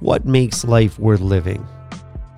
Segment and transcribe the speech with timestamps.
[0.00, 1.66] What makes life worth living?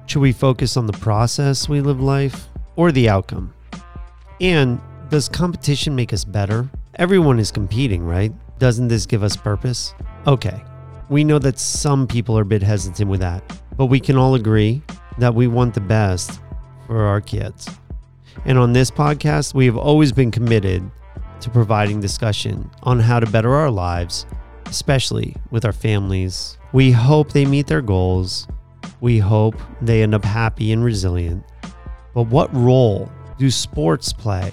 [0.07, 3.53] Should we focus on the process we live life or the outcome?
[4.41, 6.71] And does competition make us better?
[6.95, 8.33] Everyone is competing, right?
[8.59, 9.93] Doesn't this give us purpose?
[10.27, 10.65] Okay,
[11.11, 13.43] we know that some people are a bit hesitant with that,
[13.77, 14.81] but we can all agree
[15.19, 16.41] that we want the best
[16.87, 17.69] for our kids.
[18.47, 20.91] And on this podcast, we have always been committed
[21.43, 24.25] to providing discussion on how to better our lives,
[24.65, 26.57] especially with our families.
[26.73, 28.47] We hope they meet their goals
[29.01, 31.43] we hope they end up happy and resilient.
[32.15, 34.53] But what role do sports play?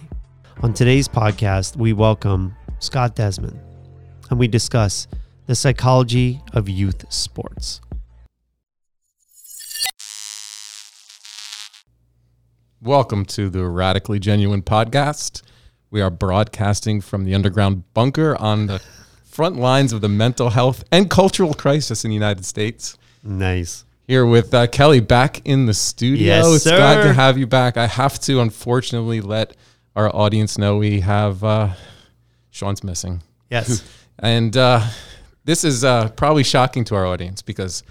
[0.62, 3.60] On today's podcast, we welcome Scott Desmond
[4.30, 5.06] and we discuss
[5.48, 7.82] the psychology of youth sports.
[12.82, 15.42] Welcome to the Radically Genuine podcast.
[15.92, 18.82] We are broadcasting from the underground bunker on the
[19.38, 22.98] front lines of the mental health and cultural crisis in the United States.
[23.24, 26.26] Nice here with uh, Kelly back in the studio.
[26.26, 26.76] Yes, it's sir.
[26.76, 27.78] glad to have you back.
[27.78, 29.56] I have to unfortunately let
[29.96, 31.74] our audience know we have uh,
[32.50, 33.22] Sean's missing.
[33.52, 33.84] Yes.
[34.20, 34.82] and uh,
[35.44, 37.84] this is uh, probably shocking to our audience because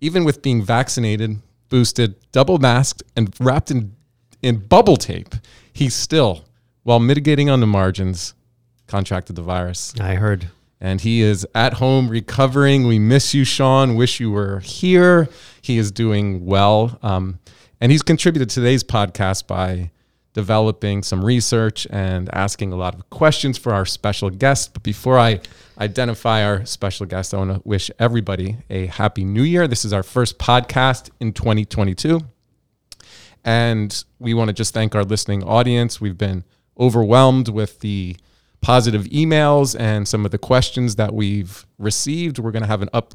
[0.00, 3.94] even with being vaccinated, boosted, double masked, and wrapped in,
[4.42, 5.36] in bubble tape,
[5.72, 6.44] he still,
[6.82, 8.34] while mitigating on the margins,
[8.88, 9.94] contracted the virus.
[10.00, 10.48] I heard
[10.80, 12.86] and he is at home recovering.
[12.86, 13.94] We miss you, Sean.
[13.94, 15.28] Wish you were here.
[15.60, 16.98] He is doing well.
[17.02, 17.38] Um,
[17.80, 19.90] and he's contributed today's podcast by
[20.34, 24.72] developing some research and asking a lot of questions for our special guest.
[24.72, 25.40] But before I
[25.80, 29.66] identify our special guest, I want to wish everybody a happy new year.
[29.66, 32.20] This is our first podcast in 2022.
[33.44, 36.00] And we want to just thank our listening audience.
[36.00, 36.44] We've been
[36.78, 38.16] overwhelmed with the
[38.60, 42.38] positive emails and some of the questions that we've received.
[42.38, 43.14] We're going to have an up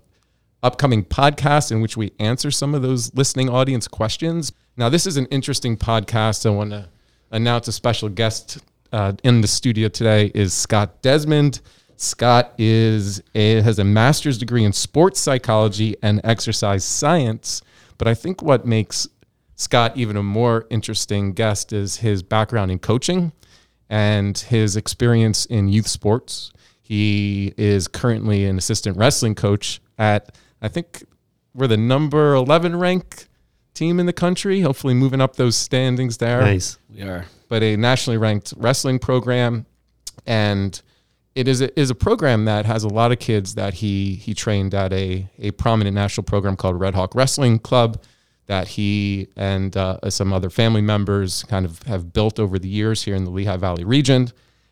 [0.61, 4.53] upcoming podcast in which we answer some of those listening audience questions.
[4.77, 6.45] Now, this is an interesting podcast.
[6.45, 6.87] I want to
[7.31, 8.59] announce a special guest
[8.93, 11.59] uh, in the studio today is Scott Desmond.
[11.97, 17.61] Scott is a, has a master's degree in sports psychology and exercise science.
[17.97, 19.07] But I think what makes
[19.55, 23.33] Scott even a more interesting guest is his background in coaching
[23.93, 26.51] and his experience in youth sports.
[26.81, 31.03] He is currently an assistant wrestling coach at, I think
[31.53, 33.27] we're the number 11 rank
[33.75, 36.41] team in the country, hopefully moving up those standings there.
[36.41, 36.79] Nice.
[36.89, 37.25] We are.
[37.49, 39.67] But a nationally ranked wrestling program.
[40.25, 40.81] And
[41.35, 44.33] it is a, is a program that has a lot of kids that he he
[44.33, 48.01] trained at a, a prominent national program called Red Hawk Wrestling Club
[48.47, 53.03] that he and uh, some other family members kind of have built over the years
[53.03, 54.29] here in the Lehigh Valley region.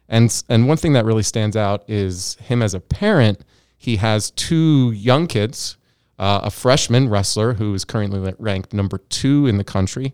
[0.09, 3.45] And, and one thing that really stands out is him as a parent.
[3.77, 5.77] He has two young kids,
[6.19, 10.13] uh, a freshman wrestler who is currently ranked number two in the country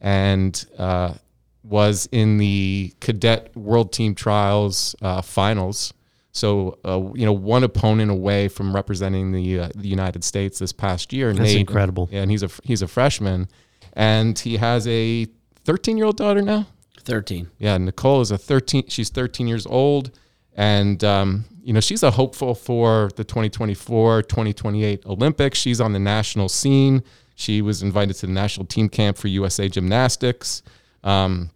[0.00, 1.14] and uh,
[1.62, 5.92] was in the cadet world team trials uh, finals
[6.36, 10.70] so, uh, you know, one opponent away from representing the uh, the United States this
[10.70, 11.32] past year.
[11.32, 12.10] That's Nate, incredible.
[12.12, 13.48] Yeah, and he's a he's a freshman,
[13.94, 15.26] and he has a
[15.64, 16.66] 13 year old daughter now.
[17.04, 17.48] 13.
[17.58, 18.88] Yeah, Nicole is a 13.
[18.88, 20.10] She's 13 years old,
[20.54, 25.58] and um, you know she's a hopeful for the 2024 2028 Olympics.
[25.58, 27.02] She's on the national scene.
[27.34, 30.62] She was invited to the national team camp for USA Gymnastics.
[31.02, 31.50] Um,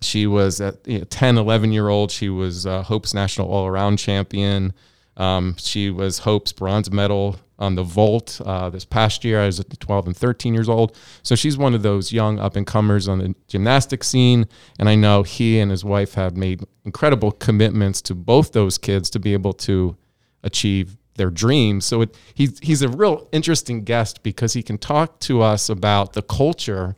[0.00, 2.10] she was at you know, 10, 11 year old.
[2.10, 4.72] She was uh, Hope's national all around champion.
[5.16, 9.40] Um, she was Hope's bronze medal on the vault uh, this past year.
[9.40, 10.96] I was at 12 and 13 years old.
[11.22, 14.46] So she's one of those young up and comers on the gymnastic scene.
[14.78, 19.10] And I know he and his wife have made incredible commitments to both those kids
[19.10, 19.96] to be able to
[20.44, 21.84] achieve their dreams.
[21.84, 26.12] So it, he's, he's a real interesting guest because he can talk to us about
[26.12, 26.94] the culture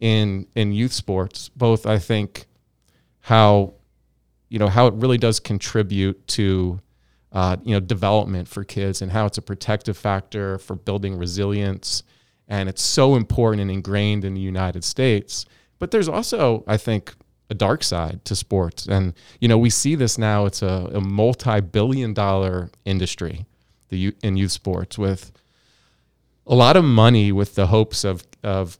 [0.00, 2.46] in in youth sports, both I think
[3.20, 3.74] how
[4.48, 6.80] you know how it really does contribute to
[7.32, 12.02] uh, you know development for kids and how it's a protective factor for building resilience
[12.48, 15.46] and it's so important and ingrained in the United States.
[15.78, 17.14] But there's also I think
[17.50, 18.86] a dark side to sports.
[18.86, 20.46] And, you know, we see this now.
[20.46, 23.44] It's a, a multi billion dollar industry
[23.88, 25.32] the, in youth sports with
[26.46, 28.78] a lot of money with the hopes of, of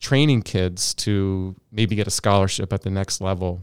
[0.00, 3.62] training kids to maybe get a scholarship at the next level.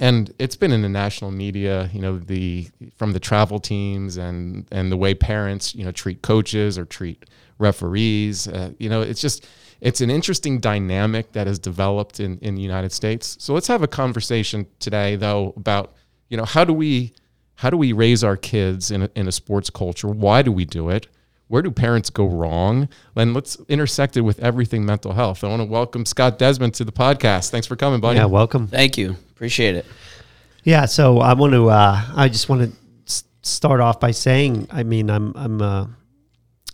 [0.00, 4.66] And it's been in the national media, you know, the from the travel teams and
[4.70, 7.24] and the way parents, you know, treat coaches or treat
[7.58, 8.46] referees.
[8.46, 9.46] Uh, you know, it's just
[9.80, 13.36] it's an interesting dynamic that has developed in in the United States.
[13.40, 15.94] So let's have a conversation today, though, about
[16.28, 17.14] you know how do we
[17.54, 20.08] how do we raise our kids in a, in a sports culture?
[20.08, 21.08] Why do we do it?
[21.48, 22.88] Where do parents go wrong?
[23.16, 25.42] And let's intersect it with everything mental health.
[25.42, 27.50] I want to welcome Scott Desmond to the podcast.
[27.50, 28.18] Thanks for coming, buddy.
[28.18, 28.66] Yeah, welcome.
[28.68, 29.16] Thank you.
[29.30, 29.86] Appreciate it.
[30.64, 31.70] Yeah, so I want to.
[31.70, 35.86] Uh, I just want to start off by saying, I mean, I'm I'm, uh,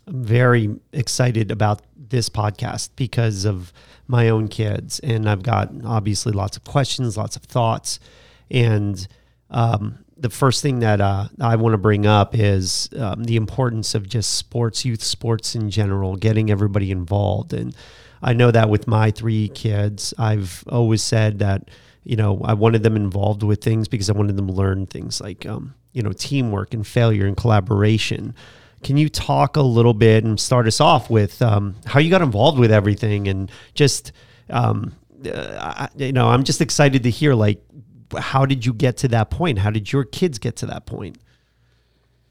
[0.06, 3.72] I'm very excited about this podcast because of
[4.08, 8.00] my own kids, and I've got obviously lots of questions, lots of thoughts,
[8.50, 9.06] and
[9.50, 13.94] um, the first thing that uh, I want to bring up is um, the importance
[13.94, 17.52] of just sports, youth sports in general, getting everybody involved.
[17.52, 17.76] And
[18.22, 21.70] I know that with my three kids, I've always said that,
[22.04, 25.20] you know, I wanted them involved with things because I wanted them to learn things
[25.20, 28.34] like, um, you know, teamwork and failure and collaboration.
[28.82, 32.22] Can you talk a little bit and start us off with um, how you got
[32.22, 34.12] involved with everything and just,
[34.48, 34.94] um,
[35.26, 37.62] uh, I, you know, I'm just excited to hear like
[38.20, 39.58] how did you get to that point?
[39.58, 41.18] How did your kids get to that point?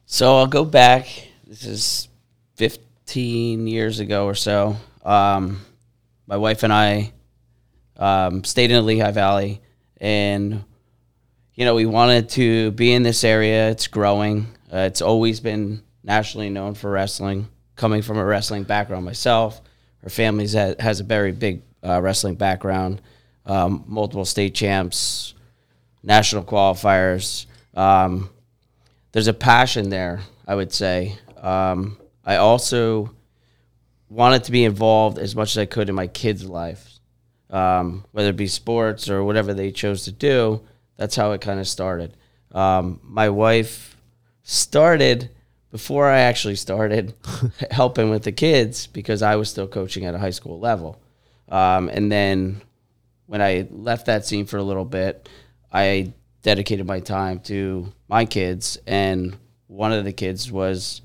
[0.05, 1.07] So I'll go back.
[1.47, 2.07] This is
[2.55, 4.75] 15 years ago or so.
[5.03, 5.61] Um,
[6.27, 7.13] my wife and I
[7.97, 9.61] um, stayed in the Lehigh Valley,
[9.99, 10.63] and
[11.55, 13.69] you know we wanted to be in this area.
[13.69, 14.47] It's growing.
[14.71, 17.47] Uh, it's always been nationally known for wrestling.
[17.75, 19.61] Coming from a wrestling background myself,
[20.03, 23.01] her family has a very big uh, wrestling background.
[23.45, 25.33] Um, multiple state champs,
[26.03, 27.45] national qualifiers.
[27.73, 28.29] Um,
[29.13, 31.17] there's a passion there, I would say.
[31.37, 33.11] Um, I also
[34.09, 36.99] wanted to be involved as much as I could in my kids' lives,
[37.49, 40.61] um, whether it be sports or whatever they chose to do.
[40.97, 42.15] That's how it kind of started.
[42.51, 43.97] Um, my wife
[44.43, 45.29] started
[45.71, 47.15] before I actually started
[47.71, 51.01] helping with the kids because I was still coaching at a high school level.
[51.49, 52.61] Um, and then
[53.25, 55.27] when I left that scene for a little bit,
[55.73, 59.35] I dedicated my time to my kids, and
[59.65, 61.01] one of the kids was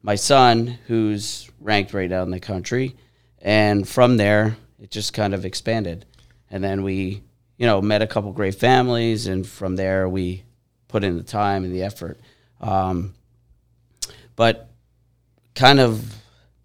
[0.00, 2.96] my son, who's ranked right now in the country.
[3.42, 6.06] And from there, it just kind of expanded.
[6.50, 7.22] And then we,
[7.58, 10.44] you know, met a couple great families, and from there, we
[10.88, 12.18] put in the time and the effort.
[12.60, 13.14] Um,
[14.34, 14.70] but
[15.54, 16.14] kind of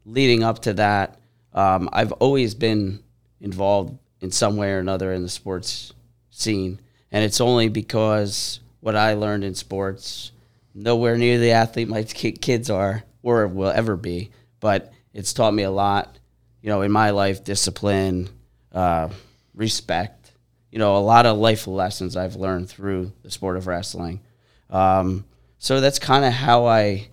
[0.06, 1.20] leading up to that,
[1.54, 3.04] um, I've always been
[3.42, 5.92] involved in some way or another in the sports
[6.30, 6.80] scene
[7.12, 10.32] and it's only because what I learned in sports,
[10.74, 15.64] nowhere near the athlete my kids are or will ever be, but it's taught me
[15.64, 16.18] a lot,
[16.62, 18.30] you know, in my life, discipline,
[18.72, 19.10] uh,
[19.54, 20.32] respect,
[20.72, 24.22] you know, a lot of life lessons I've learned through the sport of wrestling.
[24.70, 25.26] Um,
[25.60, 27.10] so that's kind of how I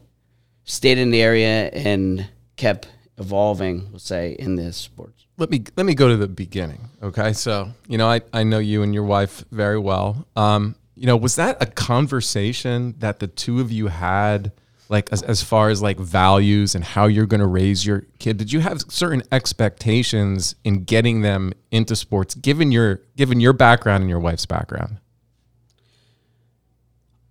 [0.65, 5.87] stayed in the area and kept evolving, we'll say, in this sport let me let
[5.87, 6.91] me go to the beginning.
[7.03, 10.27] Okay, so you know I I know you and your wife very well.
[10.37, 14.53] Um, you know, was that a conversation that the two of you had?
[14.91, 18.39] like as, as far as like values and how you're going to raise your kid
[18.39, 24.01] did you have certain expectations in getting them into sports given your given your background
[24.03, 24.99] and your wife's background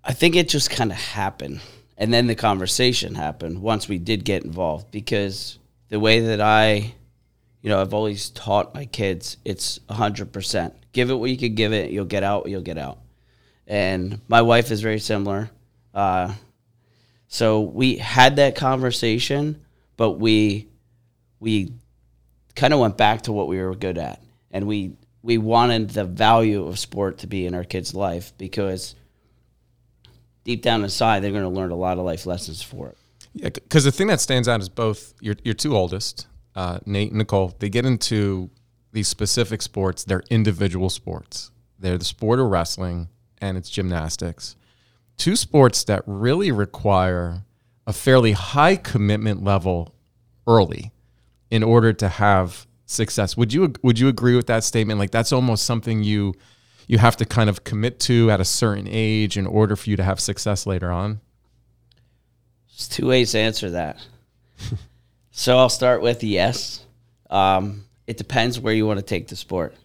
[0.04, 1.60] i think it just kind of happened
[1.98, 5.58] and then the conversation happened once we did get involved because
[5.90, 6.94] the way that i
[7.62, 10.74] you know, I've always taught my kids it's 100%.
[10.94, 13.00] Give it what you can give it, you'll get out, you'll get out.
[13.68, 15.50] And my wife is very similar.
[15.94, 16.34] Uh,
[17.28, 19.62] so we had that conversation,
[19.98, 20.68] but we
[21.40, 21.74] we
[22.56, 24.22] kind of went back to what we were good at.
[24.52, 28.96] And we we wanted the value of sport to be in our kids' life because
[30.46, 32.98] deep down inside they're going to learn a lot of life lessons for it.
[33.34, 37.12] Yeah, because the thing that stands out is both your your two oldest, uh, Nate
[37.12, 38.50] and Nicole, they get into
[38.92, 40.04] these specific sports.
[40.04, 41.52] They're individual sports.
[41.78, 44.56] They're the sport of wrestling and it's gymnastics.
[45.18, 47.44] Two sports that really require
[47.86, 49.94] a fairly high commitment level
[50.48, 50.92] early
[51.52, 53.38] in order to have success.
[53.38, 55.00] Would you would you agree with that statement?
[55.00, 56.34] Like that's almost something you
[56.88, 59.98] you have to kind of commit to at a certain age in order for you
[59.98, 61.22] to have success later on?
[62.70, 64.00] There's two ways to answer that.
[65.40, 66.84] So I'll start with yes.
[67.30, 69.76] Um, it depends where you want to take the sport.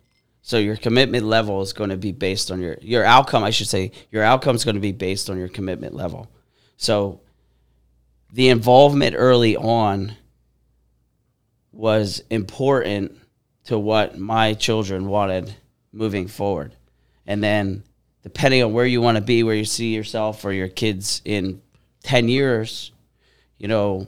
[0.41, 3.45] So your commitment level is going to be based on your your outcome.
[3.45, 6.31] I should say your outcome is going to be based on your commitment level.
[6.79, 7.21] So
[8.33, 10.17] the involvement early on
[11.71, 13.15] was important
[13.65, 15.55] to what my children wanted
[15.93, 16.75] moving forward.
[17.27, 17.85] And then
[18.23, 21.61] depending on where you want to be, where you see yourself or your kids in
[22.05, 22.91] 10 years,
[23.59, 24.07] you know,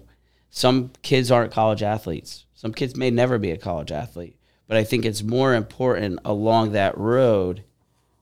[0.56, 2.46] some kids aren't college athletes.
[2.54, 4.36] Some kids may never be a college athlete.
[4.68, 7.64] But I think it's more important along that road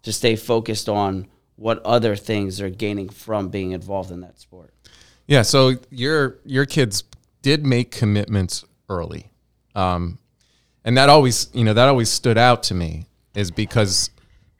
[0.02, 4.72] to stay focused on what other things they're gaining from being involved in that sport.
[5.26, 5.42] Yeah.
[5.42, 7.04] So your your kids
[7.42, 9.30] did make commitments early,
[9.74, 10.18] um,
[10.86, 14.08] and that always you know that always stood out to me is because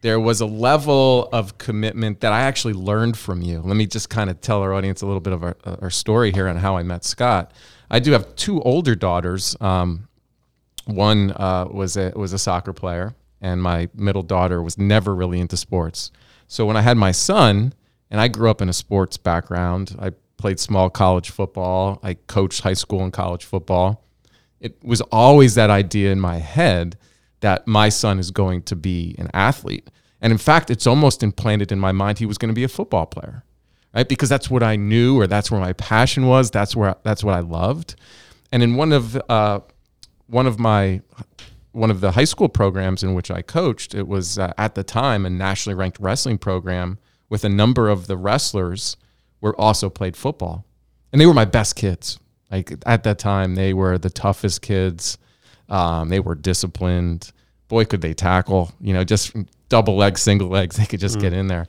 [0.02, 3.60] there was a level of commitment that I actually learned from you.
[3.60, 6.32] Let me just kind of tell our audience a little bit of our, our story
[6.32, 7.52] here on how I met Scott.
[7.90, 9.56] I do have two older daughters.
[9.60, 10.08] Um,
[10.86, 15.38] one uh, was a was a soccer player, and my middle daughter was never really
[15.38, 16.10] into sports.
[16.48, 17.72] So when I had my son,
[18.10, 22.62] and I grew up in a sports background, I played small college football, I coached
[22.62, 24.04] high school and college football.
[24.58, 26.96] It was always that idea in my head
[27.42, 29.90] that my son is going to be an athlete.
[30.20, 32.68] And in fact, it's almost implanted in my mind he was going to be a
[32.68, 33.44] football player,
[33.94, 34.08] right?
[34.08, 36.50] Because that's what I knew, or that's where my passion was.
[36.50, 37.96] That's where that's what I loved.
[38.50, 39.60] And in one of uh,
[40.28, 41.02] one of my
[41.72, 44.84] one of the high school programs in which I coached, it was uh, at the
[44.84, 48.96] time a nationally ranked wrestling program with a number of the wrestlers
[49.40, 50.64] were also played football,
[51.10, 52.18] and they were my best kids.
[52.50, 55.18] Like at that time, they were the toughest kids.
[55.68, 57.32] Um, they were disciplined.
[57.68, 58.72] Boy, could they tackle!
[58.80, 59.34] You know, just
[59.68, 61.22] double legs, single legs, they could just mm.
[61.22, 61.66] get in there.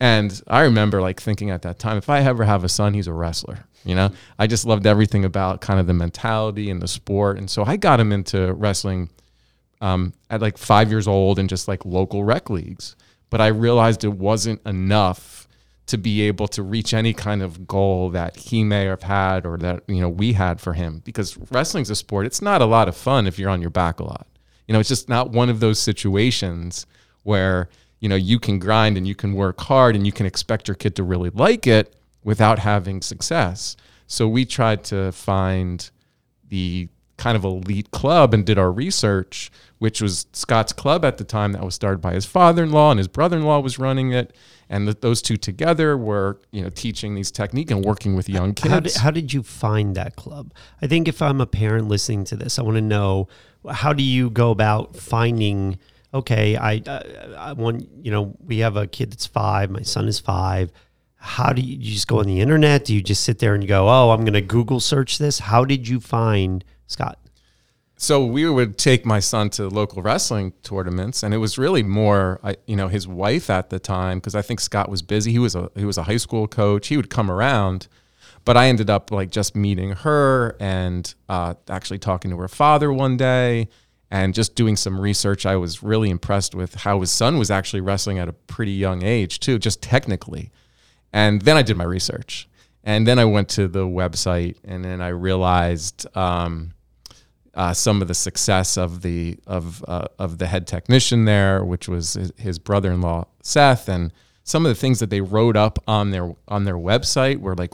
[0.00, 3.06] And I remember like thinking at that time, if I ever have a son, he's
[3.06, 3.66] a wrestler.
[3.84, 7.38] You know, I just loved everything about kind of the mentality and the sport.
[7.38, 9.10] And so I got him into wrestling
[9.80, 12.96] um, at like five years old and just like local rec leagues.
[13.30, 15.46] But I realized it wasn't enough
[15.86, 19.58] to be able to reach any kind of goal that he may have had or
[19.58, 21.02] that, you know, we had for him.
[21.04, 24.00] Because wrestling's a sport, it's not a lot of fun if you're on your back
[24.00, 24.26] a lot.
[24.66, 26.86] You know, it's just not one of those situations
[27.24, 30.68] where, you know, you can grind and you can work hard and you can expect
[30.68, 33.76] your kid to really like it without having success.
[34.06, 35.90] So we tried to find
[36.48, 41.24] the kind of elite club and did our research, which was Scott's club at the
[41.24, 44.34] time that was started by his father-in-law and his brother-in-law was running it.
[44.72, 48.54] And the, those two together were, you know, teaching these technique and working with young
[48.54, 48.72] kids.
[48.72, 50.54] How did, how did you find that club?
[50.80, 53.28] I think if I'm a parent listening to this, I want to know
[53.70, 55.78] how do you go about finding
[56.12, 57.04] okay I, I,
[57.38, 60.72] I want you know we have a kid that's five my son is five
[61.24, 62.84] how do you, you, just go on the internet?
[62.84, 65.38] Do you just sit there and go, oh, I'm going to Google search this?
[65.38, 67.20] How did you find Scott?
[68.02, 72.40] So we would take my son to local wrestling tournaments, and it was really more,
[72.66, 75.30] you know, his wife at the time because I think Scott was busy.
[75.30, 76.88] He was a he was a high school coach.
[76.88, 77.86] He would come around,
[78.44, 82.92] but I ended up like just meeting her and uh, actually talking to her father
[82.92, 83.68] one day
[84.10, 85.46] and just doing some research.
[85.46, 89.04] I was really impressed with how his son was actually wrestling at a pretty young
[89.04, 90.50] age too, just technically.
[91.12, 92.48] And then I did my research.
[92.82, 96.72] And then I went to the website and then I realized um,
[97.54, 101.88] uh, some of the success of the of uh, of the head technician there, which
[101.88, 104.12] was his brother-in-law Seth, and
[104.44, 107.72] some of the things that they wrote up on their on their website were like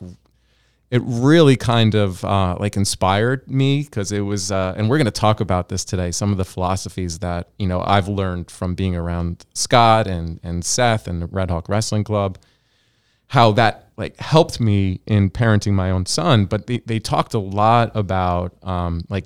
[0.91, 5.05] it really kind of uh, like inspired me because it was uh, and we're going
[5.05, 8.75] to talk about this today some of the philosophies that you know i've learned from
[8.75, 12.39] being around scott and and seth and the red hawk wrestling club
[13.29, 16.47] how that like helped me in parenting my own son.
[16.47, 19.25] But they, they talked a lot about um, like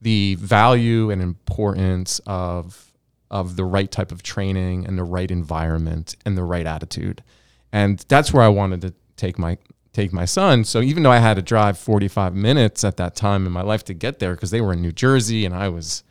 [0.00, 2.92] the value and importance of
[3.30, 7.22] of the right type of training and the right environment and the right attitude.
[7.72, 9.58] And that's where I wanted to take my
[9.92, 10.64] take my son.
[10.64, 13.84] So even though I had to drive 45 minutes at that time in my life
[13.84, 16.04] to get there because they were in New Jersey and I was,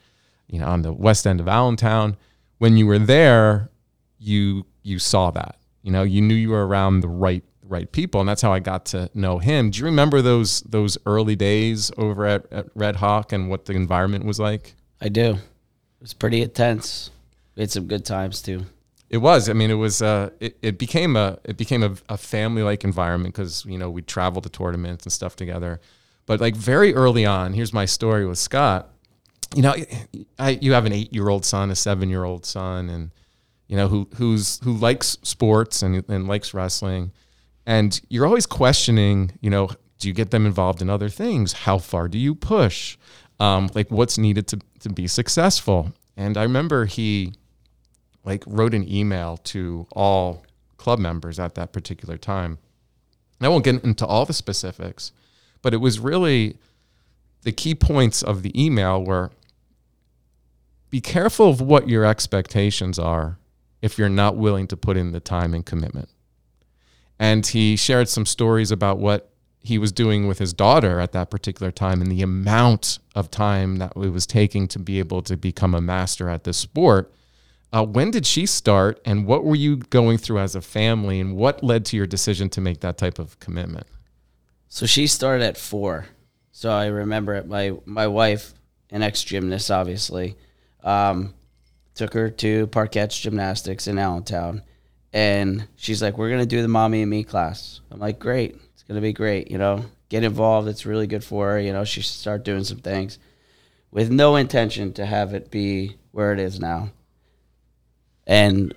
[0.48, 2.18] you know, on the west end of Allentown,
[2.58, 3.70] when you were there,
[4.20, 8.20] you you saw that you know, you knew you were around the right right people,
[8.20, 9.72] and that's how I got to know him.
[9.72, 13.74] Do you remember those those early days over at, at Red Hawk and what the
[13.74, 14.76] environment was like?
[15.02, 15.32] I do.
[15.32, 17.12] It was pretty intense.
[17.56, 18.66] We had some good times too.
[19.10, 19.50] It was.
[19.50, 20.02] I mean, it was.
[20.02, 23.90] Uh, it, it became a it became a, a family like environment because you know
[23.90, 25.80] we traveled to tournaments and stuff together.
[26.26, 28.90] But like very early on, here's my story with Scott.
[29.56, 29.76] You know,
[30.38, 33.12] I you have an eight year old son, a seven year old son, and
[33.68, 37.12] you know, who who's who likes sports and and likes wrestling,
[37.68, 39.70] and you're always questioning, you know,
[40.00, 41.52] do you get them involved in other things?
[41.52, 42.98] How far do you push?
[43.40, 45.92] Um, like what's needed to to be successful?
[46.16, 47.34] And I remember he
[48.24, 50.46] like wrote an email to all
[50.78, 52.58] club members at that particular time.
[53.42, 55.12] I won't get into all the specifics,
[55.62, 56.58] but it was really
[57.44, 59.32] the key points of the email were
[60.90, 63.38] be careful of what your expectations are
[63.82, 66.10] if you're not willing to put in the time and commitment.
[67.20, 71.30] And he shared some stories about what he was doing with his daughter at that
[71.30, 75.36] particular time and the amount of time that it was taking to be able to
[75.36, 77.12] become a master at this sport.
[77.74, 81.36] Uh, when did she start, and what were you going through as a family, and
[81.36, 83.86] what led to your decision to make that type of commitment?
[84.70, 86.06] So she started at four.
[86.54, 87.46] So I remember it.
[87.46, 88.54] My my wife,
[88.90, 90.38] an ex gymnast, obviously,
[90.82, 91.34] um,
[91.94, 94.64] took her to Parkettes Gymnastics in Allentown,
[95.14, 98.84] and she's like, "We're gonna do the mommy and me class." I'm like, "Great, it's
[98.84, 100.68] gonna be great." You know, get involved.
[100.68, 101.60] It's really good for her.
[101.60, 103.20] You know, she should start doing some things
[103.92, 106.90] with no intention to have it be where it is now.
[108.26, 108.74] And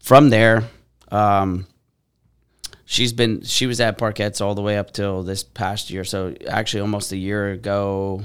[0.00, 0.64] from there,
[1.10, 1.66] um,
[2.84, 6.04] she's been she was at Parkettes all the way up till this past year.
[6.04, 8.22] So actually, almost a year ago,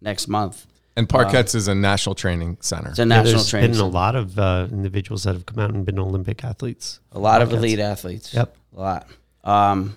[0.00, 0.66] next month.
[0.96, 2.90] And Parkettes is a national training center.
[2.90, 3.70] It's a Yeah, national there's training.
[3.72, 7.00] been a lot of uh, individuals that have come out and been Olympic athletes.
[7.12, 8.34] A lot of elite athletes.
[8.34, 8.54] Yep.
[8.76, 9.06] A lot.
[9.44, 9.96] Um,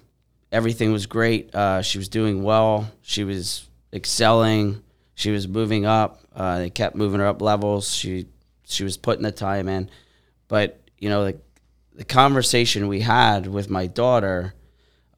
[0.51, 1.53] everything was great.
[1.53, 2.89] Uh, she was doing well.
[3.01, 4.81] She was excelling.
[5.15, 6.21] She was moving up.
[6.33, 7.93] Uh, they kept moving her up levels.
[7.93, 8.27] She
[8.67, 9.89] she was putting the time in.
[10.47, 11.37] But you know the
[11.93, 14.53] the conversation we had with my daughter,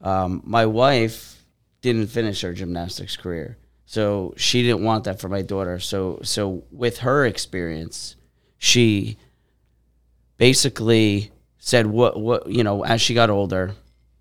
[0.00, 1.44] um, my wife
[1.82, 3.56] didn't finish her gymnastics career,
[3.90, 5.78] so she didn't want that for my daughter.
[5.78, 8.16] So so with her experience,
[8.58, 9.16] she
[10.36, 13.74] basically said what what you know as she got older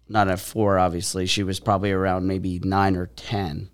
[0.07, 3.69] not at four obviously she was probably around maybe nine or ten.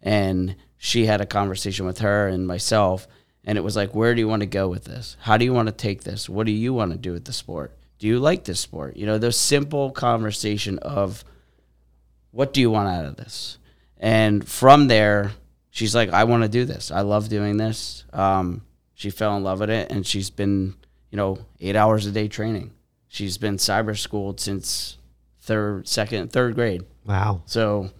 [0.00, 3.08] And she had a conversation with her and myself
[3.42, 5.16] and it was like where do you want to go with this?
[5.22, 6.28] How do you want to take this?
[6.28, 7.76] What do you want to do with the sport?
[7.98, 8.96] Do you like this sport?
[8.96, 11.24] You know those simple conversation of
[12.30, 13.58] what do you want out of this
[14.02, 15.32] and from there
[15.70, 16.90] she's like i want to do this.
[16.90, 18.04] I love doing this.
[18.12, 18.62] Um,
[18.94, 20.74] she fell in love with it and she's been
[21.10, 22.72] you know eight hours a day training.
[23.08, 24.98] She's been cyber schooled since
[25.40, 26.82] third second third grade.
[27.04, 27.42] Wow.
[27.46, 27.90] so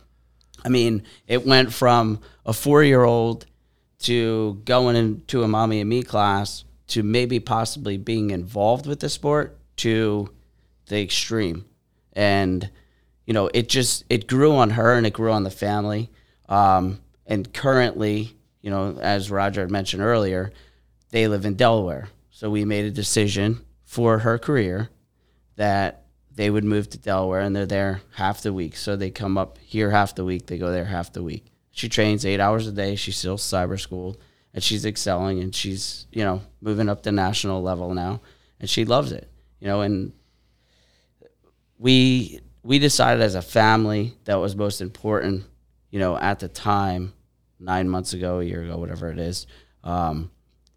[0.64, 3.46] i mean it went from a four year old
[3.98, 9.08] to going into a mommy and me class to maybe possibly being involved with the
[9.08, 10.28] sport to
[10.86, 11.64] the extreme.
[12.12, 12.68] And
[13.32, 16.10] you know it just it grew on her and it grew on the family.
[16.50, 20.52] Um, and currently you know as roger had mentioned earlier
[21.12, 22.10] they live in delaware.
[22.30, 24.90] So we made a decision for her career
[25.56, 28.76] that they would move to delaware and they're there half the week.
[28.76, 31.46] So they come up here half the week they go there half the week.
[31.70, 34.20] She trains eight hours a day she's still cyber school
[34.52, 38.20] and she's excelling and she's you know moving up the national level now
[38.60, 40.12] and she loves it you know and
[41.78, 45.44] we we decided as a family that was most important
[45.90, 47.12] you know at the time
[47.58, 49.46] nine months ago a year ago whatever it is
[49.84, 50.30] um,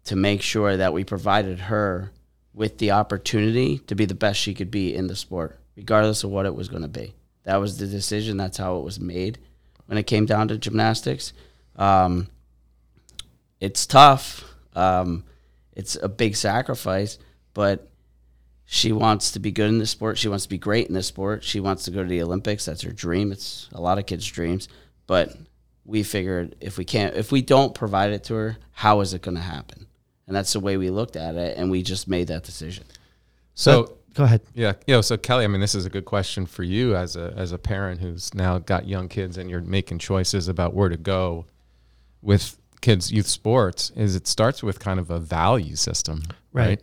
[0.04, 2.12] to make sure that we provided her
[2.54, 6.30] with the opportunity to be the best she could be in the sport regardless of
[6.30, 7.12] what it was going to be.
[7.44, 8.38] That was the decision.
[8.38, 9.38] That's how it was made.
[9.84, 11.32] When it came down to gymnastics
[11.76, 12.28] um,
[13.60, 14.44] it's tough.
[14.74, 15.24] Um,
[15.72, 17.18] it's a big sacrifice
[17.52, 17.90] but
[18.66, 20.18] she wants to be good in this sport.
[20.18, 21.44] She wants to be great in this sport.
[21.44, 22.64] She wants to go to the Olympics.
[22.64, 23.30] That's her dream.
[23.32, 24.68] It's a lot of kids' dreams.
[25.06, 25.36] But
[25.84, 29.22] we figured if we can't, if we don't provide it to her, how is it
[29.22, 29.86] going to happen?
[30.26, 32.84] And that's the way we looked at it, and we just made that decision.
[33.54, 34.40] So Go ahead.
[34.54, 35.02] Yeah, yeah.
[35.02, 37.58] So Kelly, I mean, this is a good question for you as a as a
[37.58, 41.44] parent who's now got young kids and you're making choices about where to go
[42.22, 43.92] with kids' youth sports.
[43.94, 46.66] Is it starts with kind of a value system, Right.
[46.68, 46.82] right?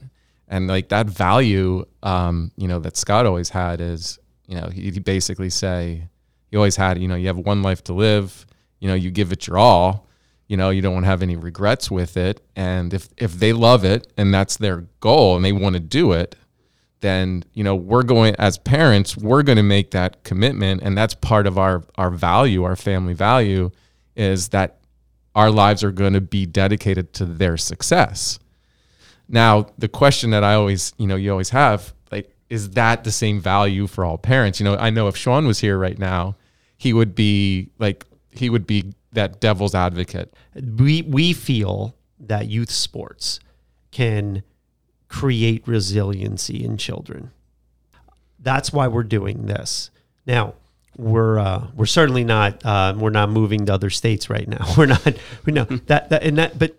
[0.54, 4.92] And like that value, um, you know, that Scott always had is, you know, he
[5.00, 6.08] basically say
[6.52, 8.46] he always had, you know, you have one life to live.
[8.80, 10.08] You know, you give it your all.
[10.48, 12.40] You know, you don't want to have any regrets with it.
[12.56, 16.12] And if if they love it and that's their goal and they want to do
[16.12, 16.36] it,
[17.00, 21.14] then you know we're going as parents we're going to make that commitment and that's
[21.16, 23.70] part of our our value our family value
[24.16, 24.80] is that
[25.36, 28.40] our lives are going to be dedicated to their success
[29.34, 33.12] now the question that i always you know you always have like is that the
[33.12, 36.36] same value for all parents you know i know if sean was here right now
[36.78, 40.34] he would be like he would be that devil's advocate
[40.78, 43.40] we we feel that youth sports
[43.92, 44.44] can
[45.08, 47.32] create resiliency in children.
[48.40, 49.92] That's why we're doing this.
[50.26, 50.56] Now,
[50.98, 54.66] we're uh, we're certainly not uh, we're not moving to other states right now.
[54.78, 55.08] We're not
[55.46, 56.76] we know that, that and that but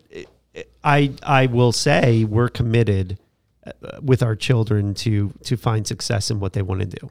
[0.83, 3.17] I I will say we're committed
[3.65, 7.09] uh, with our children to to find success in what they want to do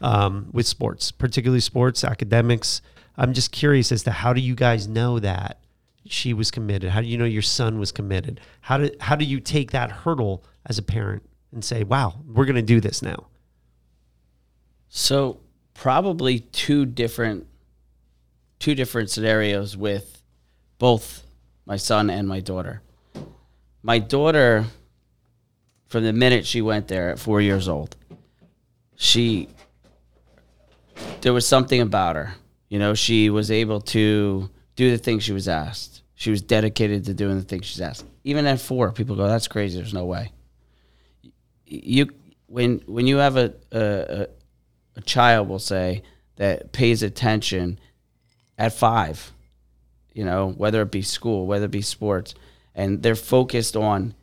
[0.00, 2.82] um, with sports, particularly sports, academics.
[3.16, 5.58] I'm just curious as to how do you guys know that
[6.04, 6.90] she was committed?
[6.90, 8.40] How do you know your son was committed?
[8.60, 12.44] How do how do you take that hurdle as a parent and say, "Wow, we're
[12.44, 13.26] going to do this now"?
[14.88, 15.40] So
[15.74, 17.46] probably two different
[18.58, 20.22] two different scenarios with
[20.78, 21.25] both
[21.66, 22.80] my son and my daughter.
[23.82, 24.64] My daughter
[25.88, 27.96] from the minute she went there at 4 years old,
[28.96, 29.48] she
[31.20, 32.34] there was something about her.
[32.68, 36.02] You know, she was able to do the things she was asked.
[36.14, 38.04] She was dedicated to doing the things she's asked.
[38.24, 39.78] Even at 4, people go, "That's crazy.
[39.78, 40.32] There's no way."
[41.66, 42.08] You
[42.46, 44.28] when when you have a, a,
[44.96, 46.02] a child will say
[46.36, 47.78] that pays attention
[48.58, 49.32] at five,
[50.16, 52.34] you know, whether it be school, whether it be sports,
[52.74, 54.14] and they're focused on,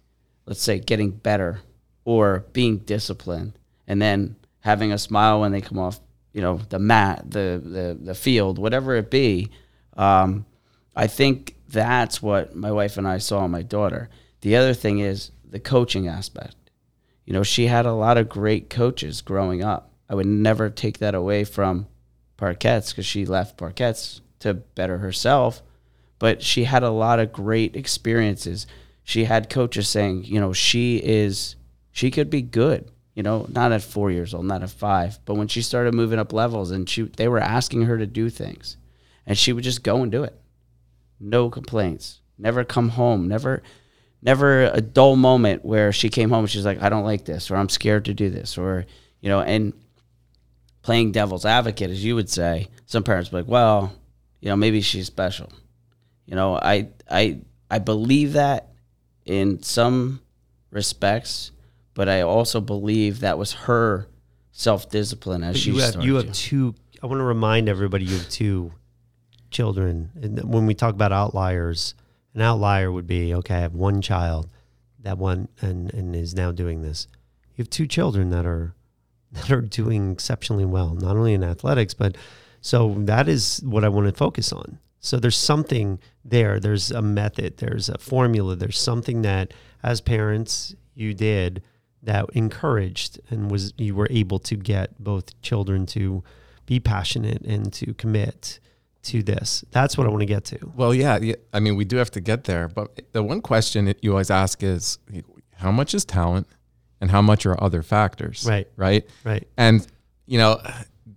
[0.46, 1.62] let's say, getting better
[2.06, 6.00] or being disciplined, and then having a smile when they come off,
[6.34, 9.50] you know, the mat, the the, the field, whatever it be.
[9.96, 10.46] Um,
[10.96, 14.10] I think that's what my wife and I saw in my daughter.
[14.42, 16.56] The other thing is the coaching aspect.
[17.26, 21.00] You know, she had a lot of great coaches growing up I would never take
[21.00, 21.88] that away from
[22.38, 25.64] Parkettes because she left Parkettes to better herself.
[26.24, 28.66] But she had a lot of great experiences.
[29.04, 31.58] She had coaches saying, you know, she is,
[31.92, 32.90] she could be good.
[33.14, 36.20] You know, not at four years old, not at five, but when she started moving
[36.20, 38.78] up levels and she, they were asking her to do things,
[39.26, 40.40] and she would just go and do it.
[41.20, 42.22] No complaints.
[42.38, 43.28] Never come home.
[43.28, 43.62] Never,
[44.22, 47.52] never a dull moment where she came home and she's like, I don't like this,
[47.52, 48.86] or I'm scared to do this, or
[49.20, 49.74] you know, and
[50.84, 53.92] playing devil's advocate, as you would say, some parents be like, well,
[54.40, 55.52] you know, maybe she's special.
[56.26, 58.70] You know, I I I believe that
[59.26, 60.22] in some
[60.72, 61.52] respects,
[61.94, 64.08] but I also believe that was her
[64.52, 66.76] self discipline as But she you have you have two.
[67.02, 68.72] I want to remind everybody you have two
[69.52, 71.96] children, and when we talk about outliers,
[72.34, 73.56] an outlier would be okay.
[73.56, 74.50] I have one child,
[75.00, 77.08] that one, and and is now doing this.
[77.56, 78.74] You have two children that are
[79.34, 82.16] that are doing exceptionally well, not only in athletics, but
[82.62, 84.80] so that is what I want to focus on.
[85.04, 86.62] So there's something there.
[86.62, 87.58] There's a method.
[87.58, 88.56] There's a formula.
[88.56, 91.62] There's something that, as parents, you did
[92.02, 96.24] that encouraged and was you were able to get both children to
[96.66, 98.62] be passionate and to commit
[99.04, 99.66] to this.
[99.72, 100.72] That's what I want to get to.
[100.74, 101.36] Well, yeah, yeah.
[101.52, 102.70] I mean, we do have to get there.
[102.70, 105.00] But the one question you always ask is
[105.56, 106.48] how much is talent
[107.02, 108.46] and how much are other factors?
[108.48, 108.70] Right.
[108.78, 109.06] Right.
[109.26, 109.46] Right.
[109.58, 109.86] And,
[110.26, 110.62] you know,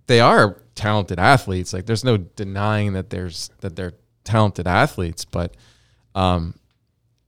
[0.07, 1.73] they are talented athletes.
[1.73, 5.55] Like there's no denying that there's that they're talented athletes, but
[6.15, 6.53] um,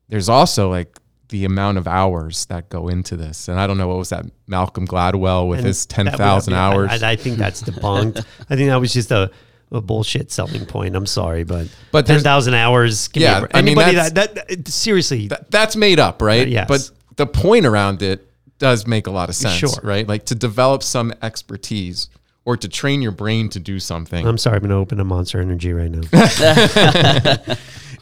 [0.07, 0.97] there's also like
[1.29, 3.47] the amount of hours that go into this.
[3.49, 7.03] And I don't know what was that Malcolm Gladwell with And his ten thousand hours.
[7.03, 8.25] I, I think that's debunked.
[8.49, 9.29] I think that was just a,
[9.71, 10.95] a bullshit selling point.
[10.95, 13.09] I'm sorry, but But ten thousand hours.
[13.13, 15.27] Yeah, a, I mean, anybody that, that seriously.
[15.27, 16.47] That- that's made up, right?
[16.47, 16.67] Yes.
[16.67, 18.25] But the point around it
[18.57, 19.69] does make a lot of sense, Sure.
[19.83, 20.07] right?
[20.07, 22.09] Like to develop some expertise
[22.49, 24.25] or to train your brain to do something.
[24.25, 26.01] I'm sorry, I'm going to open a Monster Energy right now.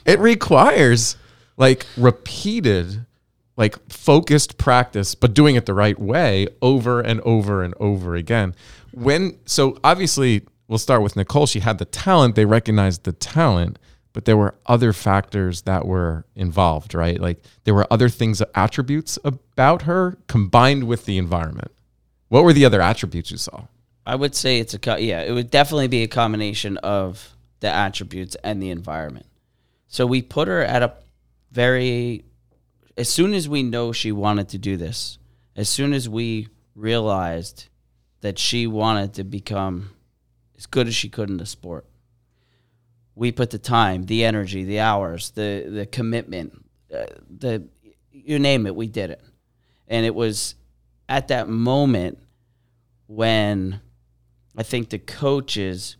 [0.06, 1.18] it requires
[1.58, 3.06] like repeated
[3.58, 8.56] like focused practice but doing it the right way over and over and over again.
[8.94, 11.46] When so obviously we'll start with nicole.
[11.46, 13.78] She had the talent they recognized the talent
[14.14, 17.20] but there were other factors that were involved right?
[17.20, 21.74] Like there were other things attributes about her combined with the environment.
[22.30, 23.66] What were the other attributes you saw
[24.08, 28.38] I would say it's a yeah, it would definitely be a combination of the attributes
[28.41, 29.26] and the environment.
[29.89, 30.93] So we put her at a
[31.52, 32.24] very
[32.96, 35.17] as soon as we know she wanted to do this,
[35.58, 37.67] as soon as we realized
[38.22, 39.91] that she wanted to become
[40.58, 41.86] as good as she could in the sport,
[43.13, 46.65] we put the time, the energy, the hours, the the commitment,
[46.96, 47.67] uh, the
[48.13, 49.22] you name it, we did it.
[49.89, 50.56] And it was
[51.10, 52.20] at that moment
[53.08, 53.82] when
[54.58, 55.96] I think the coaches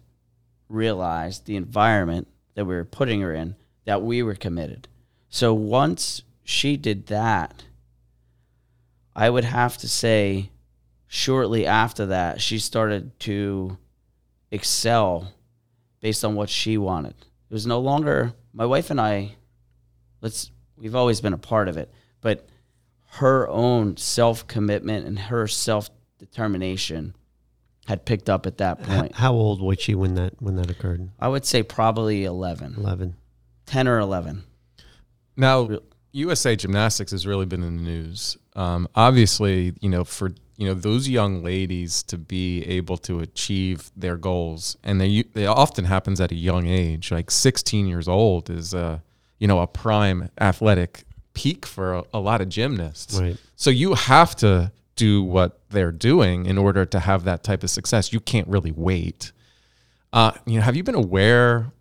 [0.68, 4.88] realized the environment that we were putting her in that we were committed.
[5.30, 7.64] So once she did that,
[9.16, 10.50] I would have to say
[11.06, 13.78] shortly after that, she started to
[14.52, 15.34] excel
[16.02, 17.16] based on what she wanted.
[17.50, 19.36] It was no longer my wife and I
[20.22, 21.92] let's we've always been a part of it,
[22.22, 22.48] but
[23.12, 27.16] her own self-commitment and her self-determination
[27.88, 29.16] had picked up at that point.
[29.16, 31.10] How old was she when that when that occurred?
[31.20, 33.16] I would say probably 11, 11.
[33.66, 34.44] 10 or 11.
[35.38, 35.70] Now,
[36.12, 40.74] USA Gymnastics has really been in the news Um, obviously, you know, for you know
[40.74, 46.20] those young ladies to be able to achieve their goals, and they they often happens
[46.20, 49.02] at a young age, like 16 years old is a
[49.38, 53.20] you know a prime athletic peak for a, a lot of gymnasts.
[53.20, 53.38] Right.
[53.56, 57.70] So you have to do what they're doing in order to have that type of
[57.70, 58.12] success.
[58.12, 59.32] You can't really wait.
[60.12, 61.72] Uh, you know, have you been aware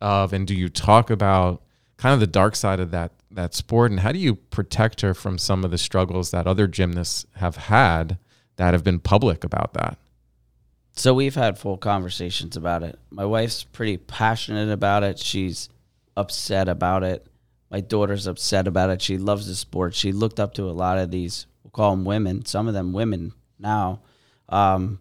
[0.00, 1.62] of, and do you talk about
[1.96, 5.12] kind of the dark side of that that sport, and how do you protect her
[5.12, 8.18] from some of the struggles that other gymnasts have had
[8.56, 9.98] that have been public about that?
[10.94, 12.98] So we've had full conversations about it.
[13.10, 15.18] My wife's pretty passionate about it.
[15.18, 15.68] She's
[16.16, 17.26] upset about it.
[17.70, 19.02] My daughter's upset about it.
[19.02, 19.94] She loves the sport.
[19.94, 23.34] She looked up to a lot of these, call them women, some of them women
[23.58, 24.00] now.
[24.48, 24.98] Um,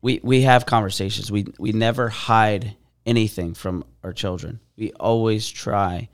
[0.00, 1.30] we we have conversations.
[1.30, 4.60] We we never hide anything from our children.
[4.76, 6.08] We always try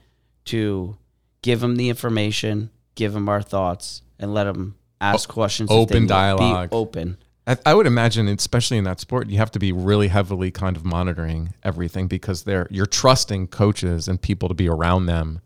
[0.46, 0.96] to
[1.42, 5.70] give them the information, give them our thoughts, and let them ask questions.
[5.70, 6.70] open dialogue.
[6.72, 7.18] open.
[7.46, 10.76] I, I would imagine, especially in that sport, you have to be really heavily kind
[10.76, 15.40] of monitoring everything because they're you're trusting coaches and people to be around them.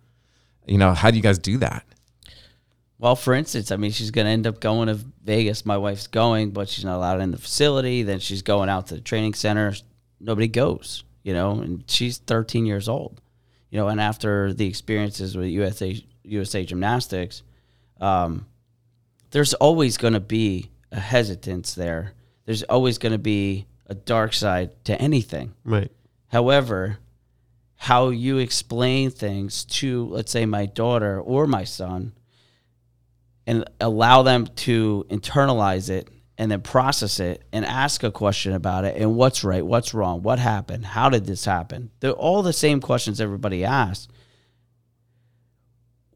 [0.67, 1.85] You know, how do you guys do that?
[2.99, 5.67] Well, for instance, I mean, she's going to end up going to Vegas.
[5.67, 8.03] My wife's going, but she's not allowed in the facility.
[8.03, 9.75] Then she's going out to the training center.
[10.19, 13.21] Nobody goes, you know, and she's 13 years old,
[13.71, 13.89] you know.
[13.89, 17.43] And after the experiences with USA USA Gymnastics,
[18.01, 18.47] um,
[19.31, 22.15] there's always going to be a hesitance there.
[22.47, 25.53] There's always going to be a dark side to anything.
[25.65, 25.91] Right.
[26.29, 26.99] However,
[27.77, 32.13] how you explain things to, let's say, my daughter or my son,
[33.47, 38.85] and allow them to internalize it and then process it and ask a question about
[38.85, 41.91] it and what's right, what's wrong, what happened, how did this happen?
[42.01, 44.09] They're all the same questions everybody asks.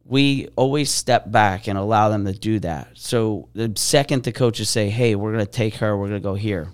[0.04, 2.88] We always step back and allow them to do that.
[2.94, 6.28] So the second the coaches say, "Hey, we're going to take her, we're going to
[6.28, 6.66] go here,"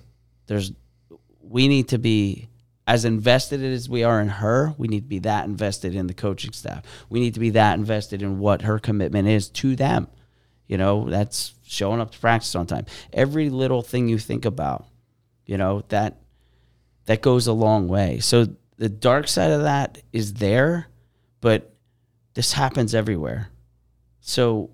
[0.47, 0.73] there's
[1.43, 2.49] we need to be
[2.87, 6.15] as invested as we are in her, we need to be that invested in the
[6.15, 6.83] coaching staff.
[7.11, 10.09] We need to be that invested in what her commitment is to them.
[10.67, 12.87] You know, that's showing up to practice on time.
[13.13, 14.87] Every little thing you think about,
[15.45, 16.17] you know, that
[17.07, 18.19] that goes a long way.
[18.19, 20.89] So the dark side of that is there,
[21.41, 21.73] but
[22.35, 23.49] this happens everywhere.
[24.21, 24.71] So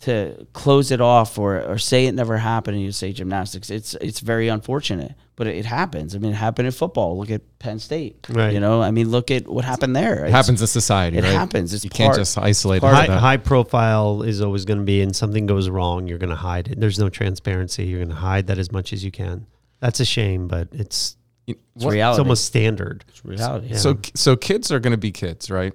[0.00, 3.94] to close it off or, or say it never happened and you say gymnastics, it's
[3.94, 6.14] it's very unfortunate, but it, happens.
[6.14, 7.18] I mean, it happened in football.
[7.18, 8.26] Look at Penn State.
[8.28, 8.52] Right.
[8.52, 10.24] You know, I mean, look at what happened there.
[10.24, 11.32] It happens in society, it right?
[11.32, 11.74] happens.
[11.74, 12.86] It's you can't just isolate it.
[12.86, 13.18] High, that.
[13.18, 16.68] high profile is always going to be, and something goes wrong, you're going to hide
[16.68, 16.78] it.
[16.78, 17.84] There's no transparency.
[17.84, 19.46] You're going to hide that as much as you can.
[19.80, 21.16] That's a shame, but it's
[21.46, 22.14] It's what- reality.
[22.20, 23.04] it's almost standard.
[23.08, 23.68] It's reality.
[23.70, 23.76] Yeah.
[23.76, 25.74] So so kids are going to be kids, right?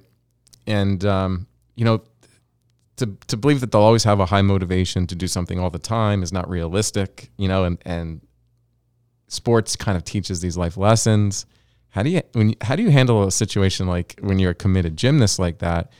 [0.67, 2.03] And um, you know,
[2.95, 5.79] to to believe that they'll always have a high motivation to do something all the
[5.79, 7.29] time is not realistic.
[7.37, 8.21] You know, and and
[9.29, 11.45] sports kind of teaches these life lessons.
[11.91, 14.55] How do you when you, how do you handle a situation like when you're a
[14.55, 15.91] committed gymnast like that?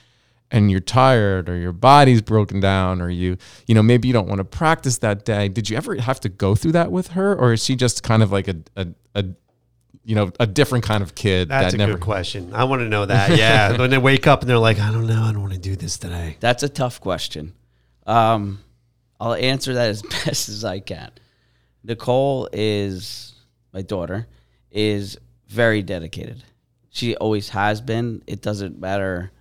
[0.52, 3.38] And you're tired, or your body's broken down, or you,
[3.68, 5.48] you know, maybe you don't want to practice that day.
[5.48, 8.24] Did you ever have to go through that with her, or is she just kind
[8.24, 9.26] of like a, a, a
[10.04, 12.52] you know, a different kind of kid That's that a never good question.
[12.52, 13.38] I want to know that.
[13.38, 13.78] Yeah.
[13.78, 15.76] when they wake up and they're like, I don't know, I don't want to do
[15.76, 16.36] this today.
[16.40, 17.54] That's a tough question.
[18.08, 18.64] Um,
[19.20, 21.12] I'll answer that as best as I can.
[21.84, 23.34] Nicole is
[23.74, 24.28] my daughter
[24.72, 26.44] is very dedicated.
[26.90, 28.24] She always has been.
[28.28, 29.32] It doesn't matter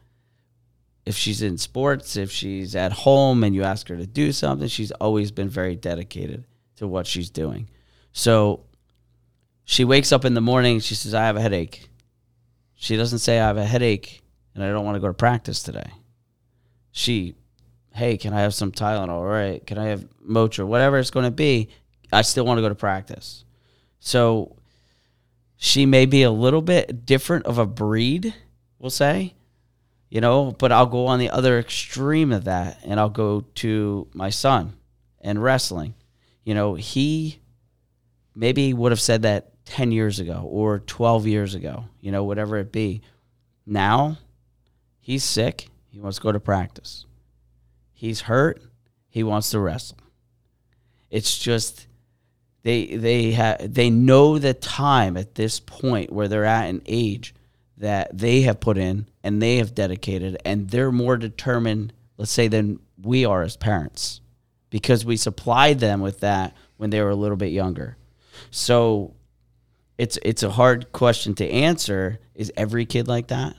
[1.05, 4.69] if she's in sports, if she's at home and you ask her to do something,
[4.69, 6.45] she's always been very dedicated
[6.77, 7.69] to what she's doing.
[8.13, 8.65] So
[9.65, 11.89] she wakes up in the morning, she says, I have a headache.
[12.75, 14.21] She doesn't say, I have a headache
[14.55, 15.91] and I don't want to go to practice today.
[16.91, 17.35] She,
[17.95, 19.09] hey, can I have some Tylenol?
[19.09, 19.67] All right.
[19.67, 20.67] Can I have Motrin?
[20.67, 21.71] Whatever it's going to be,
[22.13, 23.45] I still want to go to practice.
[24.01, 24.57] So
[25.57, 28.35] she may be a little bit different of a breed,
[28.79, 29.35] we'll say,
[30.09, 34.09] you know, but I'll go on the other extreme of that and I'll go to
[34.15, 34.75] my son
[35.21, 35.95] and wrestling.
[36.45, 37.41] You know, he
[38.35, 42.57] maybe would have said that 10 years ago or 12 years ago, you know, whatever
[42.57, 43.03] it be.
[43.67, 44.17] Now
[45.01, 45.69] he's sick.
[45.91, 47.05] He wants to go to practice.
[47.93, 48.63] He's hurt.
[49.09, 49.99] He wants to wrestle.
[51.11, 51.88] It's just
[52.69, 57.35] they they have they know the time at this point where they're at an age
[57.79, 62.47] that they have put in and they have dedicated and they're more determined let's say
[62.47, 64.21] than we are as parents
[64.69, 67.97] because we supplied them with that when they were a little bit younger
[68.51, 69.15] so
[69.97, 73.57] it's it's a hard question to answer is every kid like that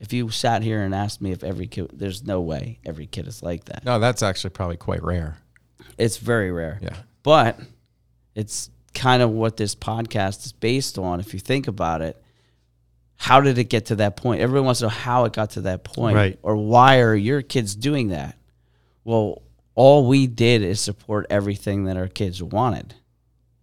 [0.00, 3.28] If you sat here and asked me if every kid, there's no way every kid
[3.28, 3.84] is like that.
[3.84, 5.36] No, that's actually probably quite rare.
[5.98, 6.78] It's very rare.
[6.80, 6.96] Yeah.
[7.22, 7.60] But
[8.34, 11.20] it's kind of what this podcast is based on.
[11.20, 12.20] If you think about it,
[13.16, 14.40] how did it get to that point?
[14.40, 16.38] Everyone wants to know how it got to that point, Right.
[16.42, 18.36] Or why are your kids doing that?
[19.04, 19.42] Well,
[19.74, 22.94] all we did is support everything that our kids wanted.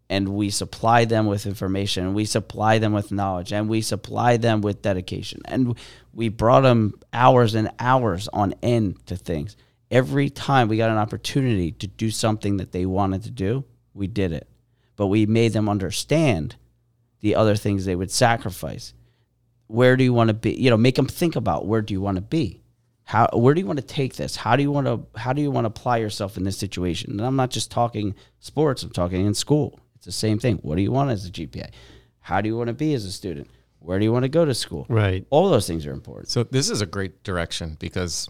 [0.10, 4.38] And we supply them with information, and we supply them with knowledge, and we supply
[4.38, 5.41] them with dedication.
[5.45, 5.77] And
[6.13, 9.58] we brought them hours and hours on end to things.
[9.91, 14.08] Every time we got an opportunity to do something that they wanted to do, we
[14.08, 14.47] did it.
[14.97, 16.57] But we made them understand
[17.21, 18.93] the other things they would sacrifice.
[19.67, 22.01] Where do you want to be you know make them think about where do you
[22.01, 22.62] want to be?
[23.05, 24.36] How where do you want to take this?
[24.36, 27.12] How do you want to how do you want to apply yourself in this situation?
[27.12, 29.79] And i'm not just talking sports i'm talking in school.
[29.95, 30.57] It's the same thing.
[30.57, 31.71] What do you want as a gpa
[32.27, 33.49] how do you want to be as a student?
[33.79, 34.86] Where do you want to go to school?
[34.89, 35.25] Right.
[35.29, 36.27] all those things are important.
[36.27, 38.27] So this is a great direction because,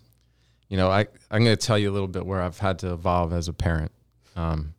[0.69, 2.93] you know, I I'm going to tell you a little bit where I've had to
[2.93, 3.91] evolve as a parent.
[4.35, 4.75] Um,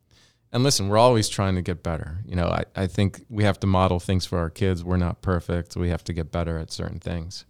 [0.53, 2.19] and listen, we're always trying to get better.
[2.25, 4.83] You know, I, I think we have to model things for our kids.
[4.83, 5.77] We're not perfect.
[5.77, 7.45] We have to get better at certain things.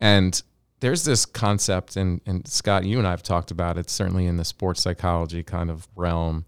[0.00, 0.42] And
[0.80, 4.38] there's this concept, and, and Scott, you and I have talked about it, certainly in
[4.38, 6.46] the sports psychology kind of realm,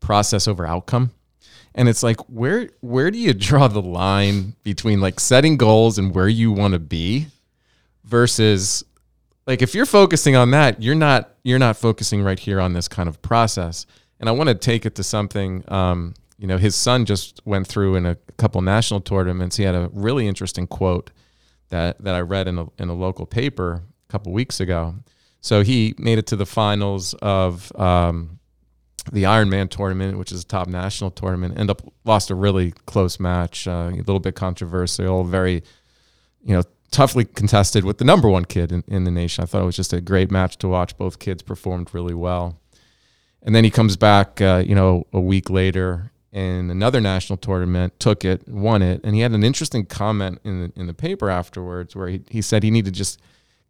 [0.00, 1.12] process over outcome.
[1.74, 6.14] And it's like, where where do you draw the line between like setting goals and
[6.14, 7.26] where you want to be
[8.06, 8.82] versus
[9.46, 12.88] like if you're focusing on that you're not you're not focusing right here on this
[12.88, 13.84] kind of process
[14.20, 17.66] and i want to take it to something um, you know his son just went
[17.66, 21.10] through in a couple national tournaments he had a really interesting quote
[21.68, 24.94] that that i read in a, in a local paper a couple weeks ago
[25.40, 28.40] so he made it to the finals of um,
[29.12, 31.58] the Ironman tournament, which is a top national tournament.
[31.58, 35.62] End up lost a really close match, uh, a little bit controversial, very
[36.42, 39.42] you know, toughly contested with the number one kid in, in the nation.
[39.42, 40.96] I thought it was just a great match to watch.
[40.96, 42.58] Both kids performed really well.
[43.46, 47.98] And then he comes back, uh, you know, a week later in another national tournament,
[47.98, 49.00] took it, won it.
[49.04, 52.42] And he had an interesting comment in the, in the paper afterwards where he, he
[52.42, 53.20] said he needed to just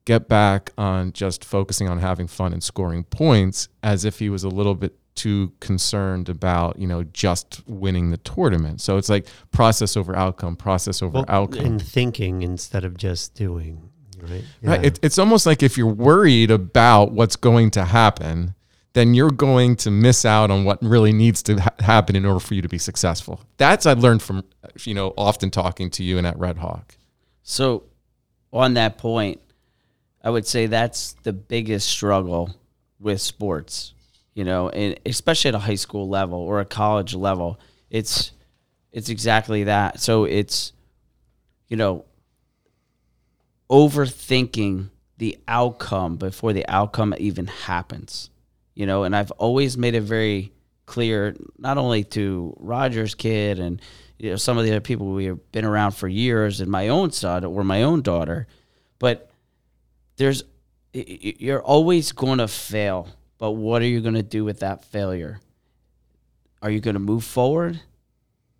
[0.06, 4.42] get back on just focusing on having fun and scoring points as if he was
[4.42, 8.80] a little bit too concerned about, you know, just winning the tournament.
[8.80, 11.64] So it's like process over outcome, process over Well, outcome.
[11.66, 13.90] and thinking instead of just doing.
[14.20, 14.44] Right.
[14.62, 14.84] Right.
[14.84, 18.54] It, it's almost like if you're worried about what's going to happen,
[18.96, 22.40] then you're going to miss out on what really needs to ha- happen in order
[22.40, 23.42] for you to be successful.
[23.58, 24.42] That's I learned from,
[24.84, 26.96] you know, often talking to you and at Red Hawk.
[27.42, 27.82] So,
[28.54, 29.42] on that point,
[30.24, 32.54] I would say that's the biggest struggle
[32.98, 33.92] with sports,
[34.32, 37.60] you know, and especially at a high school level or a college level.
[37.90, 38.32] It's
[38.92, 40.00] it's exactly that.
[40.00, 40.72] So it's
[41.68, 42.06] you know,
[43.70, 48.30] overthinking the outcome before the outcome even happens.
[48.76, 50.52] You know, and I've always made it very
[50.84, 53.82] clear, not only to Roger's kid and
[54.18, 56.88] you know some of the other people we have been around for years, and my
[56.88, 58.46] own son or my own daughter,
[59.00, 59.30] but
[60.16, 60.44] there's
[60.92, 63.08] you're always going to fail.
[63.38, 65.40] But what are you going to do with that failure?
[66.62, 67.80] Are you going to move forward?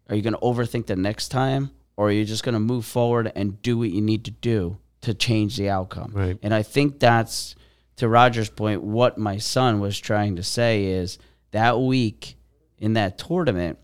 [0.08, 1.70] Are you going to overthink the next time?
[1.96, 4.76] Or are you just going to move forward and do what you need to do
[5.00, 6.12] to change the outcome?
[6.14, 6.38] Right.
[6.42, 7.54] And I think that's,
[7.96, 11.18] to Roger's point, what my son was trying to say is
[11.52, 12.36] that week
[12.78, 13.78] in that tournament,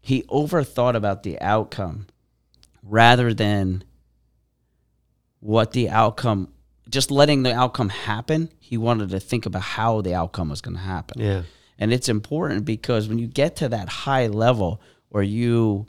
[0.00, 2.06] he overthought about the outcome
[2.82, 3.84] rather than
[5.40, 6.52] what the outcome,
[6.88, 8.50] just letting the outcome happen.
[8.58, 11.20] He wanted to think about how the outcome was going to happen.
[11.20, 11.42] yeah.
[11.76, 15.86] And it's important because when you get to that high level where you,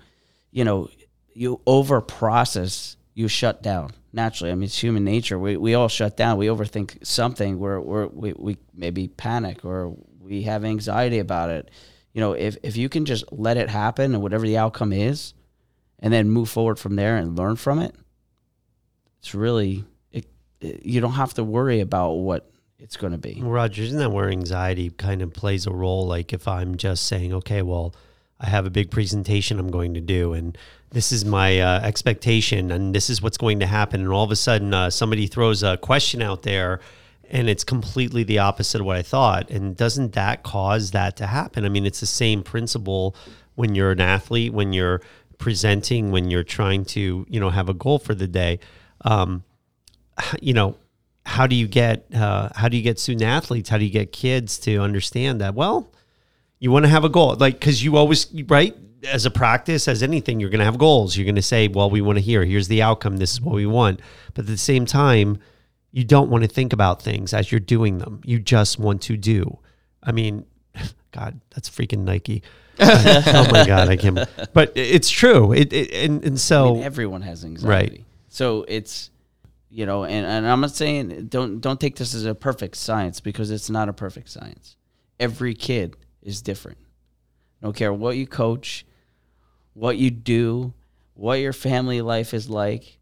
[0.52, 0.90] you know,
[1.34, 4.52] you over process, you shut down naturally.
[4.52, 5.38] I mean, it's human nature.
[5.38, 6.38] We, we all shut down.
[6.38, 11.70] We overthink something where we're, we, we maybe panic or we have anxiety about it.
[12.14, 15.34] You know, if, if you can just let it happen and whatever the outcome is,
[16.00, 17.96] and then move forward from there and learn from it,
[19.20, 20.26] it's really, it,
[20.62, 23.42] it, you don't have to worry about what it's going to be.
[23.42, 26.06] Roger, isn't that where anxiety kind of plays a role?
[26.06, 27.96] Like if I'm just saying, okay, well,
[28.40, 30.58] I have a big presentation I'm going to do, and
[30.96, 34.32] this is my uh, expectation, and this is what's going to happen, and all of
[34.32, 36.80] a sudden uh, somebody throws a question out there,
[37.30, 41.28] and it's completely the opposite of what I thought, and doesn't that cause that to
[41.28, 41.66] happen?
[41.66, 43.14] I mean, it's the same principle
[43.56, 45.02] when you're an athlete, when you're
[45.38, 48.60] presenting, when you're trying to, you know, have a goal for the day.
[49.02, 49.44] Um,
[50.42, 50.78] you know,
[51.26, 53.68] how do you get uh, how do you get student athletes?
[53.68, 55.56] How do you get kids to understand that?
[55.56, 55.92] Well,
[56.60, 58.78] you want to have a goal, like because you always right.
[59.06, 61.16] As a practice, as anything, you're going to have goals.
[61.16, 63.56] You're going to say, well, we want to hear, here's the outcome, this is what
[63.56, 64.00] we want.
[64.34, 65.40] But at the same time,
[65.92, 68.22] you don't want to think about things as you're doing them.
[68.26, 69.60] You just want to do.
[70.04, 70.46] I mean,
[71.12, 72.44] God, that's freaking Nike.
[72.80, 74.20] oh my God, I can't.
[74.54, 75.54] But it's true.
[75.54, 77.70] It, it and, and so I mean, everyone has anxiety.
[77.70, 78.06] Right.
[78.28, 79.12] So it's
[79.70, 83.22] you know, and, and I'm not saying don't don't take this as a perfect science
[83.22, 84.76] because it's not a perfect science.
[85.20, 86.78] Every kid is different.
[87.62, 88.86] I don't care what you coach,
[89.76, 90.74] what you do,
[91.14, 92.98] what your family life is like.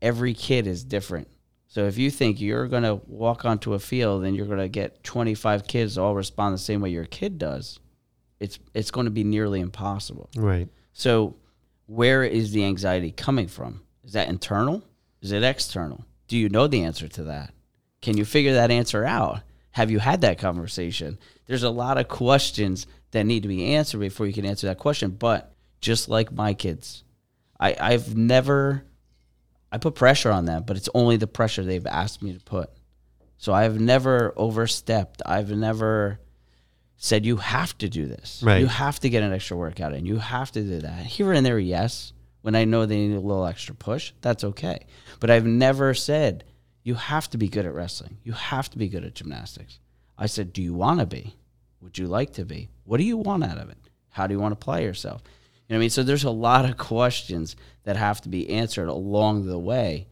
[0.00, 1.28] Every kid is different.
[1.68, 4.68] So if you think you're going to walk onto a field and you're going to
[4.68, 7.78] get 25 kids all respond the same way your kid does,
[8.40, 10.30] it's it's going to be nearly impossible.
[10.36, 10.68] right.
[10.92, 11.36] So,
[11.86, 13.82] where is the anxiety coming from?
[14.04, 14.82] Is that internal?
[15.22, 16.04] Is it external?
[16.28, 17.54] Do you know the answer to that?
[18.02, 19.40] Can you figure that answer out?
[19.70, 21.18] Have you had that conversation?
[21.46, 24.78] There's a lot of questions that need to be answered before you can answer that
[24.78, 25.12] question.
[25.12, 25.51] But
[25.82, 27.04] just like my kids,
[27.60, 28.84] I, I've never,
[29.70, 32.70] I put pressure on them, but it's only the pressure they've asked me to put.
[33.36, 35.20] So I've never overstepped.
[35.26, 36.20] I've never
[36.96, 38.42] said you have to do this.
[38.44, 38.60] Right.
[38.60, 41.04] You have to get an extra workout and You have to do that.
[41.04, 42.12] Here and there, yes.
[42.42, 44.86] When I know they need a little extra push, that's okay.
[45.20, 46.44] But I've never said
[46.84, 48.18] you have to be good at wrestling.
[48.22, 49.78] You have to be good at gymnastics.
[50.16, 51.34] I said, do you want to be?
[51.80, 52.68] Would you like to be?
[52.84, 53.78] What do you want out of it?
[54.10, 55.22] How do you want to play yourself?
[55.72, 55.90] You know what I mean?
[55.90, 60.06] So there's a lot of questions that have to be answered along the way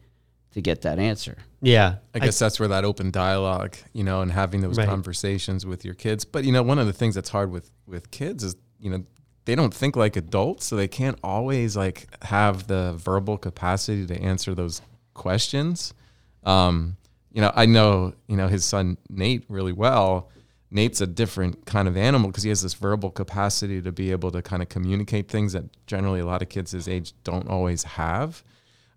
[0.53, 1.37] to get that answer.
[1.61, 1.97] Yeah.
[2.15, 4.87] I guess that's where that open dialogue, you know, and having those Right.
[4.87, 6.25] conversations with your kids.
[6.25, 9.03] But you know, one of the things that's hard with with kids is, you know,
[9.45, 14.19] they don't think like adults, so they can't always like have the verbal capacity to
[14.19, 14.81] answer those
[15.13, 15.93] questions.
[16.43, 16.97] Um,
[17.31, 20.31] you know, I know, you know, his son Nate really well.
[20.73, 24.31] Nate's a different kind of animal because he has this verbal capacity to be able
[24.31, 27.83] to kind of communicate things that generally a lot of kids his age don't always
[27.83, 28.41] have.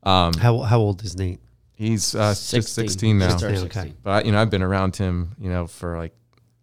[0.05, 1.41] Um, how, how old is Nate?
[1.77, 3.27] he's uh, just 16 now.
[3.31, 3.72] Just turned Yeah, okay.
[3.81, 3.97] 16.
[4.05, 6.14] But I, you know, I've been around him, you know, for like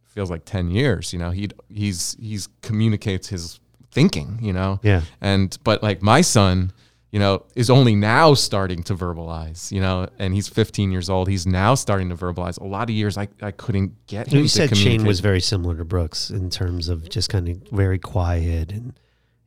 [0.06, 1.12] feels like ten years.
[1.14, 3.60] You know, he he's he's communicates his
[3.92, 4.40] thinking.
[4.42, 5.02] You know, Yeah.
[5.20, 6.72] and but like my son,
[7.12, 9.72] you know, is only now starting to verbalize.
[9.72, 11.28] You know, and he's 15 years old.
[11.28, 12.60] He's now starting to verbalize.
[12.60, 14.40] A lot of years I I couldn't get him.
[14.40, 18.00] You said Shane was very similar to Brooks in terms of just kind of very
[18.00, 18.98] quiet and,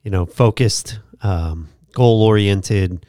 [0.03, 3.07] you know, focused, um, goal oriented,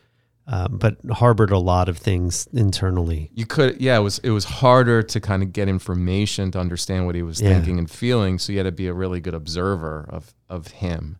[0.47, 3.31] um, but harbored a lot of things internally.
[3.33, 7.05] you could yeah it was it was harder to kind of get information to understand
[7.07, 7.49] what he was Yeah.
[7.55, 11.17] thinking and feeling so you had to be a really good observer of of him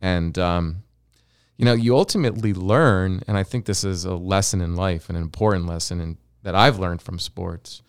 [0.00, 0.84] and um
[1.62, 5.16] you know you ultimately learn and i think this is a lesson in life an
[5.16, 7.82] important lesson in, that i've learned from sports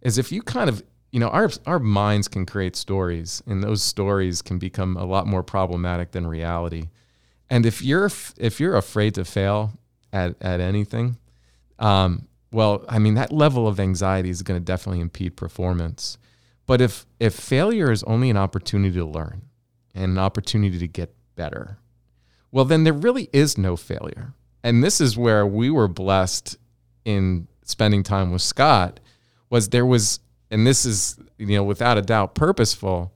[0.00, 3.82] is if you kind of you know our our minds can create stories and those
[3.82, 6.88] stories can become a lot more problematic than reality
[7.50, 9.72] and if you're if you're afraid to fail
[10.12, 11.18] at at anything
[11.78, 16.18] um, well, I mean, that level of anxiety is going to definitely impede performance.
[16.66, 19.42] But if if failure is only an opportunity to learn
[19.94, 21.78] and an opportunity to get better,
[22.50, 24.34] well, then there really is no failure.
[24.62, 26.56] And this is where we were blessed
[27.04, 29.00] in spending time with Scott.
[29.50, 30.20] Was there was,
[30.50, 33.12] and this is you know without a doubt purposeful.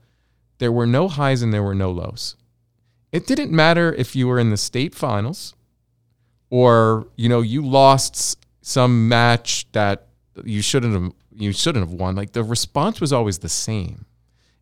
[0.59, 2.35] There were no highs and there were no lows.
[3.11, 5.53] It didn't matter if you were in the state finals
[6.53, 10.09] or you know you lost some match that
[10.45, 14.05] you shouldn't have you shouldn't have won like the response was always the same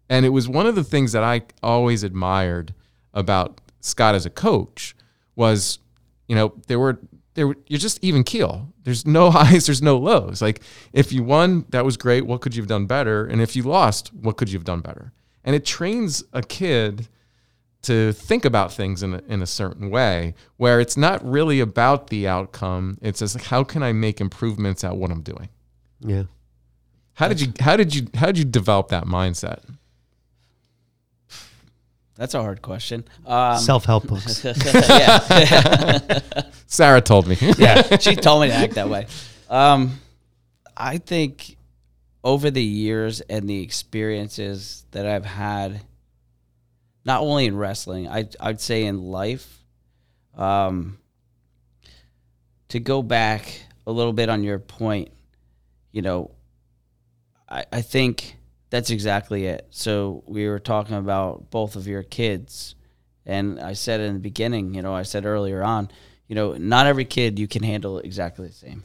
[0.09, 2.73] and it was one of the things that i always admired
[3.13, 4.95] about scott as a coach
[5.35, 5.79] was
[6.27, 6.99] you know there were
[7.33, 8.73] there were, you're just even keel.
[8.83, 10.41] There's no highs there's no lows.
[10.41, 10.61] Like
[10.93, 12.25] if you won that was great.
[12.25, 13.25] What could you have done better?
[13.25, 15.11] And if you lost what could you have done better?
[15.43, 17.07] And it trains a kid
[17.83, 22.07] to think about things in a, in a certain way where it's not really about
[22.07, 22.97] the outcome.
[23.01, 25.49] It's just like how can i make improvements at what i'm doing?
[25.99, 26.23] Yeah.
[27.13, 29.59] how did you how did you how did you develop that mindset
[32.21, 33.03] That's a hard question.
[33.25, 34.45] Um, Self help books.
[34.63, 36.19] yeah.
[36.67, 39.07] sarah told me yeah, she told me to act that way.
[39.49, 39.99] Um,
[40.77, 41.57] I think
[42.23, 45.81] over the years and the experiences that I've had,
[47.05, 49.57] not only in wrestling, I I'd say in life,
[50.37, 50.99] um,
[52.67, 55.09] to go back a little bit on your point,
[55.91, 56.29] you know,
[57.49, 58.37] I, I think
[58.71, 59.67] that's exactly it.
[59.69, 62.73] So we were talking about both of your kids,
[63.27, 65.91] and I said in the beginning, you know, I said earlier on,
[66.27, 68.83] you know, not every kid you can handle exactly the same.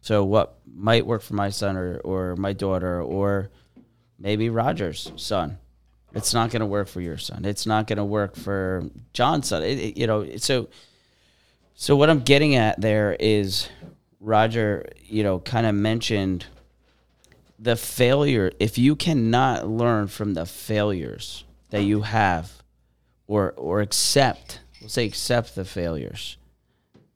[0.00, 3.50] So what might work for my son or, or my daughter or
[4.18, 5.58] maybe Roger's son
[6.12, 7.44] It's not going to work for your son.
[7.44, 8.82] It's not going to work for
[9.12, 9.62] John's son.
[9.62, 10.68] It, it- you know, so
[11.74, 13.68] so what I'm getting at there is
[14.20, 16.46] Roger, you know, kind of mentioned
[17.62, 18.50] the failure.
[18.58, 22.62] If you cannot learn from the failures that you have,
[23.26, 26.36] or or accept, we'll say accept the failures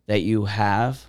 [0.06, 1.04] that you have,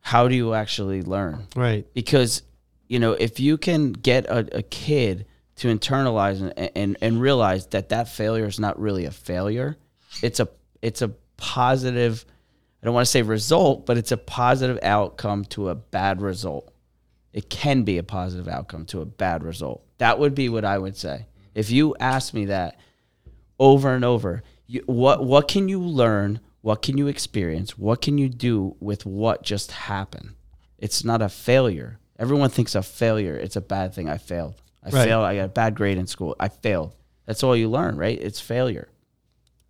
[0.00, 1.46] how do you actually learn?
[1.54, 1.86] Right.
[1.94, 2.42] because
[2.88, 5.26] you know if you can get a, a kid
[5.56, 9.76] to internalize and, and and realize that that failure is not really a failure
[10.22, 10.48] it's a
[10.82, 12.24] it's a positive
[12.82, 16.71] i don't want to say result but it's a positive outcome to a bad result
[17.32, 20.78] it can be a positive outcome to a bad result that would be what i
[20.78, 22.78] would say if you ask me that
[23.58, 24.42] over and over.
[24.66, 26.40] You, what what can you learn?
[26.62, 27.76] What can you experience?
[27.78, 30.34] What can you do with what just happened?
[30.78, 31.98] It's not a failure.
[32.18, 33.36] Everyone thinks a failure.
[33.36, 34.08] It's a bad thing.
[34.08, 34.54] I failed.
[34.82, 35.04] I Right.
[35.04, 35.24] failed.
[35.24, 36.34] I got a bad grade in school.
[36.40, 36.94] I failed.
[37.26, 38.18] That's all you learn, right?
[38.20, 38.88] It's failure.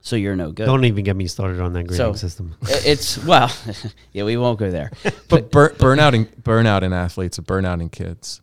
[0.04, 0.66] So you're no good.
[0.66, 2.54] Don't even get me started on that grading So- system.
[2.84, 3.50] It's well,
[4.12, 4.90] yeah, we won't go there.
[5.28, 8.40] But bur- burnout in burnout in athletes, a burnout in kids.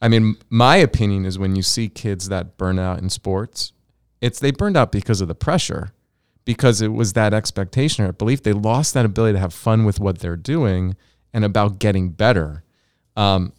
[0.00, 3.72] I mean, my opinion is when you see kids that burn out in sports,
[4.20, 5.92] it's they burned out because of the pressure,
[6.44, 8.42] because it was that expectation or belief.
[8.42, 10.96] They lost that ability to have fun with what they're doing
[11.32, 12.62] and about getting better.
[13.16, 13.52] Um,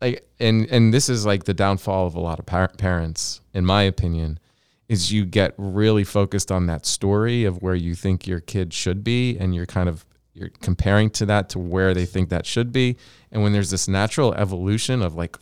[0.00, 3.64] like, and and this is like the downfall of a lot of par- parents, in
[3.64, 4.38] my opinion,
[4.88, 9.02] is you get really focused on that story of where you think your kid should
[9.02, 12.70] be, and you're kind of you're comparing to that to where they think that should
[12.70, 12.96] be.
[13.32, 15.38] And when there's this natural evolution of like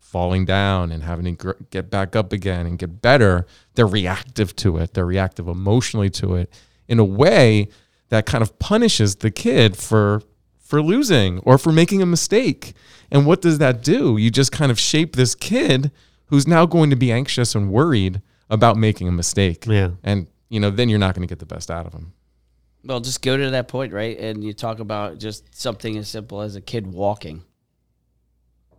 [0.00, 4.78] falling down and having to get back up again and get better, they're reactive to
[4.78, 4.94] it.
[4.94, 6.50] They're reactive emotionally to it
[6.88, 7.68] in a way
[8.08, 10.22] that kind of punishes the kid for
[10.58, 12.72] for losing or for making a mistake.
[13.10, 14.16] And what does that do?
[14.16, 15.90] You just kind of shape this kid
[16.26, 18.20] who's now going to be anxious and worried
[18.50, 19.66] about making a mistake.
[19.66, 19.90] Yeah.
[20.02, 22.12] And you know, then you're not going to get the best out of them.
[22.84, 24.18] Well, just go to that point, right?
[24.18, 27.42] And you talk about just something as simple as a kid walking.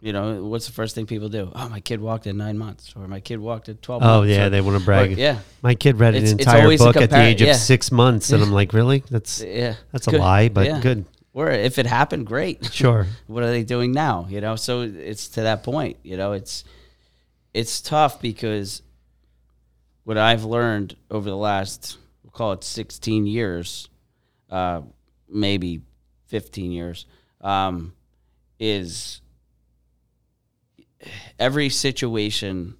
[0.01, 1.51] You know, what's the first thing people do?
[1.53, 4.01] Oh, my kid walked at nine months, or my kid walked at twelve.
[4.01, 5.17] Oh months, yeah, or- they want to or- brag.
[5.17, 7.41] yeah, My kid read an It's- it's entire always a book at the compar- age
[7.41, 9.03] of six months, and I'm like, really?
[9.11, 9.76] That's yeah.
[9.91, 10.80] that's a lie, but Yeah.
[10.80, 11.03] good.
[11.34, 12.65] Or if it happened, great.
[12.74, 13.07] Sure.
[13.28, 14.26] what are they doing now?
[14.30, 15.97] You know, so it's to that point.
[16.03, 16.63] You know, it's
[17.53, 18.82] it's tough because
[20.10, 23.89] what I've learned over the last we'll call it 16 years,
[24.49, 24.82] uh,
[25.30, 25.82] maybe
[26.30, 27.05] 15 years,
[27.41, 27.93] um,
[28.60, 29.22] is
[31.38, 32.74] every situation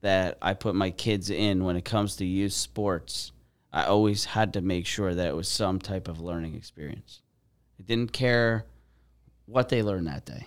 [0.00, 3.32] that I put my kids in when it comes to youth sports,
[3.70, 7.20] I always had to make sure that it was some type of learning experience.
[7.78, 8.64] I didn't care
[9.44, 10.46] what they learned that day.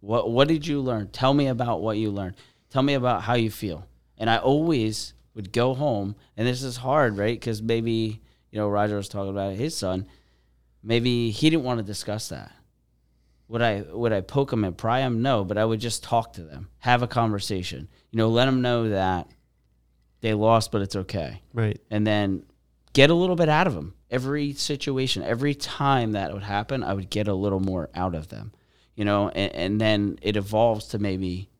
[0.00, 1.08] What what did you learn?
[1.08, 2.36] Tell me about what you learned.
[2.68, 3.86] Tell me about how you feel.
[4.18, 7.38] And I always would go home, and this is hard, right?
[7.38, 8.20] Because maybe
[8.50, 10.06] you know Roger was talking about his son.
[10.82, 12.52] Maybe he didn't want to discuss that.
[13.48, 15.22] Would I would I poke him and pry him?
[15.22, 17.88] No, but I would just talk to them, have a conversation.
[18.10, 19.28] You know, let them know that
[20.20, 21.78] they lost, but it's okay Right.
[21.90, 22.44] and then
[22.94, 23.94] get a little bit out of them.
[24.10, 28.28] Every situation, every time that would happen, I would get a little more out of
[28.28, 28.52] them,
[28.94, 31.50] you know, and, and then it evolves to maybe,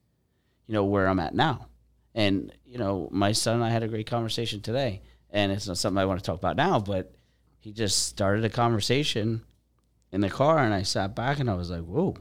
[0.67, 1.67] you know, where I'm at now.
[2.15, 5.79] And, you know, my son and I had a great conversation today, and it's not
[5.79, 7.15] something I want to talk about now, but
[7.59, 9.43] he just started a conversation
[10.13, 12.15] in the car, and I sat back and I was like, whoa,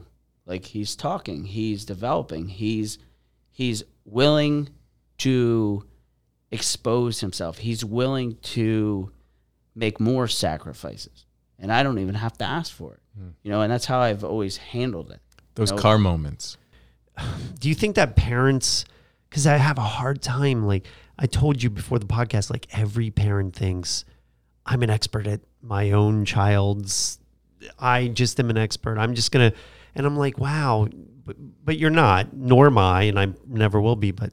[0.46, 2.98] like he's talking, he's developing, he's,
[3.52, 4.68] he's willing
[5.18, 5.84] to
[6.50, 7.58] expose himself.
[7.58, 9.10] He's willing to
[9.74, 11.26] make more sacrifices.
[11.58, 13.00] And I don't even have to ask for it.
[13.18, 13.28] Hmm.
[13.42, 15.20] You know, and that's how I've always handled it.
[15.54, 15.80] Those Nope.
[15.80, 16.56] car moments.
[17.60, 18.84] Do you think that parents,
[19.34, 20.86] because I have a hard time, like
[21.18, 24.04] I told you before the podcast, like every parent thinks
[24.64, 27.18] I'm an expert at my own child's.
[27.76, 28.96] I just am an expert.
[28.96, 29.52] I'm just gonna,
[29.96, 30.86] and I'm like, wow,
[31.26, 34.12] but, but you're not, nor am I, and I never will be.
[34.12, 34.32] But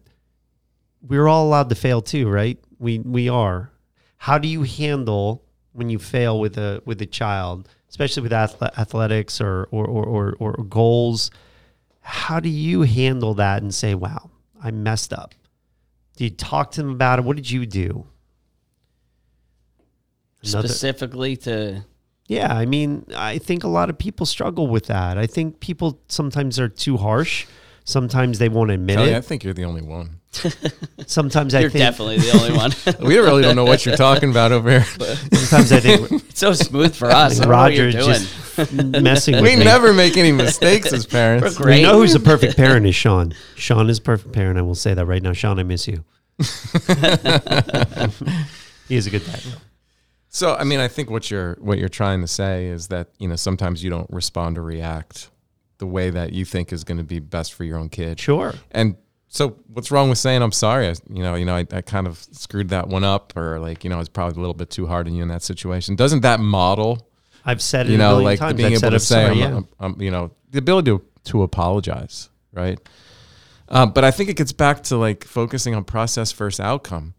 [1.01, 2.59] we're all allowed to fail too, right?
[2.77, 3.71] We we are.
[4.17, 9.41] How do you handle when you fail with a with a child, especially with athletics
[9.41, 11.31] or or, or or or goals?
[12.01, 14.30] How do you handle that and say, "Wow,
[14.61, 15.33] I messed up"?
[16.15, 17.25] Do you talk to them about it?
[17.25, 18.07] What did you do?
[20.43, 21.85] Another- Specifically to
[22.27, 25.17] yeah, I mean, I think a lot of people struggle with that.
[25.17, 27.45] I think people sometimes are too harsh
[27.83, 29.17] Sometimes they won't admit Kelly, it.
[29.17, 30.20] I think you're the only one.
[31.07, 31.81] Sometimes I You're think.
[31.81, 32.71] definitely the only one.
[33.05, 34.83] We really don't know what you're talking about over here.
[35.33, 37.39] Sometimes I think it's so smooth for us.
[37.39, 39.63] I don't know what Roger just messing with We me.
[39.65, 41.59] never make any mistakes as parents.
[41.59, 41.77] We're great.
[41.77, 43.33] We know who's the perfect parent is Sean.
[43.55, 44.57] Sean is perfect parent.
[44.57, 45.33] I will say that right now.
[45.33, 46.03] Sean, I miss you.
[48.87, 49.41] he is a good dad.
[50.29, 53.27] So, I mean, I think what you're what you're trying to say is that you
[53.27, 55.29] know sometimes you don't respond or react
[55.79, 58.19] the way that you think is going to be best for your own kid.
[58.19, 58.53] Sure.
[58.71, 58.95] And
[59.33, 60.89] so, what's wrong with saying I'm sorry?
[60.89, 63.85] I, you know, you know, I, I kind of screwed that one up, or like,
[63.85, 65.95] you know, I was probably a little bit too hard on you in that situation.
[65.95, 67.07] Doesn't that model,
[67.45, 68.57] I've said it you know, million like times.
[68.57, 69.55] being I've able said to I'm say, sorry, I'm, yeah.
[69.57, 72.77] I'm, I'm- you know, the ability to to apologize, right?
[73.69, 77.13] Um, but I think it gets back to like focusing on process first outcome.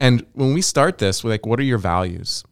[0.00, 2.44] And when we start this, we're like, what are your values?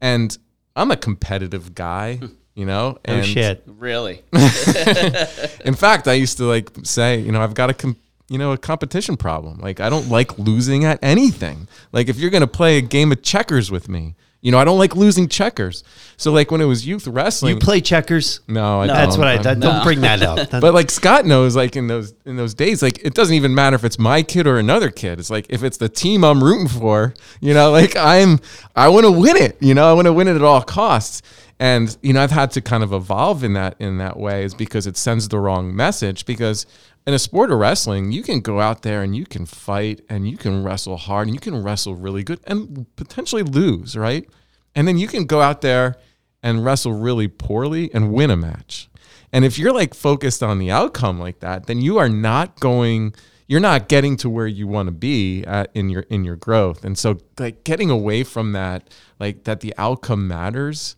[0.00, 0.36] And
[0.74, 2.20] I'm a competitive guy,
[2.54, 2.96] you know.
[3.06, 3.62] Oh and shit.
[3.66, 4.22] Really?
[4.32, 7.96] in fact, I used to like say, you know, I've got a com-
[8.30, 9.58] you know, a competition problem.
[9.58, 11.66] Like I don't like losing at anything.
[11.92, 14.64] Like if you're going to play a game of checkers with me, you know, I
[14.64, 15.82] don't like losing checkers.
[16.16, 18.40] So like when it was youth wrestling, You play checkers?
[18.46, 18.94] no, I No.
[18.94, 19.36] That's what I.
[19.38, 20.48] That, Don't bring that up.
[20.60, 23.74] But like Scott knows, like in those in those days, like it doesn't even matter
[23.74, 25.18] if it's my kid or another kid.
[25.18, 28.38] It's like if it's the team I'm rooting for, you know, like I'm
[28.76, 29.56] I want to win it.
[29.60, 31.20] You know, I want to win it at all costs.
[31.60, 34.54] And you know, I've had to kind of evolve in that in that way, is
[34.54, 36.24] because it sends the wrong message.
[36.24, 36.64] Because
[37.06, 40.28] in a sport of wrestling, you can go out there and you can fight and
[40.28, 44.26] you can wrestle hard and you can wrestle really good and potentially lose, right?
[44.74, 45.96] And then you can go out there
[46.42, 48.88] and wrestle really poorly and win a match.
[49.30, 53.14] And if you're like focused on the outcome like that, then you are not going
[53.48, 56.84] you're not getting to where you want to be at, in your in your growth.
[56.84, 58.88] And so like getting away from that
[59.18, 60.96] like that the outcome matters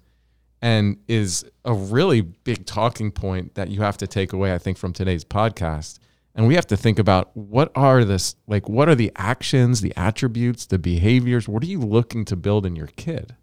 [0.63, 4.79] and is a really big talking point that you have to take away I think
[4.79, 5.99] from today's podcast.
[6.35, 9.93] And we have to think about what are this like what are the actions, the
[9.97, 13.37] attributes, the behaviors, what are you looking to build in your kid?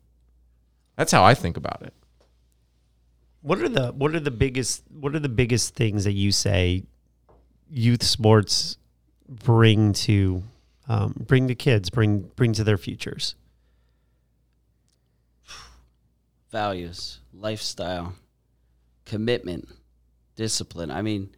[0.95, 1.93] That's how I think about it.
[3.41, 6.83] What are the what are the biggest what are the biggest things that you say
[7.69, 8.77] youth sports
[9.27, 10.43] bring to
[10.87, 13.35] um, bring to kids bring bring to their futures?
[16.51, 18.13] Values, lifestyle,
[19.05, 19.67] commitment,
[20.35, 20.89] discipline.
[20.89, 21.29] I mean,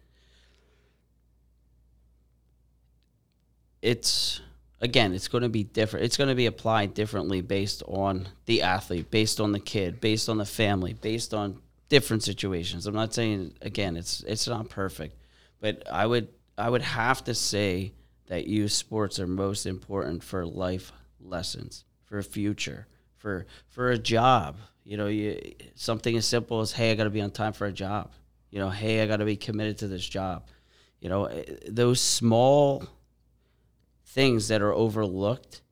[3.82, 4.40] it's
[4.80, 6.06] again, it's going to be different.
[6.06, 10.28] It's going to be applied differently based on the athlete, based on the kid, based
[10.28, 12.86] on the family, based on different situations.
[12.86, 15.16] I'm not saying again, it's it's not perfect,
[15.60, 17.92] but I would I would have to say
[18.26, 22.86] that youth sports are most important for life lessons, for a future,
[23.16, 24.56] for for a job.
[24.84, 27.66] You know, you something as simple as hey, I got to be on time for
[27.66, 28.10] a job.
[28.50, 30.46] You know, hey, I got to be committed to this job.
[31.00, 32.84] You know, eh, those small
[34.06, 35.62] things that are overlooked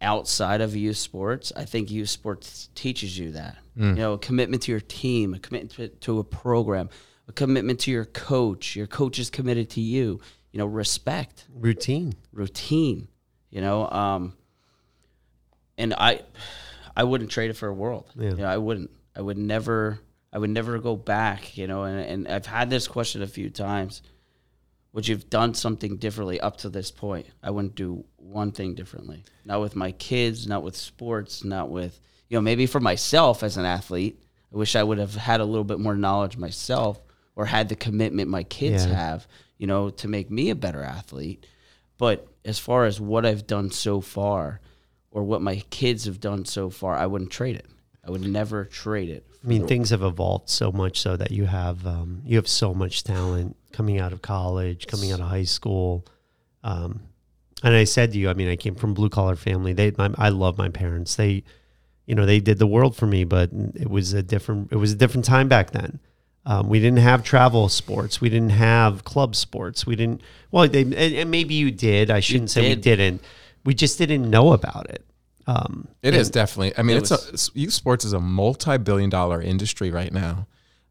[0.00, 3.56] outside of youth sports, I think youth sports teaches you that.
[3.76, 6.90] You know, a commitment to your team, a commitment to a program,
[7.26, 8.76] a commitment to your coach.
[8.76, 10.20] Your coach is committed to you.
[10.52, 12.14] You know, respect, Routine.
[12.32, 13.08] routine.
[13.50, 14.34] You know, um,
[15.76, 16.20] and I,
[16.96, 18.10] I wouldn't trade it for a world.
[18.16, 18.30] Yeah.
[18.30, 18.90] You know, I wouldn't.
[19.16, 20.00] I would never.
[20.32, 21.56] I would never go back.
[21.56, 24.02] You know, and and I've had this question a few times.
[24.92, 27.26] Would you have done something differently up to this point?
[27.42, 29.24] I wouldn't do one thing differently.
[29.44, 33.56] Not with my kids, not with sports, not with you know maybe for myself as
[33.56, 34.22] an athlete.
[34.52, 37.00] I wish I would have had a little bit more knowledge myself,
[37.34, 38.94] or had the commitment my kids Yeah.
[38.94, 39.26] have.
[39.58, 41.46] You know, to make me a better athlete.
[41.96, 44.60] But as far as what I've done so far,
[45.14, 47.66] or what my kids have done so far, I wouldn't trade it.
[48.06, 49.24] I would never trade it.
[49.42, 52.74] I mean, things have evolved so much so that you have um, you have so
[52.74, 56.04] much talent coming out of college, coming out of high school.
[56.62, 57.00] Um,
[57.62, 59.72] and I said to you, I mean, I came from blue collar family.
[59.72, 61.16] They, my, I love my parents.
[61.16, 61.44] They,
[62.04, 64.92] you know, they did the world for me, but it was a different, it was
[64.92, 66.00] a different time back then.
[66.46, 68.20] Um, we didn't have travel sports.
[68.20, 69.86] We didn't have club sports.
[69.86, 70.20] We didn't.
[70.50, 72.10] Well, they, and, and maybe you did.
[72.10, 73.22] I shouldn't say we didn't.
[73.64, 75.04] We just didn't know about it.
[75.46, 76.72] Um, It is definitely.
[76.78, 80.46] I mean, It it's a youth sports is a multi-billion-dollar industry right now,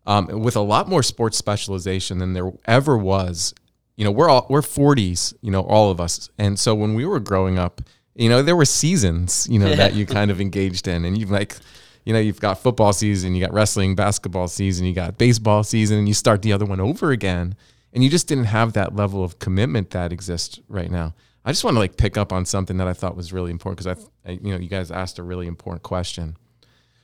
[0.06, 3.54] um, with a lot more sports specialization than there ever was.
[3.96, 5.34] You know, we're all we're forties.
[5.42, 7.82] You know, all of us, and so when we were growing up,
[8.16, 9.48] you know, there were seasons.
[9.50, 11.58] You know that you kind of engaged in, and you like.
[12.06, 16.00] You know, you've got football season, you got wrestling, basketball season, you got baseball season,
[16.00, 17.56] and you start the other one over again.
[17.94, 21.14] And you just didn't have that level of commitment that exists right now.
[21.46, 23.86] I just want to like pick up on something that I thought was really important
[23.86, 26.38] because I, I, you know, you guys asked a really important question.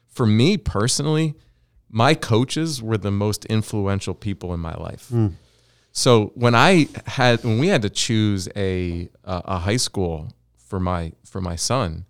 [0.08, 1.36] For me personally,
[1.90, 5.10] my coaches were the most influential people in my life.
[5.10, 5.28] Hmm.
[5.92, 10.80] So when I had when we had to choose a a, a high school for
[10.80, 12.06] my for my son,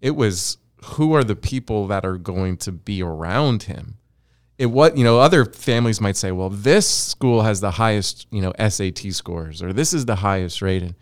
[0.00, 3.98] it was who are the people that are going to be around him.
[4.56, 8.40] It what you know other families might say, well, this school has the highest you
[8.40, 10.96] know SAT scores or this is the highest rated.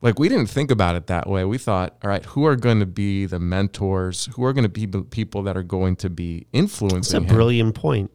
[0.00, 1.44] Like we didn't think about it that way.
[1.44, 4.26] We thought, all right, who are going to be the mentors?
[4.34, 6.98] Who are going to be the people that are going to be influencing?
[6.98, 7.34] That's a influencing him?
[7.34, 8.10] brilliant point.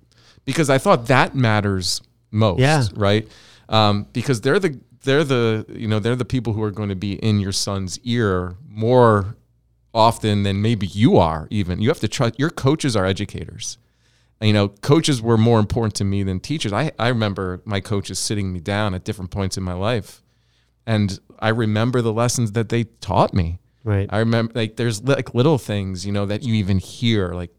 [0.45, 2.59] because I thought that matters most.
[2.59, 2.83] Yeah.
[2.95, 3.27] Right.
[3.69, 6.95] Um, because they're the they're the you know they're the people who are going to
[6.95, 9.35] be in your son's ear more
[9.93, 11.47] often than maybe you are.
[11.51, 13.77] Even you have to trust your coaches are educators.
[14.41, 16.73] And, you know, coaches were more important to me than teachers.
[16.73, 20.22] I I remember my coaches sitting me down at different points in my life,
[20.85, 23.59] and I remember the lessons that they taught me.
[23.83, 24.07] Right.
[24.09, 27.51] I remember like there's like little things, you know, that you even hear like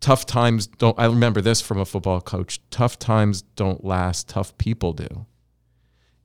[0.00, 2.60] tough times don't I remember this from a football coach.
[2.70, 5.26] Tough times don't last, tough people do.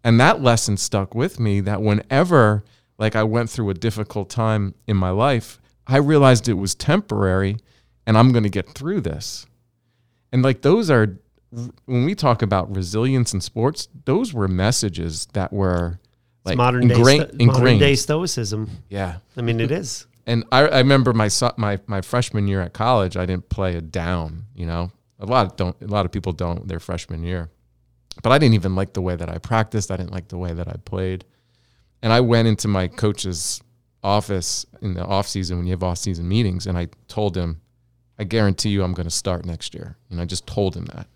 [0.04, 2.64] And that lesson stuck with me that whenever
[2.98, 7.58] like I went through a difficult time in my life, I realized it was temporary
[8.06, 9.46] and I'm going to get through this.
[10.32, 11.20] And like those are
[11.86, 16.00] when we talk about resilience in sports, those were messages that were
[16.52, 18.70] It's modern, ingrained, day, sto- modern day stoicism.
[18.90, 19.18] Yeah.
[19.36, 20.08] I mean, it is.
[20.26, 23.76] And I, I remember my so- my my freshman year at college, I didn't play
[23.76, 24.46] a down.
[24.56, 27.50] You know, a lot don't a lot of people don't their freshman year,
[28.24, 29.90] but I didn't even like the way that I practiced.
[29.92, 31.24] I didn't like the way that I played,
[32.02, 33.62] and I went into my coach's
[34.04, 37.62] office in the off season when you have off season meetings, and I told him,
[38.20, 39.98] I guarantee you, I'm going to start next year.
[40.10, 41.08] And I just told him that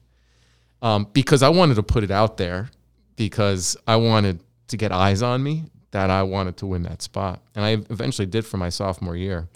[0.82, 2.70] um, because I wanted to put it out there
[3.16, 4.42] because I wanted
[4.72, 8.26] to get eyes on me that I wanted to win that spot, and I eventually
[8.26, 9.48] did for my sophomore year.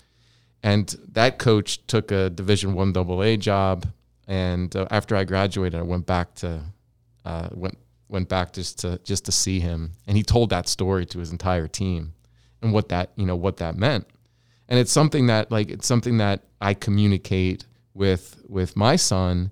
[0.61, 3.87] And that coach took a Division One Double A job,
[4.27, 6.61] and uh, after I graduated, I went back to
[7.23, 11.05] uh, went went back just to just to see him, and he told that story
[11.07, 12.13] to his entire team,
[12.61, 14.07] and what that you know what that meant.
[14.67, 19.51] And it's something that like it's something that I communicate with with my son,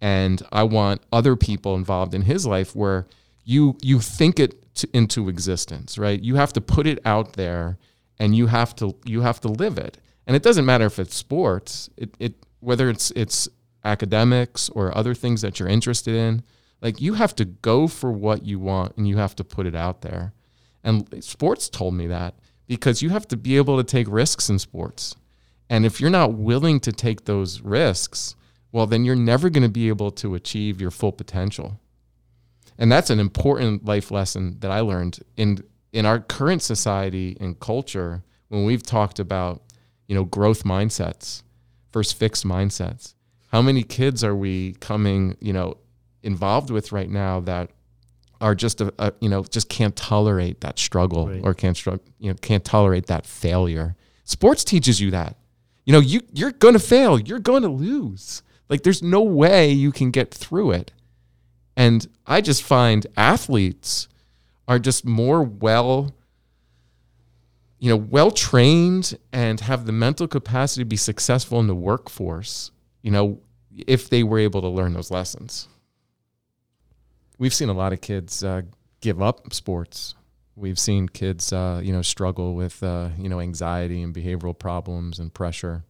[0.00, 3.06] and I want other people involved in his life where
[3.44, 6.20] you you think it to, into existence, right?
[6.20, 7.78] You have to put it out there,
[8.18, 9.98] and you have to you have to live it.
[10.26, 13.48] And it doesn't matter if it's sports, it, it whether it's it's
[13.84, 16.42] academics or other things that you're interested in.
[16.82, 19.74] Like you have to go for what you want, and you have to put it
[19.74, 20.32] out there.
[20.82, 22.34] And sports told me that
[22.66, 25.16] because you have to be able to take risks in sports.
[25.68, 28.34] And if you're not willing to take those risks,
[28.72, 31.80] well, then you're never going to be able to achieve your full potential.
[32.80, 35.62] And that's an important life lesson that I learned in
[35.92, 39.62] in our current society and culture when we've talked about,
[40.08, 41.42] you know, growth mindsets
[41.92, 43.14] versus fixed mindsets.
[43.52, 45.76] How many kids are we coming, you know,
[46.22, 47.70] involved with right now that
[48.40, 51.40] are just a, a you know just can't tolerate that struggle Right.
[51.44, 53.94] or can't struggle you know can't tolerate that failure.
[54.24, 55.36] Sports teaches you that.
[55.84, 58.42] You know, you you're going to fail, you're going to lose.
[58.70, 60.92] Like there's no way you can get through it.
[61.80, 64.06] And I just find athletes
[64.68, 66.12] are just more well
[67.78, 72.70] you know, well trained and have the mental capacity to be successful in the workforce,
[73.00, 73.40] you know,
[73.86, 75.66] if they were able to learn those lessons.
[77.38, 78.62] We've seen a lot of kids uh,
[79.00, 80.14] give up sports.
[80.56, 85.18] We've seen kids, uh, you know, struggle with, uh, you know, anxiety and behavioral problems
[85.18, 85.84] and pressure.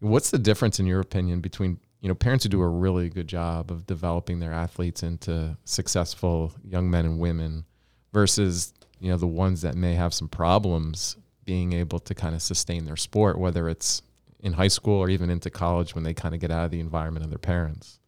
[0.00, 3.26] What's the difference, in your opinion, between you know parents who do a really good
[3.26, 7.64] job of developing their athletes into successful young men and women
[8.12, 12.42] versus you know the ones that may have some problems being able to kind of
[12.42, 14.02] sustain their sport, whether it's
[14.38, 16.78] in high school or even into college when they kind of get out of the
[16.78, 17.98] environment of their parents?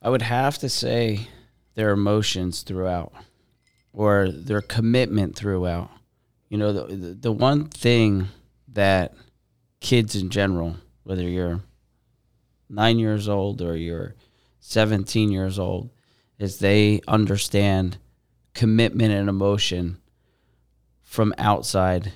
[0.00, 1.26] I would have to say
[1.74, 3.12] their emotions throughout
[3.92, 5.90] or their commitment throughout.
[6.48, 8.28] You know, the, the, one thing
[8.68, 9.14] that
[9.80, 11.60] kids in general, whether you're
[12.68, 14.14] nine years old or you're
[14.60, 15.90] 17 years old,
[16.38, 17.98] is they understand
[18.54, 19.98] commitment and emotion
[21.02, 22.12] from outside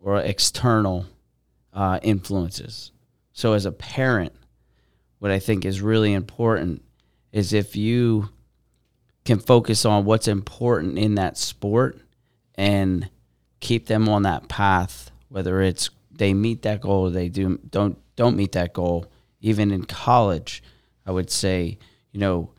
[0.00, 1.06] or external
[1.72, 2.92] uh, influences.
[3.32, 4.32] So, as a parent,
[5.18, 6.82] what I think is really important
[7.32, 8.30] is if you
[9.24, 12.00] can focus on what's important in that sport
[12.54, 13.10] and
[13.60, 17.98] keep them on that path, whether it's they meet that goal or they do don't
[18.18, 19.06] don't meet that goal.
[19.40, 20.60] Even in college,
[21.06, 21.78] I would say,
[22.10, 22.50] you know,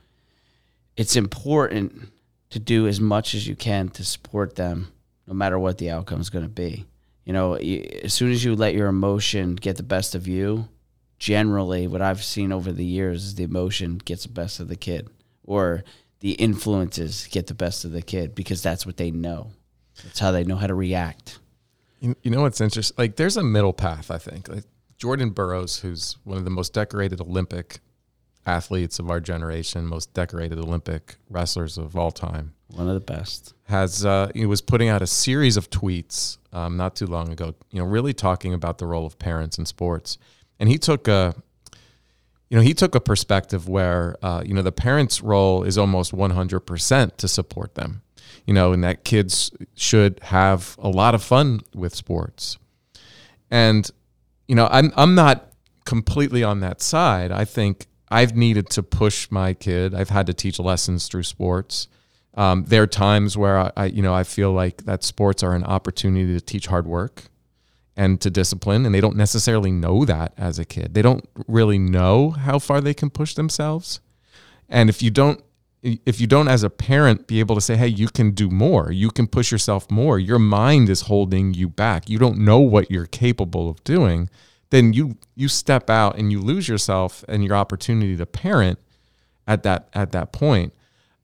[0.95, 2.13] it's important
[2.51, 4.93] to do as much as you can to support them,
[5.27, 6.85] no matter what the outcome is going to be.
[7.25, 10.69] You know, as soon as you let your emotion get the best of you,
[11.17, 14.77] generally what I've seen over the years is the emotion gets the best of the
[14.77, 15.09] kid
[15.43, 15.83] or
[16.21, 19.51] the influences get the best of the kid because that's what they know.
[20.05, 21.39] That's how they know how to react.
[21.99, 22.95] You, know what's interesting?
[22.97, 24.09] Like, there's a middle path.
[24.09, 24.63] I think like
[24.99, 27.79] Jordan Burroughs, who's one of the most decorated Olympic
[28.45, 33.53] athletes of our generation, most decorated Olympic wrestlers of all time, One of the best.
[33.63, 37.55] has uh, he was putting out a series of tweets um, not too long ago.
[37.71, 40.17] You know, really talking about the role of parents in sports,
[40.59, 41.33] and he took a
[42.49, 46.11] you know he took a perspective where uh, you know the parents' role is almost
[46.11, 48.01] one hundred percent to support them.
[48.45, 52.57] You know, and that kids should have a lot of fun with sports,
[53.51, 53.89] and
[54.49, 55.53] you know I'm I'm not
[55.85, 57.31] completely on that side.
[57.31, 59.93] I think I've needed to push my kid.
[59.93, 61.87] I've had to teach lessons through sports.
[62.33, 65.53] Um, there are times where I, I, you know, I feel like that sports are
[65.53, 67.25] an opportunity to teach hard work
[67.95, 70.93] and to discipline, and they don't necessarily know that as a kid.
[70.95, 73.99] They don't really know how far they can push themselves,
[74.67, 75.43] and if you don't,
[75.81, 78.91] if you don't as a parent be able to say, "Hey, you can do more.
[78.91, 82.09] You can push yourself more." Your mind is holding you back.
[82.09, 84.29] You don't know what you're capable of doing.
[84.69, 88.79] Then you you step out and you lose yourself and your opportunity to parent
[89.47, 90.73] at that at that point.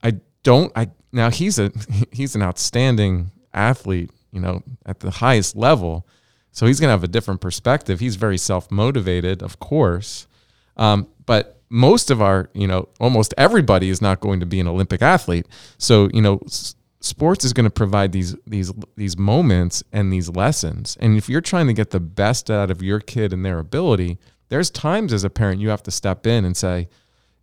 [0.04, 1.72] I don't I now he's a
[2.12, 6.08] he's an outstanding athlete, you know, at the highest level.
[6.52, 8.00] So he's going to have a different perspective.
[8.00, 10.26] He's very self-motivated, of course.
[10.78, 14.68] Um, but most of our, you know, almost everybody is not going to be an
[14.68, 15.48] Olympic athlete.
[15.78, 20.30] So, you know, s- sports is going to provide these these these moments and these
[20.30, 20.98] lessons.
[21.00, 24.18] And if you're trying to get the best out of your kid and their ability,
[24.50, 26.88] there's times as a parent you have to step in and say,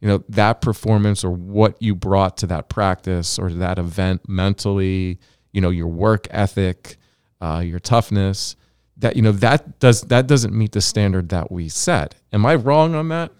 [0.02, 5.18] you know that performance or what you brought to that practice or that event mentally
[5.52, 6.96] you know your work ethic
[7.40, 8.56] uh, your toughness
[8.96, 12.54] that you know that does that doesn't meet the standard that we set am i
[12.54, 13.30] wrong on that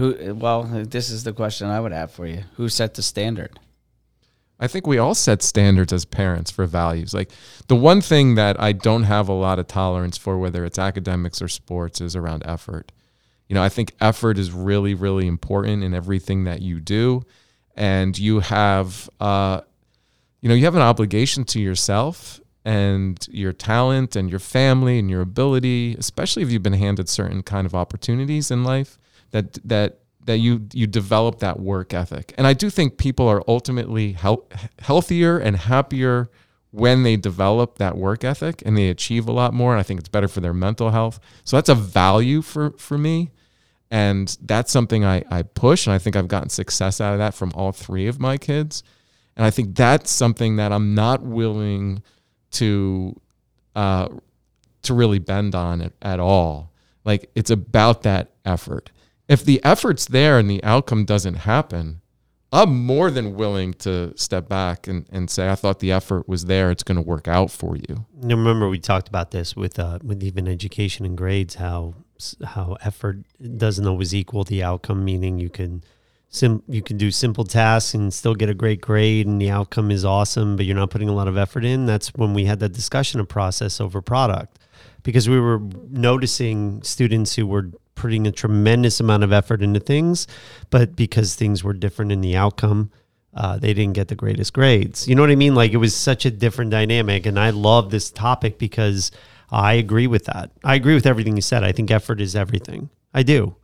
[0.00, 0.34] Who?
[0.34, 2.44] Well, this is the question I would have for you.
[2.54, 3.60] Who set the standard?
[4.58, 7.12] I think we all set standards as parents for values.
[7.12, 7.30] Like
[7.68, 11.40] the one thing that I don't have a lot of tolerance for, whether it's academics
[11.42, 12.92] or sports, is around effort.
[13.48, 17.22] You know, I think effort is really, really important in everything that you do.
[17.74, 19.60] And you have, uh,
[20.40, 25.10] you know, you have an obligation to yourself and your talent and your family and
[25.10, 28.98] your ability, especially if you've been handed certain kind of opportunities in life,
[29.30, 32.34] that that that you you develop that work ethic.
[32.36, 34.42] And I do think people are ultimately health,
[34.80, 36.30] healthier and happier
[36.70, 39.72] when they develop that work ethic and they achieve a lot more.
[39.72, 41.18] And I think it's better for their mental health.
[41.44, 43.30] So that's a value for for me.
[43.90, 45.86] And that's something I, I push.
[45.86, 48.84] And I think I've gotten success out of that from all three of my kids.
[49.36, 52.02] And I think that's something that I'm not willing
[52.52, 53.20] to
[53.74, 54.08] uh,
[54.82, 56.72] to really bend on at all.
[57.04, 58.90] Like it's about that effort.
[59.30, 62.00] If the effort's there and the outcome doesn't happen,
[62.52, 66.46] I'm more than willing to step back and, and say, I thought the effort was
[66.46, 66.72] there.
[66.72, 68.06] It's going to work out for you.
[68.20, 71.94] Now, remember we talked about this with uh, with even education and grades how
[72.44, 73.18] how effort
[73.56, 75.84] doesn't always equal the outcome meaning you can
[76.28, 79.90] sim- you can do simple tasks and still get a great grade and the outcome
[79.90, 82.60] is awesome but you're not putting a lot of effort in that's when we had
[82.60, 84.58] that discussion of process over product
[85.02, 87.70] because we were noticing students who were
[88.00, 90.26] putting a tremendous amount of effort into things
[90.70, 92.90] but because things were different in the outcome
[93.34, 95.06] uh, they didn't get the greatest grades.
[95.06, 95.54] You know what I mean?
[95.54, 97.26] Like it was such a different dynamic.
[97.26, 99.10] And I love this topic because
[99.50, 100.50] I agree with that.
[100.64, 101.62] I agree with everything you said.
[101.62, 102.90] I think effort is everything.
[103.14, 103.56] I do.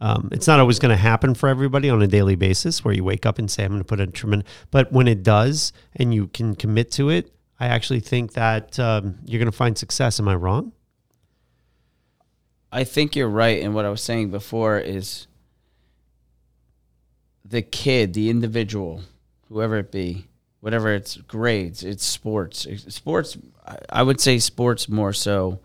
[0.00, 3.02] Um, it's not always going to happen for everybody on a daily basis where you
[3.02, 6.14] wake up and say, I'm going to put a tremendous, but when it does and
[6.14, 10.20] you can commit to it, I actually think that um, you're going to find success.
[10.20, 10.72] Am I wrong?
[12.70, 13.62] I think you're right.
[13.62, 15.26] And what I was saying before is
[17.44, 19.02] the kid, the individual,
[19.48, 20.26] whoever it be,
[20.60, 22.66] whatever it's grades, it's sports.
[22.88, 25.60] Sports, I- I would say sports more so.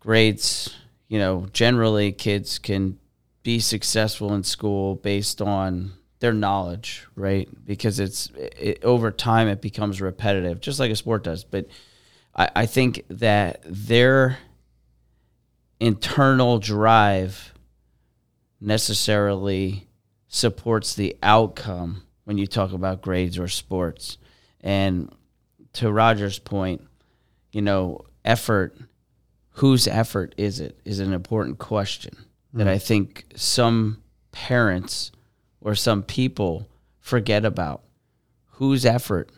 [0.00, 0.74] Grades,
[1.08, 2.98] you know, generally kids can
[3.42, 7.48] be successful in school based on their knowledge, right?
[7.64, 11.44] Because it's it, over time it becomes repetitive, just like a sport does.
[11.44, 11.66] But
[12.34, 14.38] I, I think that their
[15.80, 17.54] internal drive
[18.60, 19.88] necessarily
[20.28, 24.18] supports the outcome when you talk about grades or sports.
[24.60, 25.12] And
[25.74, 26.86] to Roger's point,
[27.50, 28.78] you know, effort,
[29.54, 32.14] whose effort is it, is an important question
[32.52, 32.70] that mm.
[32.70, 34.02] I think some
[34.32, 35.10] parents
[35.60, 36.68] or some people
[37.00, 37.82] forget about.
[38.52, 39.30] Whose effort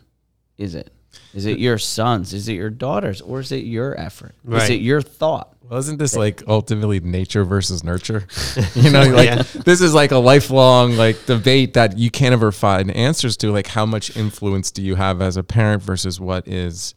[0.59, 0.93] is it?
[1.33, 2.35] Is it your son's?
[2.35, 3.21] Is it your daughter's?
[3.21, 4.35] Or is it your effort?
[4.65, 5.52] Is it your thought?
[5.73, 8.27] Well, isn't this like ultimately nature versus nurture?
[8.75, 9.43] You know, like Yeah.
[9.65, 13.51] this is like a lifelong like debate that you can't ever find answers to.
[13.51, 16.95] Like, how much influence do you have as a parent versus what is,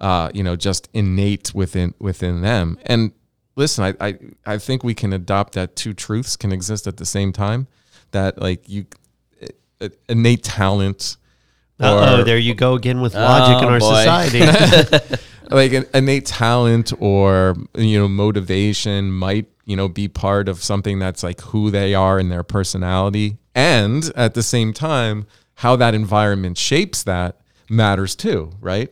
[0.00, 2.78] uh, you know, just innate within within them?
[2.86, 3.12] And
[3.54, 7.04] listen, I I, I think we can adopt that two truths can exist at the
[7.04, 7.66] same time.
[8.12, 8.86] That like you,
[9.82, 11.18] uh, innate talent.
[11.78, 14.04] Uh oh, there you go again with logic in Oh, our boy.
[14.04, 15.16] society.
[15.50, 20.98] like an innate talent or you know motivation might you know be part of something
[20.98, 25.94] that's like who they are and their personality and at the same time how that
[25.94, 28.90] environment shapes that matters too right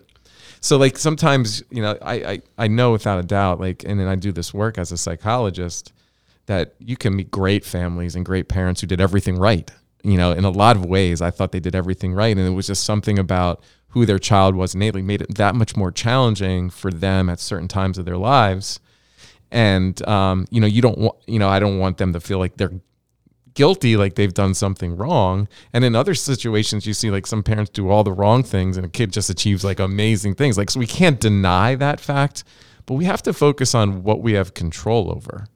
[0.60, 4.08] so like sometimes you know I, I i know without a doubt like and then
[4.08, 5.92] i do this work as a psychologist
[6.46, 9.70] that you can meet great families and great parents who did everything right.
[10.04, 12.36] You know, in a lot of ways, I thought they did everything right.
[12.36, 15.76] And it was just something about who their child was innately made it that much
[15.76, 18.80] more challenging for them at certain times of their lives.
[19.50, 22.38] And, um, you know, you don't want, you know, I don't want them to feel
[22.38, 22.72] like they're
[23.54, 25.48] guilty, like they've done something wrong.
[25.72, 28.84] And in other situations, you see like some parents do all the wrong things and
[28.84, 30.58] a kid just achieves like amazing things.
[30.58, 32.44] Like, so we can't deny that fact,
[32.84, 35.46] but we have to focus on what we have control over.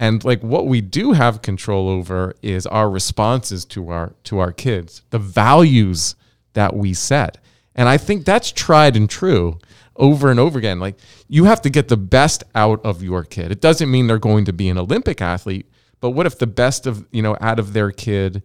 [0.00, 4.50] And like what we do have control over is our responses to our to our
[4.50, 6.16] kids, the values
[6.54, 7.36] that we set.
[7.74, 9.58] And I think that's tried and true
[9.96, 10.80] over and over again.
[10.80, 10.96] Like
[11.28, 13.52] you have to get the best out of your kid.
[13.52, 15.70] It doesn't mean they're going to be an Olympic athlete,
[16.00, 18.42] but what if the best of, you know, out of their kid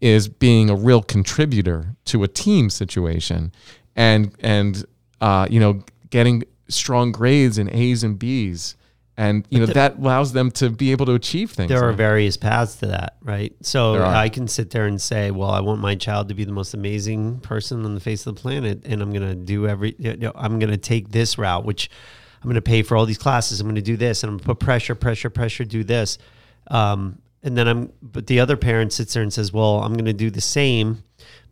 [0.00, 3.50] is being a real contributor to a team situation
[3.96, 4.84] and and
[5.20, 8.76] uh, you know, getting strong grades and A's and B's
[9.16, 11.68] and you know that allows them to be able to achieve things.
[11.68, 13.54] there are various paths to that, right?
[13.60, 16.52] So I can sit there and say, well, I want my child to be the
[16.52, 19.94] most amazing person on the face of the planet, and I'm going to do every,
[19.98, 21.90] you know, I'm going to take this route, which
[22.42, 23.60] I'm going to pay for all these classes.
[23.60, 26.18] I'm going to do this, and I'm going to put pressure, pressure, pressure, do this.
[26.68, 30.06] Um, and then I'm, but the other parent sits there and says, well, I'm going
[30.06, 31.02] to do the same,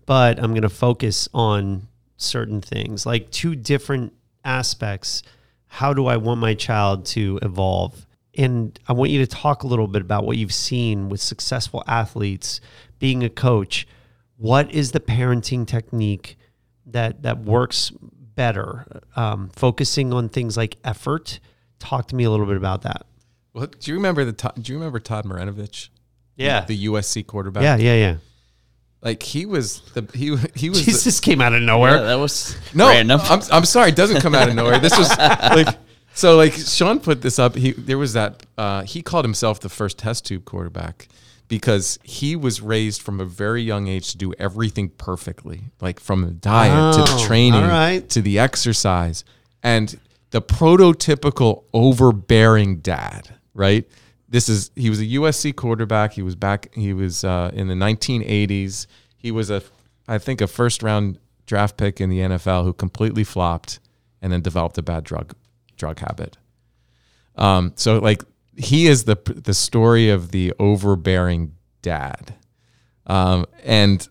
[0.06, 4.12] but I'm going to focus on certain things, like two different
[4.44, 5.22] aspects.
[5.72, 8.06] How do I want my child to evolve?
[8.36, 11.84] And I want you to talk a little bit about what you've seen with successful
[11.86, 12.60] athletes,
[12.98, 13.86] being a coach.
[14.36, 16.36] What is the parenting technique
[16.86, 18.84] that that works better?
[19.14, 21.38] Um, focusing on things like effort.
[21.78, 23.06] Talk to me a little bit about that.
[23.52, 25.88] Well, do you remember the do you remember Todd Marinovich?
[26.34, 27.62] Yeah, the USC quarterback.
[27.62, 28.16] yeah, yeah, yeah.
[29.02, 32.02] Like he was the he he was the, Jesus came out of Yeah, nowhere.
[32.02, 32.88] that was no.
[32.88, 33.20] random.
[33.24, 34.78] I'm I'm sorry, it doesn't come out of nowhere.
[34.78, 35.68] This was like
[36.14, 37.54] so like Sean put this up.
[37.54, 41.08] He there was that uh, he called himself the first test tube quarterback
[41.48, 46.22] because he was raised from a very young age to do everything perfectly, like from
[46.22, 48.08] the diet to the Oh, training all right.
[48.10, 49.24] to the exercise
[49.62, 49.98] and
[50.30, 53.84] the prototypical overbearing dad, right?
[54.30, 56.12] This is he was a USC quarterback.
[56.12, 56.72] He was back.
[56.74, 58.86] He was uh, in the 1980s.
[59.16, 59.60] He was a,
[60.08, 63.80] I think, a first round draft pick in the NFL who completely flopped
[64.22, 65.34] and then developed a bad drug
[65.76, 66.36] drug habit.
[67.36, 68.22] Um, so like
[68.56, 72.34] he is the the story of the overbearing dad,
[73.08, 74.06] um, and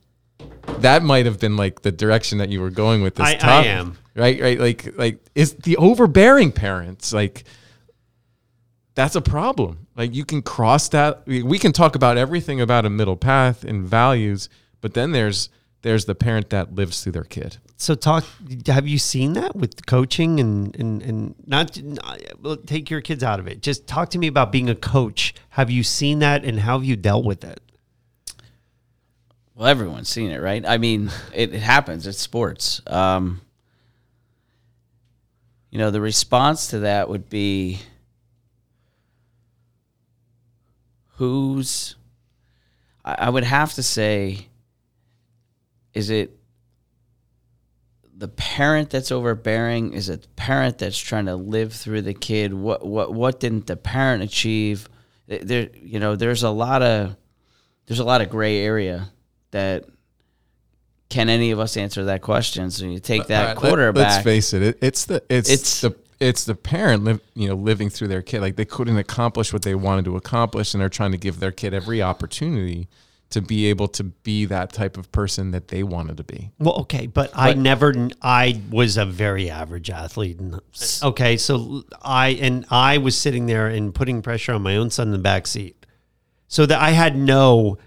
[0.79, 3.25] that might have been like the direction that you were going with this.
[3.25, 3.97] I- I am.
[4.15, 4.59] right, right.
[4.59, 7.45] Like like is the overbearing parents like
[8.95, 9.87] that's a problem.
[9.99, 11.27] Like you can cross that.
[11.27, 14.47] We we can talk about everything about a middle path and values,
[14.79, 15.49] but then there's
[15.81, 17.57] there's the parent that lives through their kid.
[17.75, 18.23] So talk.
[18.67, 23.25] Have you seen that with coaching and and and not, not well, take your kids
[23.25, 23.61] out of it.
[23.61, 25.35] Just talk to me about being a coach.
[25.49, 27.59] Have you seen that and how have you dealt with it?
[29.53, 30.65] Well, everyone's seen it, right?
[30.65, 32.07] I mean, it, it happens.
[32.07, 32.81] It's sports.
[32.87, 33.41] Um,
[35.69, 37.81] you know, the response to that would be
[41.19, 41.95] who's.
[43.03, 44.47] I, would have to say,
[45.93, 46.37] is it
[48.15, 49.93] the parent that's overbearing?
[49.93, 52.53] Is it the parent that's trying to live through the kid?
[52.53, 54.87] What what what didn't the parent achieve?
[55.27, 57.15] There, you know, there's a lot of
[57.87, 59.09] there's a lot of gray area
[59.51, 59.85] that
[61.09, 62.69] can any of us answer that question?
[62.71, 64.07] So you take that right, let- quarterback.
[64.11, 64.77] let's face it, it.
[64.81, 68.41] It's the it's, It's- the it's the parent live, you know living through their kid.
[68.41, 71.51] Like they couldn't accomplish what they wanted to accomplish, and they're trying to give their
[71.51, 72.87] kid every opportunity
[73.29, 76.49] to be able to be that type of person that they wanted to be.
[76.57, 77.93] Well, okay, but, I never.
[78.21, 80.39] I was a very average athlete.
[80.39, 80.59] And-
[81.03, 85.07] Okay, so I and I was sitting there and putting pressure on my own son
[85.09, 85.85] in the back seat,
[86.47, 87.77] so that I had no.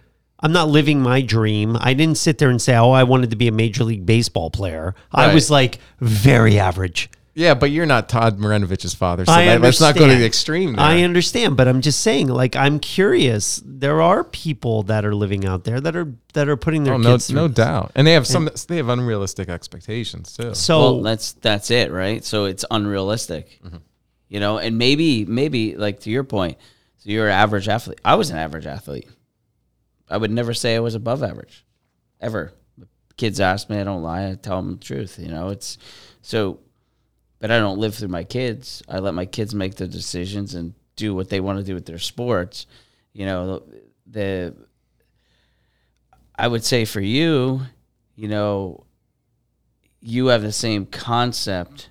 [0.44, 1.76] I'm not living my dream.
[1.80, 4.50] I didn't sit there and say, "Oh, I wanted to be a major league baseball
[4.50, 7.10] player." I was like very average.
[7.34, 10.26] Yeah, but you're not Todd Marinovich's father, so I that, let's not go to the
[10.26, 10.74] extreme.
[10.74, 10.84] There.
[10.84, 13.62] I understand, but I'm just saying, like, I'm curious.
[13.64, 16.98] There are people that are living out there that are that are putting their oh,
[16.98, 17.56] no, kids through no this.
[17.56, 18.50] doubt, and they have some.
[18.68, 20.54] They have unrealistic expectations too.
[20.54, 22.22] So well, that's that's it, right?
[22.22, 23.78] So it's unrealistic, mm-hmm.
[24.28, 24.58] you know.
[24.58, 26.58] And maybe, maybe like to your point,
[26.98, 28.00] so you're an average athlete.
[28.04, 29.08] I was an average athlete.
[30.10, 31.64] I would never say I was above average,
[32.20, 32.52] ever.
[33.16, 34.28] Kids ask me, I don't lie.
[34.28, 35.18] I tell them the truth.
[35.18, 35.78] You know, it's
[36.20, 36.58] so.
[37.42, 38.84] But I don't live through my kids.
[38.88, 41.86] I let my kids make their decisions and do what they want to do with
[41.86, 42.68] their sports.
[43.12, 43.64] You know,
[44.06, 44.54] the
[46.36, 47.62] I would say for you,
[48.14, 48.86] you know,
[50.00, 51.90] you have the same concept,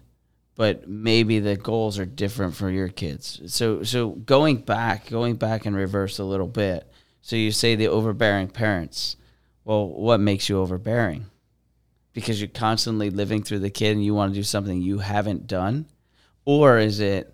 [0.56, 3.41] but maybe the goals are different for your kids.
[3.47, 6.89] So so going back, going back in reverse a little bit.
[7.22, 9.18] So you say the overbearing parents.
[9.66, 11.26] Well, what makes you overbearing?
[12.14, 15.47] Because you're constantly living through the kid and you want to do something you haven't
[15.47, 15.86] done?
[16.45, 17.34] Or is it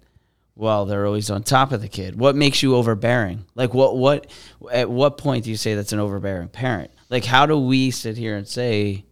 [0.55, 2.17] well, they're always on top of the kid.
[2.17, 3.45] What makes you overbearing?
[3.55, 4.27] Like what what
[4.71, 6.91] at what point do you say that's an overbearing parent?
[7.09, 9.05] Like how do we sit here and say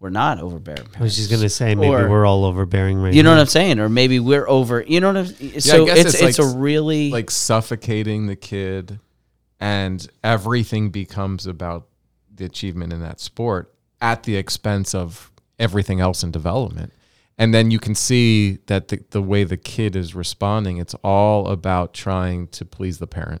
[0.00, 0.96] we're not overbearing parents?
[1.00, 3.36] I was just gonna say maybe Or- we're all overbearing right You know now.
[3.36, 3.80] what I'm saying?
[3.80, 4.82] Or maybe we're over.
[4.86, 5.34] You know what I'm.
[5.40, 8.98] Yeah, So I guess it's it's it's, like- a really like suffocating the kid,
[9.60, 11.88] and everything becomes about
[12.34, 13.71] the achievement in that sport
[14.02, 16.92] at the expense of everything else in development.
[17.38, 21.48] And then you can see that the, the way the kid is responding, it's all
[21.48, 23.40] about trying to please the parent.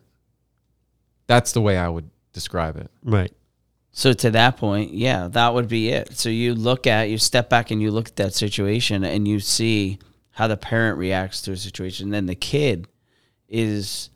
[1.26, 2.90] That's the way I would describe it.
[3.04, 3.32] Right.
[3.90, 6.16] So to that point, yeah, that would be it.
[6.16, 9.38] So you look at, you step back and you look at that situation and you
[9.38, 9.98] see
[10.30, 12.06] how the parent reacts to a situation.
[12.06, 12.88] And Then the kid
[13.48, 14.08] is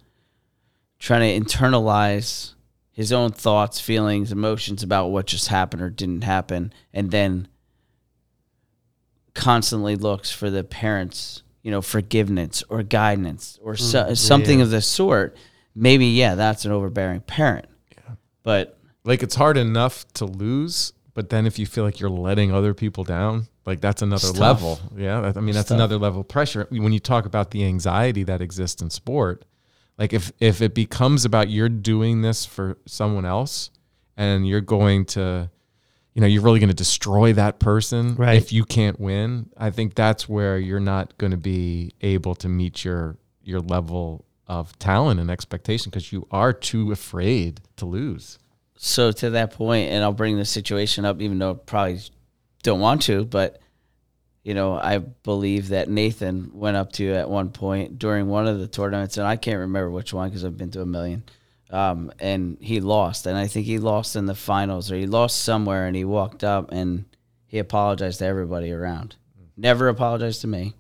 [0.99, 2.55] trying to internalize
[2.97, 7.47] his own thoughts, feelings, emotions about what just happened or didn't happen, and then
[9.35, 14.15] constantly looks for the parents, you know, forgiveness or guidance or so, mm-hmm.
[14.15, 14.65] something yeah.
[14.65, 15.37] of the sort.
[15.75, 17.67] Maybe, yeah, that's an overbearing parent.
[17.93, 18.15] Yeah.
[18.43, 22.51] But Like it's hard enough to lose, but then if you feel like you're letting
[22.51, 24.81] other people down, like that's another level.
[24.97, 26.67] Yeah, I mean that's another level of pressure.
[26.71, 29.45] When you talk about the anxiety that exists in sport,
[29.99, 33.71] like if if it becomes about you're doing this for someone else
[34.17, 35.51] and you're going to
[36.15, 38.39] you know, you're really going to destroy that person Right.
[38.39, 39.51] if you can't win.
[39.55, 44.25] I think that's where you're not going to be able to meet your your level
[44.47, 48.39] of talent and expectation because you are too afraid to lose.
[48.79, 52.01] so to that point, and I'll bring the situation up, even though I probably
[52.63, 53.61] don't want to, but
[54.47, 58.61] you know, I believe that Nathan went up to at one point during one of
[58.61, 61.25] the tournaments, and I can't remember which one because I've been to a million.
[61.69, 65.43] Um, and he lost, and I think he lost in the finals, or he lost
[65.43, 67.07] somewhere, and he walked up and
[67.49, 69.17] he apologized to everybody around.
[69.57, 70.75] Never apologized to me,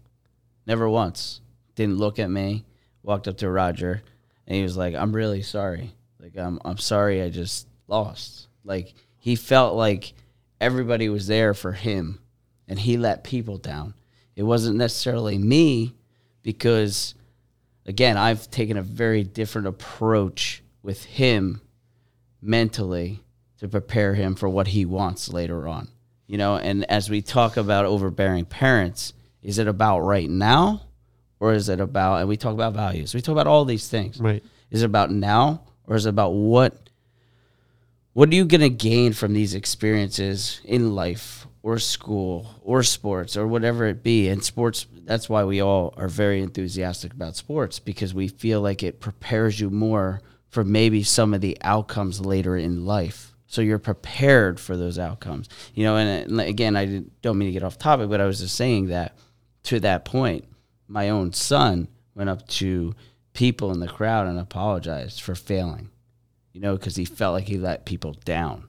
[0.64, 1.41] never once.
[1.75, 2.64] Didn't look at me.
[3.03, 4.01] Walked up to Roger,
[4.47, 5.91] and he was like, "I'm really sorry.
[6.21, 7.21] Like, I'm I'm sorry.
[7.21, 8.47] I just lost.
[8.62, 10.14] Like, he felt like
[10.61, 12.21] everybody was there for him,
[12.69, 13.95] and he let people down.
[14.35, 15.95] It wasn't necessarily me,
[16.43, 17.14] because
[17.87, 21.61] again, I've taken a very different approach with him
[22.41, 23.21] mentally
[23.59, 25.89] to prepare him for what he wants later on.
[26.27, 29.12] You know, and as we talk about overbearing parents,
[29.43, 30.83] is it about right now
[31.39, 33.14] or is it about and we talk about values.
[33.14, 34.21] We talk about all these things.
[34.21, 34.43] Right.
[34.71, 36.91] Is it about now or is it about what
[38.12, 43.37] what are you going to gain from these experiences in life or school or sports
[43.37, 44.29] or whatever it be.
[44.29, 48.85] And sports that's why we all are very enthusiastic about sports because we feel like
[48.85, 53.35] it prepares you more for maybe some of the outcomes later in life.
[53.49, 57.63] So you're prepared for those outcomes you know and, again i don't mean to get
[57.63, 59.17] off topic but i was just saying that
[59.63, 60.45] to that point
[60.88, 61.87] my own son
[62.17, 62.93] went up to
[63.34, 65.91] people in the crowd and apologized for failing
[66.57, 68.64] you know, because he felt like he let people down,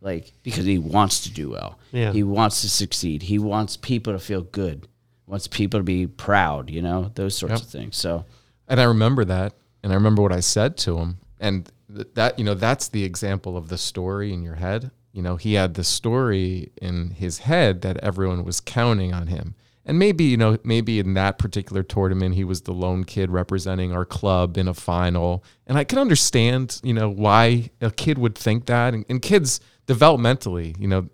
[0.00, 1.78] like because he wants to do well.
[1.92, 2.12] Yeah.
[2.12, 3.22] He wants to succeed.
[3.22, 4.86] He wants people to feel good.
[5.26, 6.70] Wants people to be proud.
[6.70, 7.60] You know, those sorts Yep.
[7.62, 7.96] of things.
[7.96, 8.24] So
[8.68, 12.38] And I remember that, and I remember what I said to him, and th- that
[12.38, 14.90] you know that's the example of the story in your head.
[15.12, 19.54] You know, he had the story in his head that everyone was counting on him,
[19.84, 23.92] and maybe you know maybe in that particular tournament he was the lone kid representing
[23.92, 28.34] our club in a final, and I can understand you know why a kid would
[28.36, 31.08] think that, and, and kids developmentally, you know,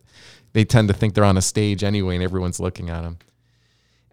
[0.53, 3.19] they tend to think they're on a stage anyway, and everyone's looking at them.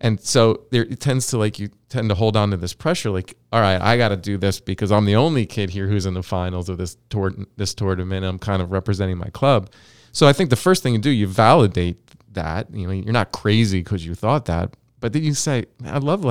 [0.02, 3.10] And so there it tends to like you tend to hold on to this pressure,
[3.10, 6.06] like, all right, I got to do this because I'm the only kid here who's
[6.06, 8.26] in the finals of this tour this tournament.
[8.26, 9.70] I'm kind of representing my club.
[10.12, 11.98] So I think the first thing you do, you validate
[12.34, 12.74] that.
[12.74, 16.24] You know, you're not crazy because you thought that, but then you say, I love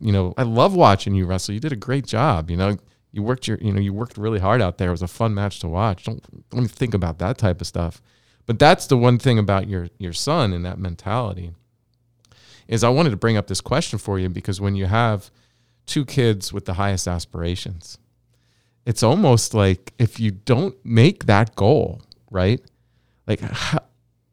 [0.00, 1.54] you know, I love watching you wrestle.
[1.54, 2.50] You did a great job.
[2.50, 2.76] You know,
[3.14, 4.88] you worked your, you know, you worked really hard out there.
[4.88, 6.04] It was a fun match to watch.
[6.04, 8.02] Don't don't think about that type of stuff.
[8.44, 11.52] But that's the one thing about your your son and that mentality
[12.66, 15.30] is I wanted to bring up this question for you because when you have
[15.86, 17.98] two kids with the highest aspirations,
[18.84, 22.60] it's almost like if you don't make that goal, right?
[23.28, 23.40] Like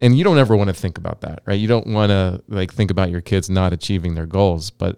[0.01, 1.59] and you don't ever want to think about that, right?
[1.59, 4.97] You don't want to like think about your kids not achieving their goals, but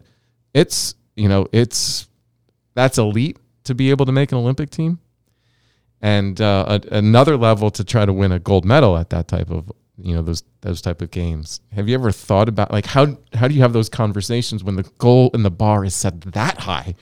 [0.54, 2.08] it's, you know, it's
[2.76, 4.99] that's elite to be able to make an Olympic team.
[6.02, 9.49] And uh, a, another level to try to win a gold medal at that type
[9.49, 11.61] of you know those those type of games.
[11.72, 14.84] Have you ever thought about like how how do you have those conversations when the
[14.98, 16.95] goal and the bar is set that high?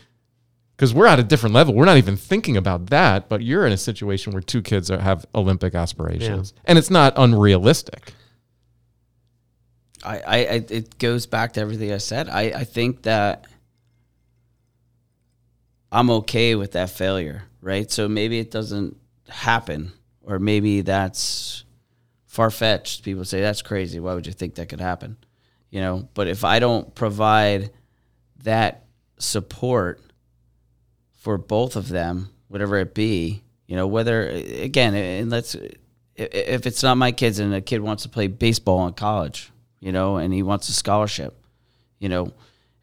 [0.76, 1.74] Because we're at a different level.
[1.74, 5.00] We're not even thinking about that, but you're in a situation where two kids are,
[5.00, 6.62] have Olympic aspirations, yeah.
[6.66, 8.14] and it's not unrealistic.
[10.04, 12.28] I, I, it goes back to everything I said.
[12.28, 13.46] I, I think that
[15.92, 17.92] I'm okay with that failure, right?
[17.92, 18.98] So maybe it doesn't
[19.28, 19.92] happen,
[20.24, 21.64] or maybe that's
[22.26, 23.04] far fetched.
[23.04, 24.00] People say that's crazy.
[24.00, 25.18] Why would you think that could happen?
[25.70, 27.72] You know, but if I don't provide
[28.44, 28.86] that
[29.20, 30.02] support
[31.14, 35.56] for both of them, whatever it be, you know, whether again, and let's
[36.16, 39.92] if it's not my kids and a kid wants to play baseball in college, you
[39.92, 41.42] know, and he wants a scholarship,
[42.00, 42.34] you know,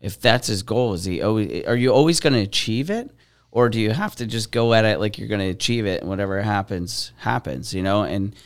[0.01, 3.11] if that's his goal, is he always are you always going to achieve it?
[3.51, 6.03] Or do you have to just go at it like you're going to achieve it
[6.03, 8.03] and whatever happens, happens, you know?
[8.03, 8.37] And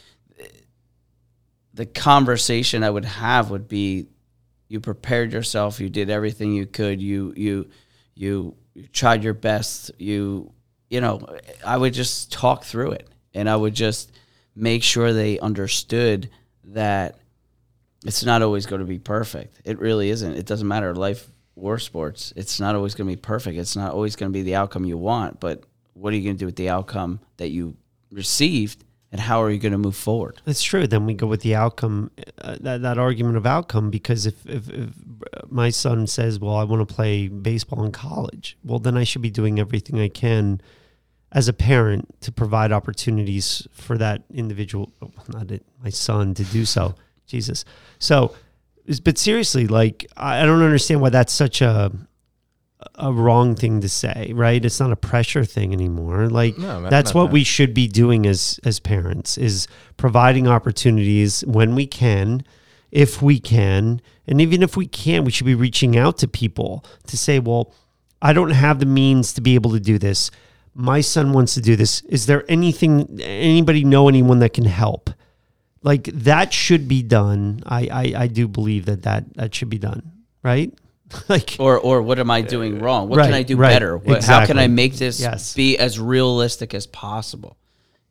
[1.75, 4.07] the conversation I would have would be
[4.69, 7.69] you prepared yourself, you did everything you could, you you
[8.15, 10.53] you, you tried your best, you
[10.89, 11.27] you know,
[11.65, 14.13] I would just talk through it and I would just
[14.55, 16.31] make sure they understood
[16.65, 17.19] that
[18.05, 19.61] it's not always going to be perfect.
[19.65, 20.35] It really isn't.
[20.35, 22.33] It doesn't matter life or sports.
[22.37, 23.59] It's not always going to be perfect.
[23.59, 25.65] It's not always going to be the outcome you want, but
[25.95, 27.77] what are you going to do with the outcome that you
[28.11, 30.41] received and how are you going to move forward?
[30.47, 30.87] That's true.
[30.87, 32.11] Then we go with the outcome,
[32.41, 34.89] uh, that, that argument of outcome, because if, if, if,
[35.49, 39.21] my son says, well, I want to play baseball in college, well, then I should
[39.21, 40.63] be doing everything I can
[41.31, 44.93] as a parent to provide opportunities for that individual,
[45.29, 46.95] not it, my son, to do so.
[47.27, 47.65] Jesus.
[47.99, 48.35] So,
[49.03, 51.93] but seriously, like, I don't understand why that's such a,
[52.95, 54.65] a wrong thing to say, right?
[54.65, 56.29] It's not a pressure thing anymore.
[56.29, 61.75] Like no, that's what we should be doing as as parents is providing opportunities when
[61.75, 62.45] we can,
[62.91, 66.85] if we can, and even if we can't, we should be reaching out to people
[67.07, 67.73] to say, "Well,
[68.21, 70.31] I don't have the means to be able to do this.
[70.75, 72.01] My son wants to do this.
[72.03, 75.11] Is there anything anybody know anyone that can help?"
[75.83, 77.63] Like that should be done.
[77.67, 80.73] I I, I do believe that that that should be done, right?
[81.29, 83.09] like or or what am I doing uh, wrong?
[83.09, 83.97] What right, can I do right, better?
[83.97, 84.41] What, exactly.
[84.41, 85.55] How can I make this yes.
[85.55, 87.57] be as realistic as possible?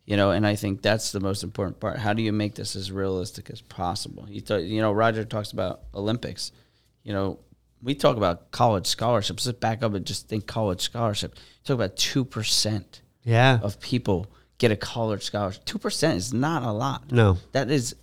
[0.05, 1.97] You know, and I think that's the most important part.
[1.97, 4.25] How do you make this as realistic as possible?
[4.27, 6.51] You th- you know, Roger talks about Olympics.
[7.03, 7.39] You know,
[7.81, 9.45] we talk about college scholarships.
[9.45, 11.35] Let's back up and just think college scholarship.
[11.63, 13.59] talk about two percent yeah.
[13.61, 14.27] of people
[14.61, 15.65] get a college scholarship.
[15.65, 17.11] Two percent is not a lot.
[17.11, 17.37] No.
[17.51, 17.95] That is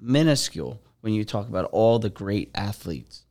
[0.00, 3.26] minuscule when you talk about all the great athletes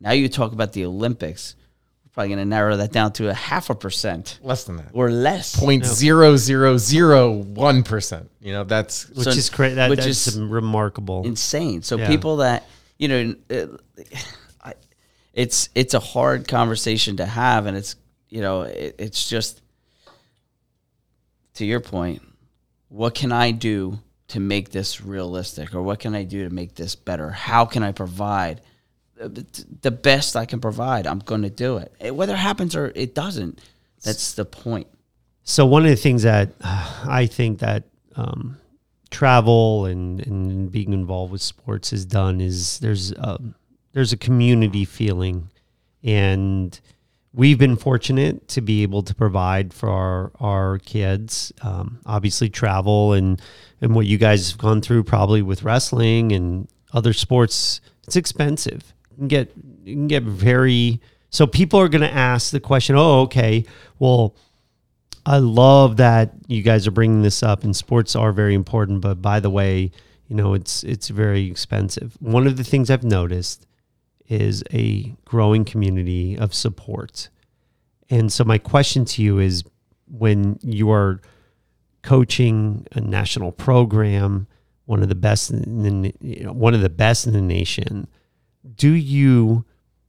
[0.00, 1.56] now you talk about the Olympics.
[2.04, 4.90] We're probably going to narrow that down to a half a percent, less than that,
[4.92, 8.30] or less, point zero zero zero one percent.
[8.40, 9.76] You know that's which so, is crazy.
[9.76, 11.82] That, which is remarkable, insane.
[11.82, 12.08] So yeah.
[12.08, 12.64] people that
[12.98, 13.54] you know, uh,
[13.96, 14.76] it,
[15.32, 17.96] it's it's a hard conversation to have, and it's
[18.28, 19.62] you know, it, it's just
[21.56, 22.22] to your point.
[22.88, 26.74] What can I do to make this realistic, or what can I do to make
[26.74, 27.30] this better?
[27.30, 28.60] How can I provide?
[29.18, 32.14] the best I can provide, I'm going to do it.
[32.14, 33.60] Whether it happens or it doesn't,
[34.02, 34.88] that's the point.
[35.42, 37.84] So one of the things that I think that
[38.14, 38.58] um,
[39.10, 43.54] travel and, and being involved with sports has done is there's a, um,
[43.92, 45.48] there's a community feeling,
[46.02, 46.78] and
[47.36, 51.52] we've been fortunate to be able to provide for our our kids.
[51.62, 53.40] Um, obviously, travel and
[53.80, 58.92] and what you guys have gone through probably with wrestling and other sports, it's expensive
[59.16, 59.52] can get
[59.84, 61.00] you can get very
[61.30, 63.64] so people are going to ask the question oh okay
[63.98, 64.34] well
[65.24, 69.20] i love that you guys are bringing this up and sports are very important but
[69.20, 69.90] by the way
[70.28, 73.66] you know it's it's very expensive one of the things i've noticed
[74.28, 77.28] is a growing community of support.
[78.08, 79.64] And so my question to you is
[80.06, 81.20] when you are
[82.02, 84.46] coaching a national program
[84.84, 88.06] one of the best in the, you know, one of the best in the nation
[88.74, 89.64] do you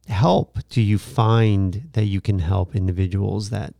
[0.08, 0.58] help?
[0.68, 3.74] Do you find that you can help individuals that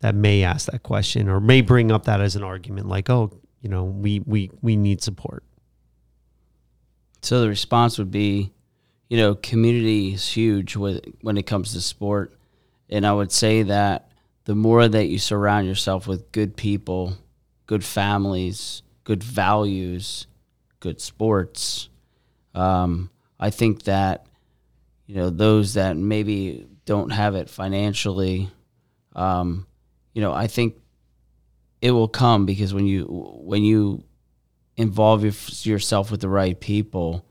[0.00, 3.30] that may ask that question or may bring up that as an argument like oh
[3.60, 5.44] you know we we we need support?
[7.22, 8.52] So the response would be,
[9.10, 12.32] you know, community is huge with, when it comes to sport.
[12.88, 14.08] And I would say that
[14.44, 17.18] the more that you surround yourself with good people,
[17.66, 20.28] good families, good values,
[20.78, 21.88] good sports,
[22.54, 24.26] um, I think that,
[25.06, 28.48] you know, those that maybe don't have it financially,
[29.16, 29.66] um,
[30.14, 30.76] you know, I think
[31.82, 34.04] it will come because when you when you
[34.76, 35.24] involve
[35.66, 37.24] yourself with the right people,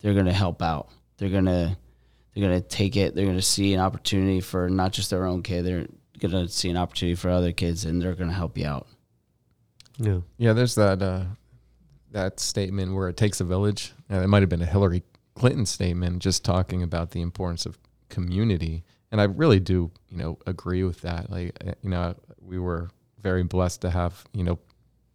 [0.00, 0.90] they're going to help out.
[1.18, 1.76] They're going to
[2.34, 3.14] they're going to take it.
[3.14, 5.64] They're going to see an opportunity for not just their own kid.
[5.64, 5.86] They're
[6.18, 8.86] going to see an opportunity for other kids, and they're going to help you out.
[9.98, 11.24] yeah Yeah, there's that uh,
[12.12, 13.92] that statement where it takes a village.
[14.10, 15.02] Uh, it might have been a Hillary
[15.34, 17.78] Clinton statement, just talking about the importance of
[18.08, 18.84] community.
[19.10, 21.30] And I really do, you know, agree with that.
[21.30, 22.90] Like, uh, you know, we were
[23.20, 24.58] very blessed to have, you know,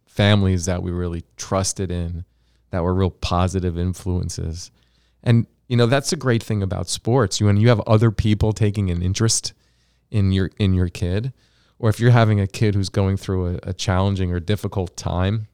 [0.06, 2.24] families that we really trusted in,
[2.70, 4.70] that were real positive influences.
[5.22, 7.40] And you know, that's a great thing about sports.
[7.40, 9.52] You when you have other people taking an interest
[10.10, 11.32] in your in your kid,
[11.78, 15.48] or if you're having a kid who's going through a, a challenging or difficult time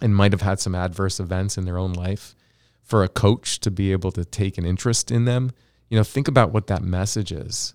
[0.00, 2.34] and might have had some adverse events in their own life,
[2.82, 5.50] for a coach to be able to take an interest in them,
[5.88, 7.74] you know, think about what that message is.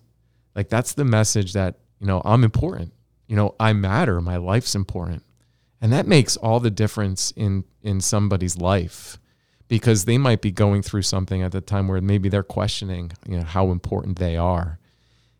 [0.54, 2.92] Like that's the message that, you know, I'm important.
[3.26, 5.22] You know, I matter, my life's important.
[5.80, 9.18] And that makes all the difference in in somebody's life
[9.72, 13.38] because they might be going through something at the time where maybe they're questioning, you
[13.38, 14.78] know, how important they are.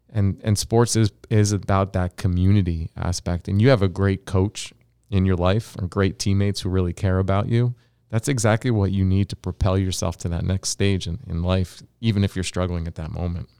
[0.08, 3.46] And and sports is is about that community aspect.
[3.46, 4.72] And you have a great coach
[5.10, 7.74] in your life or great teammates who really care about you.
[8.08, 11.82] That's exactly what you need to propel yourself to that next stage in, in life,
[12.00, 13.50] even if you're struggling at that moment.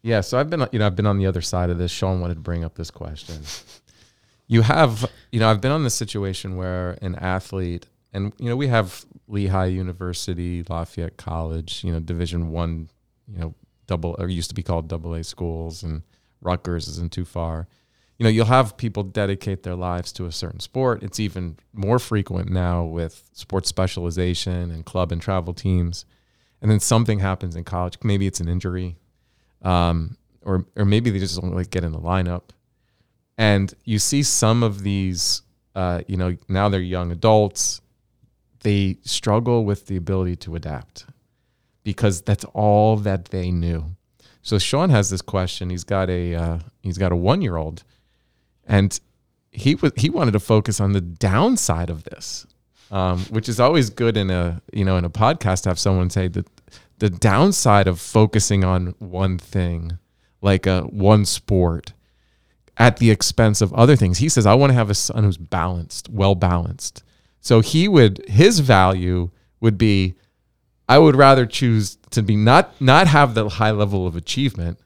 [0.00, 1.90] Yeah, so I've been you know, I've been on the other side of this.
[1.90, 3.42] Sean wanted to bring up this question.
[4.48, 8.56] You have, you know, I've been on this situation where an athlete and you know
[8.56, 12.88] we have Lehigh University, Lafayette College, you know Division One,
[13.26, 13.54] you know
[13.86, 16.02] double or used to be called double A schools, and
[16.40, 17.68] Rutgers isn't too far.
[18.18, 21.02] You know you'll have people dedicate their lives to a certain sport.
[21.02, 26.04] It's even more frequent now with sports specialization and club and travel teams,
[26.60, 27.96] and then something happens in college.
[28.02, 28.98] Maybe it's an injury,
[29.62, 32.50] um, or or maybe they just don't like get in the lineup,
[33.38, 35.42] and you see some of these.
[35.74, 37.80] Uh, you know, now they're young adults
[38.62, 41.06] they struggle with the ability to adapt
[41.84, 43.84] because that's all that they knew.
[44.42, 45.70] So Sean has this question.
[45.70, 47.84] He's got a uh, he's got a one year old,
[48.66, 48.98] and
[49.50, 52.46] he was he wanted to focus on the downside of this,
[52.90, 56.10] um, which is always good in a you know in a podcast to have someone
[56.10, 56.46] say that
[56.98, 59.98] the downside of focusing on one thing,
[60.40, 61.92] like a one sport,
[62.76, 64.18] at the expense of other things.
[64.18, 67.02] He says, I want to have a son who's balanced, well balanced.
[67.42, 70.14] So he would his value would be
[70.88, 74.78] I would rather choose to be not not have the high level of achievement,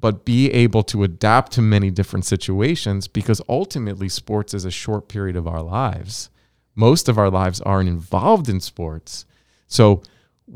[0.00, 5.08] but be able to adapt to many different situations because ultimately sports is a short
[5.08, 6.30] period of our lives.
[6.76, 9.26] Most of our lives aren't involved in sports.
[9.66, 10.02] So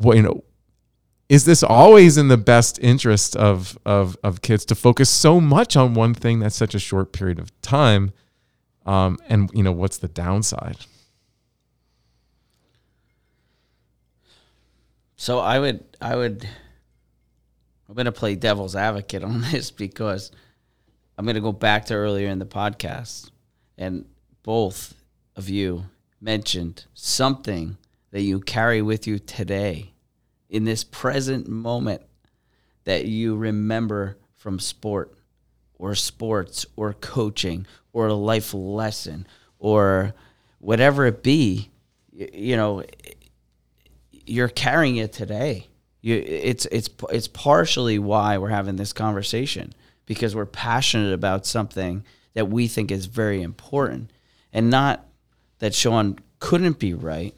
[0.02, 0.44] you know
[1.28, 5.76] is this always in the best interest of, of, of kids to focus so much
[5.76, 8.12] on one thing that's such a short period of time?
[8.84, 10.78] Um, and you know, what's the downside?
[15.20, 16.48] So I would, I would,
[17.86, 20.30] I'm going to play devil's advocate on this because
[21.18, 23.30] I'm going to go back to earlier in the podcast,
[23.76, 24.06] and
[24.42, 24.94] both
[25.36, 25.84] of you
[26.22, 27.76] mentioned something
[28.12, 29.92] that you carry with you today
[30.48, 32.00] in this present moment
[32.84, 35.12] that you remember from sport
[35.74, 39.26] or sports or coaching or a life lesson
[39.58, 40.14] or
[40.60, 41.68] whatever it be
[42.10, 42.82] you know
[44.26, 45.66] you're carrying it today.
[46.00, 49.72] You, it's it's it's partially why we're having this conversation
[50.06, 54.10] because we're passionate about something that we think is very important,
[54.52, 55.06] and not
[55.58, 57.34] that Sean couldn't be right.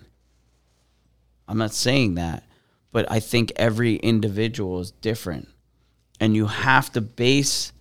[1.48, 2.44] I'm not saying that,
[2.92, 5.48] but I think every individual is different,
[6.20, 7.72] and you have to base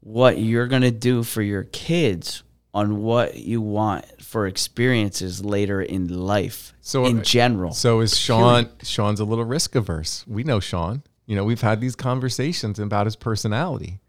[0.00, 2.42] what you're going to do for your kids
[2.76, 7.72] on what you want for experiences later in life So in uh, general.
[7.72, 8.68] So is Sean?
[8.82, 10.26] Sean's a little risk averse.
[10.28, 11.02] We know Sean.
[11.24, 14.00] You know, we've had these conversations about his personality.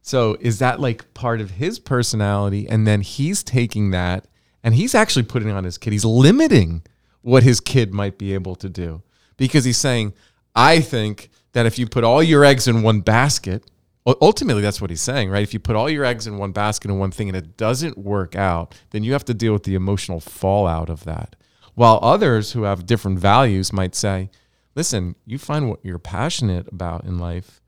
[0.00, 2.66] So is that like part of his personality?
[2.66, 4.26] And then he's taking that
[4.64, 5.92] and he's actually putting it on his kid.
[5.92, 6.84] He's limiting
[7.20, 9.02] what his kid might be able to do
[9.36, 10.14] because he's saying,
[10.54, 13.70] I think that if you put all your eggs in one basket,
[14.06, 15.42] ultimately that's what he's saying, right?
[15.42, 17.98] If you put all your eggs in one basket in one thing and it doesn't
[17.98, 21.36] work out, then you have to deal with the emotional fallout of that.
[21.74, 24.30] While others who have different values might say,
[24.74, 27.60] listen, you find what you're passionate about in life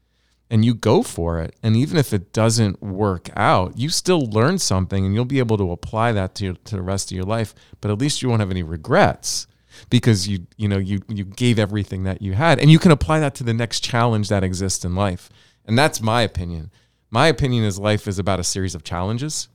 [0.51, 1.57] and you go for it.
[1.63, 5.59] And even if it doesn't work out, you still learn something and you'll be able
[5.59, 7.55] to apply that to, to the rest of your life.
[7.81, 9.47] But at least you won't have any regrets
[9.91, 13.21] because you you know you you gave everything that you had and you can apply
[13.21, 15.31] that to the next challenge that exists in life.
[15.69, 16.73] And that's my opinion.
[17.11, 19.49] My opinion is life is about a series of challenges.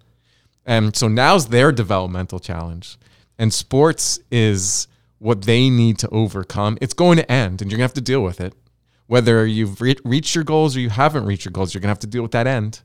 [0.66, 2.98] And so now's their developmental challenge.
[3.38, 4.88] And sports is
[5.18, 6.78] what they need to overcome.
[6.80, 8.54] It's going to end and you're going to have to deal with it.
[9.08, 11.92] Whether you've re- reached your goals or you haven't reached your goals, you're going to
[11.92, 12.82] have to deal with that end.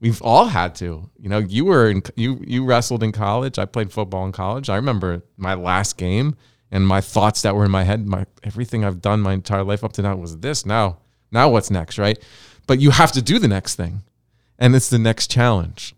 [0.00, 1.10] We've all had to.
[1.18, 3.58] You know, you were in you you wrestled in college.
[3.58, 4.70] I played football in college.
[4.70, 6.36] I remember my last game
[6.70, 8.06] and my thoughts that were in my head.
[8.06, 10.64] My everything I've done my entire life up to now was this.
[10.64, 10.98] Now,
[11.30, 12.18] now what's next, right?
[12.70, 14.04] But you have to do the next thing,
[14.56, 15.92] and it's the next challenge.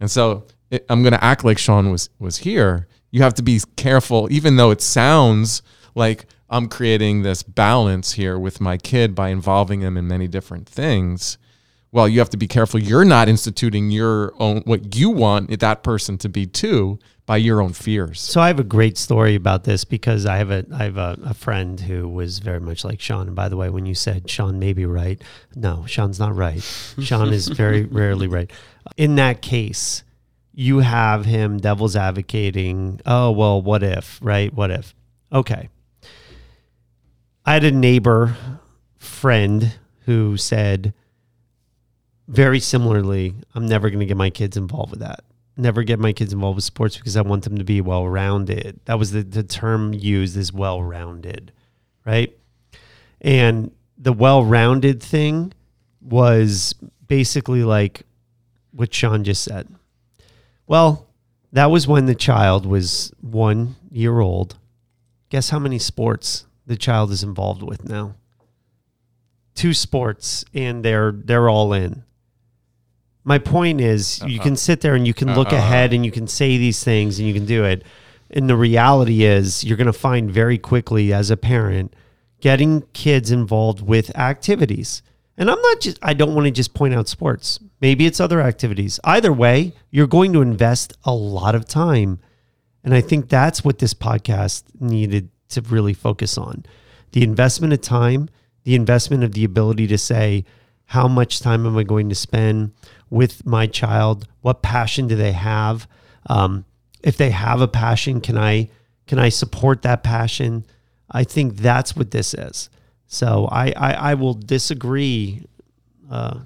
[0.00, 2.88] And so it, I'm going to act like Sean was was here.
[3.10, 5.60] You have to be careful, even though it sounds
[5.94, 10.66] like I'm creating this balance here with my kid by involving him in many different
[10.66, 11.36] things.
[11.92, 12.80] Well, you have to be careful.
[12.80, 17.60] You're not instituting your own what you want that person to be too by your
[17.62, 18.20] own fears.
[18.20, 21.18] So I have a great story about this because I have a I have a,
[21.24, 23.28] a friend who was very much like Sean.
[23.28, 25.20] And by the way, when you said Sean may be right,
[25.54, 26.62] no, Sean's not right.
[27.00, 28.50] Sean is very rarely right.
[28.96, 30.02] In that case,
[30.52, 34.52] you have him devil's advocating, oh well, what if, right?
[34.52, 34.94] What if?
[35.32, 35.70] Okay.
[37.46, 38.36] I had a neighbor
[38.96, 39.74] friend
[40.04, 40.92] who said
[42.26, 45.24] very similarly, I'm never going to get my kids involved with that
[45.56, 48.80] never get my kids involved with sports because I want them to be well rounded.
[48.86, 51.52] That was the, the term used is well rounded,
[52.04, 52.36] right?
[53.20, 55.52] And the well rounded thing
[56.00, 56.74] was
[57.06, 58.02] basically like
[58.72, 59.68] what Sean just said.
[60.66, 61.06] Well,
[61.52, 64.58] that was when the child was one year old.
[65.28, 68.16] Guess how many sports the child is involved with now?
[69.54, 72.02] Two sports, and they're they're all in
[73.24, 74.44] my point is you uh-huh.
[74.44, 75.58] can sit there and you can look Uh-uh.
[75.58, 77.82] ahead and you can say these things and you can do it.
[78.30, 81.94] And the reality is you're going to find very quickly as a parent
[82.40, 85.02] getting kids involved with activities.
[85.36, 87.58] And i'm not just i don't want to just point out sports.
[87.80, 89.00] Maybe it's other activities.
[89.04, 92.20] Either way you're going to invest a lot of time.
[92.84, 96.64] And i think that's what this podcast needed to really focus on.
[97.12, 98.28] The investment of time
[98.64, 100.44] the investment of the ability to say
[100.86, 102.72] how much time am i going to spend
[103.14, 105.88] with my child what passion do they have
[106.26, 106.64] um,
[107.02, 108.68] if they have a passion can i
[109.06, 110.64] can i support that passion
[111.10, 112.68] i think that's what this is
[113.06, 115.42] so i i, I will disagree
[116.10, 116.38] uh,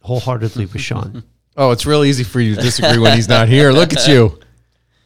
[0.00, 1.22] wholeheartedly with sean
[1.56, 3.70] Oh, it's real easy for you to disagree when he's not here.
[3.70, 4.38] Look at you.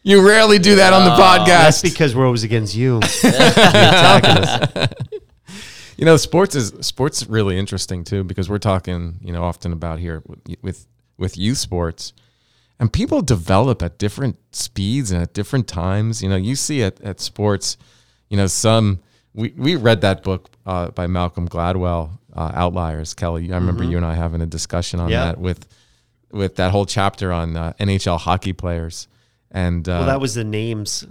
[0.04, 1.46] You rarely do that on the podcast.
[1.46, 1.82] that's podcast.
[1.82, 4.88] because we're always against you You're attacking us.
[5.96, 9.98] you know, sports is sports really interesting too because we're talking, you know, often about
[9.98, 10.86] here with with,
[11.18, 12.12] with youth sports,
[12.80, 16.22] and people develop at different speeds and at different times.
[16.22, 17.76] You know, you see at at sports,
[18.28, 19.00] you know, some
[19.34, 23.14] we we read that book uh, by Malcolm Gladwell, uh, Outliers.
[23.14, 25.26] Kelly, I remember you and I having a discussion on Yeah.
[25.26, 25.66] that with
[26.32, 29.06] with that whole chapter on uh, NHL hockey players.
[29.50, 31.06] And uh, well that was the names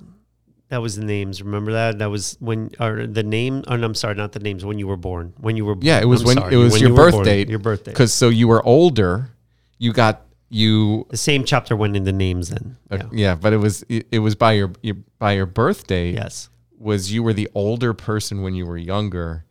[0.74, 3.94] that was the names remember that that was when or the name oh, no, i'm
[3.94, 6.28] sorry not the names when you were born when you were Yeah, it was I'm
[6.28, 7.48] when sorry, it was when your you birth born, date.
[7.50, 9.30] your birthday Because so you were older,
[9.78, 11.06] you got you.
[11.10, 13.04] the same chapter went into names then uh, yeah.
[13.12, 13.36] yeah.
[13.36, 16.12] but it was it, it was by your, your by your birthday.
[16.12, 19.46] yes was you were the older person when you were younger,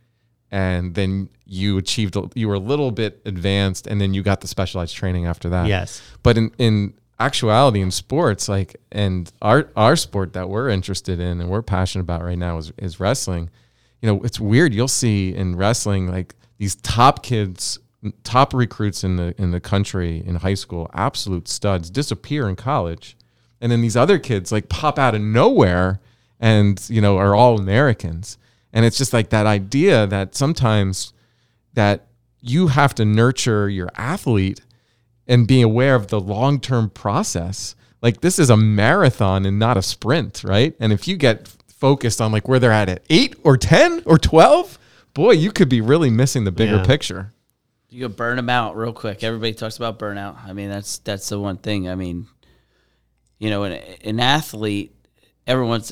[0.51, 4.49] and then you achieved you were a little bit advanced, and then you got the
[4.49, 5.67] specialized training after that.
[5.67, 11.21] yes But in in actuality, in sports, like and our our sport that we're interested
[11.21, 13.51] in and we're passionate about right now is is wrestling.
[14.01, 14.75] You know, it's weird.
[14.75, 17.79] You'll see in wrestling like these top kids,
[18.25, 23.17] top recruits in the in the country in high school, absolute studs, disappear in college,
[23.61, 26.01] and then these other kids like pop out of nowhere
[26.41, 28.39] and you know are all Americans.
[28.73, 31.13] And it's just like that idea that sometimes
[31.75, 32.07] that
[32.41, 34.61] you have to nurture your athlete
[35.27, 37.75] and being aware of the long term process.
[38.01, 40.75] Like this is a marathon and not a sprint, right?
[40.81, 44.19] And if you get focused on like where they're at at eight or 10 or
[44.19, 44.79] 12,
[45.15, 46.85] boy, you could be really missing the bigger Yeah.
[46.85, 47.33] picture.
[47.91, 49.23] You could burn them out real quick.
[49.23, 50.45] Everybody talks about burnout.
[50.45, 51.89] I mean, that's that's the one thing.
[51.89, 52.27] I mean,
[53.39, 53.73] you know, an,
[54.03, 54.95] an athlete,
[55.47, 55.83] everyone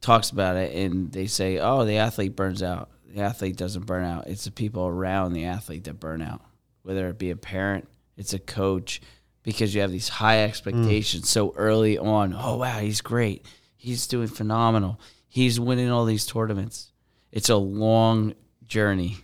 [0.00, 4.04] talks about it, and they say, "Oh, the athlete burns out." the athlete doesn't burn
[4.04, 4.26] out.
[4.26, 6.40] It's the people around the athlete that burn out,
[6.82, 9.00] whether it be a parent, it's a coach,
[9.42, 10.48] because you have these high mm.
[10.48, 12.34] expectations so early on.
[12.36, 13.46] Oh, wow, he's great.
[13.76, 14.98] He's doing phenomenal.
[15.28, 16.90] He's winning all these tournaments.
[17.30, 18.34] It's a long
[18.64, 19.18] journey.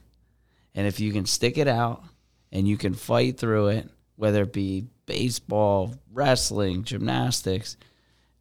[0.75, 2.03] And if you can stick it out
[2.53, 7.77] and you can fight through it, whether it be baseball, wrestling, gymnastics,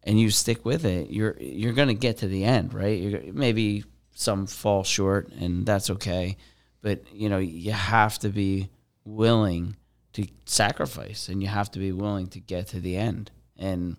[0.02, 3.00] and you stick with it, you're you're going to get to the end, right?
[3.00, 6.36] You're, maybe some fall short, and that's okay.
[6.82, 8.68] But you know, you have to be
[9.04, 9.76] willing
[10.14, 13.30] to sacrifice, and you have to be willing to get to the end.
[13.56, 13.96] And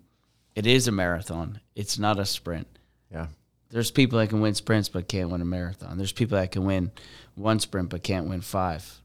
[0.54, 2.66] it is a marathon; it's not a sprint.
[3.10, 3.28] Yeah.
[3.70, 5.96] There's people that can win sprints but can't win a marathon.
[5.96, 6.92] There's people that can win
[7.34, 9.00] one sprint but can't win five.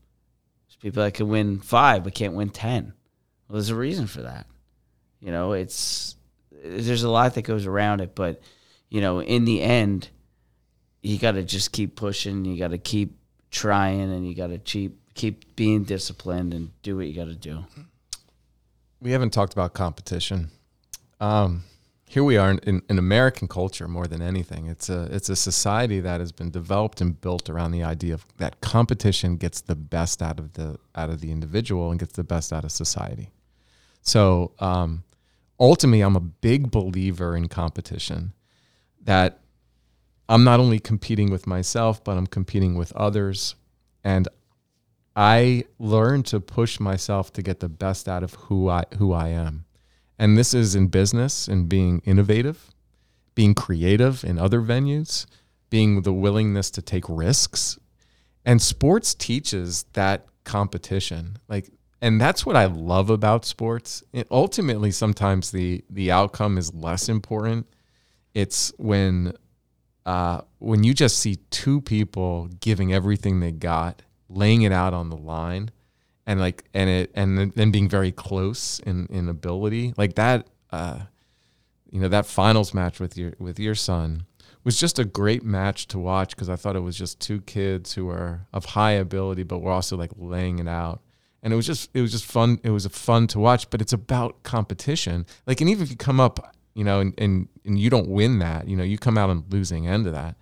[0.67, 2.93] There's people that can win five but can't win ten.
[3.47, 4.45] Well, there's a reason for that.
[5.21, 6.15] You know, it's
[6.51, 8.41] there's a lot that goes around it, but
[8.89, 10.09] you know, in the end,
[11.01, 12.43] you got to just keep pushing.
[12.43, 13.17] You got to keep
[13.51, 17.35] trying, and you got to keep keep being disciplined and do what you got to
[17.35, 17.65] do.
[19.02, 20.52] We haven't talked about competition.
[21.19, 21.64] Um,
[22.07, 24.68] here we are in, in American culture more than anything.
[24.68, 28.26] It's a it's a society that has been developed and built around the idea of
[28.38, 32.23] that competition gets the best out of the out of the individual and gets the
[32.23, 33.30] best out of society.
[34.02, 35.03] So um,
[35.60, 38.34] ultimately, I'm a big believer in competition.
[39.03, 39.39] That
[40.30, 43.56] I'm not only competing with myself, but I'm competing with others,
[44.03, 44.27] and
[45.18, 49.30] I learn to push myself to get the best out of who I who I
[49.30, 49.65] am.
[50.19, 52.69] And this is in business and being innovative,
[53.34, 55.26] being creative in other venues,
[55.72, 57.80] being the willingness to take risks.
[58.45, 61.38] And sports teaches that competition.
[61.49, 64.03] Like and that's what I love about sports.
[64.30, 67.65] Ultimately sometimes the the outcome is less important.
[68.35, 69.34] It's when
[70.06, 75.10] uh, when you just see two people giving everything they got, laying it out on
[75.10, 75.72] the line,
[76.26, 80.99] and like and it and then being very close in in ability like that uh
[81.90, 84.26] you know that finals match with your with your son
[84.68, 87.94] was just a great match to watch because I thought it was just two kids
[87.94, 91.02] who are of high ability but were also like laying it out.
[91.41, 93.82] And it was just it was just fun it was a fun to watch but
[93.82, 95.26] it's about competition.
[95.45, 98.40] Like and even if you come up you know and and, and you don't win
[98.40, 100.36] that you know you come out on losing end of that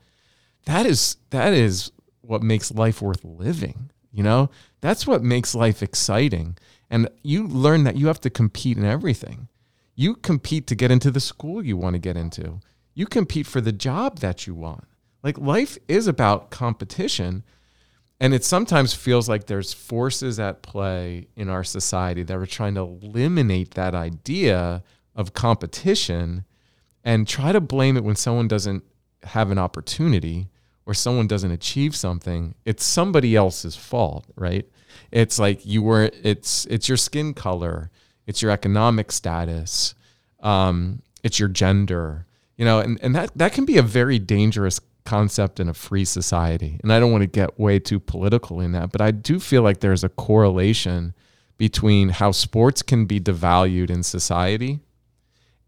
[0.65, 1.91] that is that is
[2.25, 4.49] what makes life worth living you know,
[4.79, 6.57] that's what makes life exciting.
[6.89, 9.49] And you learn that you have to compete in everything.
[9.93, 12.61] You compete to get into the school you want to get into,
[12.93, 14.85] you compete for the job that you want.
[15.21, 17.43] Like life is about competition.
[18.17, 22.75] And it sometimes feels like there's forces at play in our society that are trying
[22.75, 24.81] to eliminate that idea
[25.13, 26.45] of competition
[27.03, 28.85] and try to blame it when someone doesn't
[29.23, 30.47] have an opportunity
[30.85, 34.67] or someone doesn't achieve something, it's somebody else's fault, right?
[35.11, 37.89] It's like you were it's it's your skin color,
[38.27, 39.95] it's your economic status,
[40.41, 42.25] um, it's your gender,
[42.57, 46.05] you know, and, and that that can be a very dangerous concept in a free
[46.05, 46.79] society.
[46.81, 49.61] And I don't want to get way too political in that, but I do feel
[49.61, 51.13] like there's a correlation
[51.57, 54.79] between how sports can be devalued in society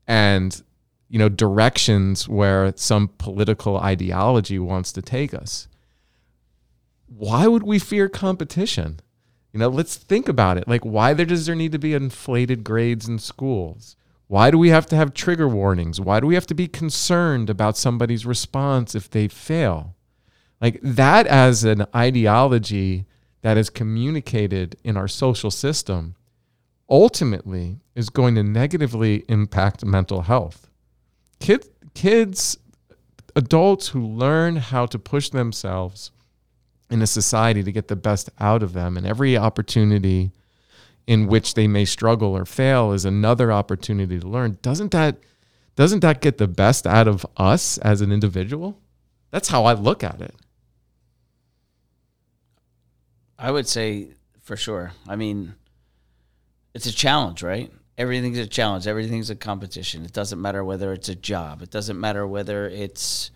[0.08, 0.62] and
[1.10, 5.68] you know directions where some political ideology wants to take us.
[7.08, 9.00] Why would we fear competition?
[9.54, 10.68] You know let's think about it.
[10.68, 13.96] Like why there does there need to be inflated grades in schools?
[14.28, 16.02] Why do we have to have trigger warnings?
[16.02, 19.96] Why do we have to be concerned about somebody's response if they fail?
[20.60, 23.06] Like that as an ideology
[23.42, 26.16] that is communicated in our social system
[26.90, 30.68] ultimately is going to negatively impact mental health
[31.40, 32.58] kids, kids,
[33.36, 36.12] adults who learn how to push themselves
[36.90, 40.32] in a society to get the best out of them, and every opportunity
[41.06, 44.58] in which they may struggle or fail is another opportunity to learn.
[44.62, 45.18] Doesn't that
[45.76, 48.80] doesn't that get the best out of us as an individual?
[49.30, 50.34] That's how I look at it.
[53.38, 54.94] I would say for sure.
[55.08, 55.54] I mean,
[56.74, 57.72] it's a challenge, right?
[57.98, 58.88] Everything's a challenge.
[58.88, 60.06] Everything's a competition.
[60.06, 61.62] It doesn't matter whether it's a job.
[61.62, 63.32] It doesn't matter whether it's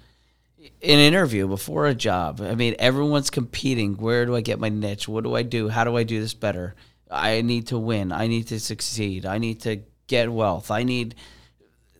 [0.60, 2.42] an interview before a job.
[2.42, 3.96] I mean, everyone's competing.
[3.96, 5.08] Where do I get my niche?
[5.08, 5.70] What do I do?
[5.70, 6.76] How do I do this better?
[7.10, 8.12] I need to win.
[8.12, 9.26] I need to succeed.
[9.26, 10.70] I need to get wealth.
[10.72, 11.16] I need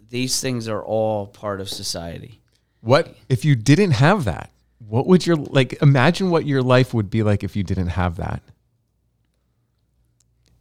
[0.10, 2.40] these things are all part of society.
[2.82, 4.52] What if you didn't have that?
[4.88, 8.18] What would your like imagine what your life would be like if you didn't have
[8.18, 8.42] that?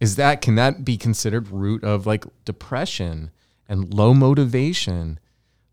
[0.01, 3.31] Is that can that be considered root of like depression
[3.69, 5.17] and low motivation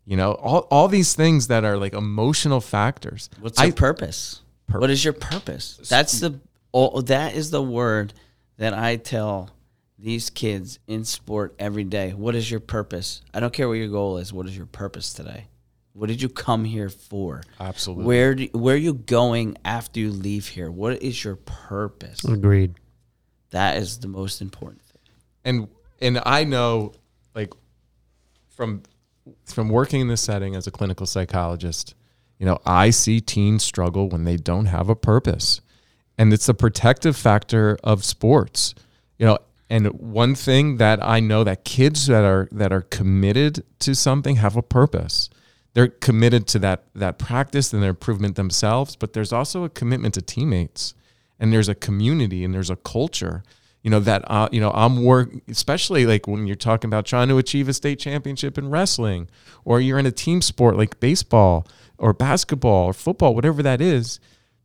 [0.05, 4.41] you know all, all these things that are like emotional factors what's your I, purpose
[4.77, 5.79] What is your purpose?
[5.89, 6.39] That's the
[6.73, 8.13] oh, that is the word
[8.57, 9.49] that I tell
[9.97, 12.11] these kids in sport every day.
[12.11, 13.21] What is your purpose?
[13.33, 14.31] I don't care what your goal is.
[14.31, 15.47] What is your purpose today?
[15.93, 17.41] What did you come here for?
[17.59, 18.05] Absolutely.
[18.05, 20.71] Where do, where are you going after you leave here?
[20.71, 22.23] What is your purpose?
[22.23, 22.75] Agreed.
[23.51, 25.01] That is the most important thing.
[25.43, 25.67] and
[26.01, 26.93] and I know
[27.35, 27.53] like
[28.49, 28.83] from
[29.45, 31.95] from working in this setting as a clinical psychologist,
[32.37, 35.61] you know, I see teens struggle when they don't have a purpose.
[36.17, 38.75] And it's a protective factor of sports.
[39.17, 39.37] You know,
[39.69, 44.37] and one thing that I know that kids that are that are committed to something
[44.37, 45.29] have a purpose.
[45.73, 50.15] They're committed to that that practice and their improvement themselves, but there's also a commitment
[50.15, 50.93] to teammates
[51.39, 53.43] and there's a community and there's a culture
[53.81, 57.27] you know that uh, you know i'm work especially like when you're talking about trying
[57.27, 59.29] to achieve a state championship in wrestling
[59.63, 61.65] or you're in a team sport like baseball
[61.97, 64.19] or basketball or football whatever that is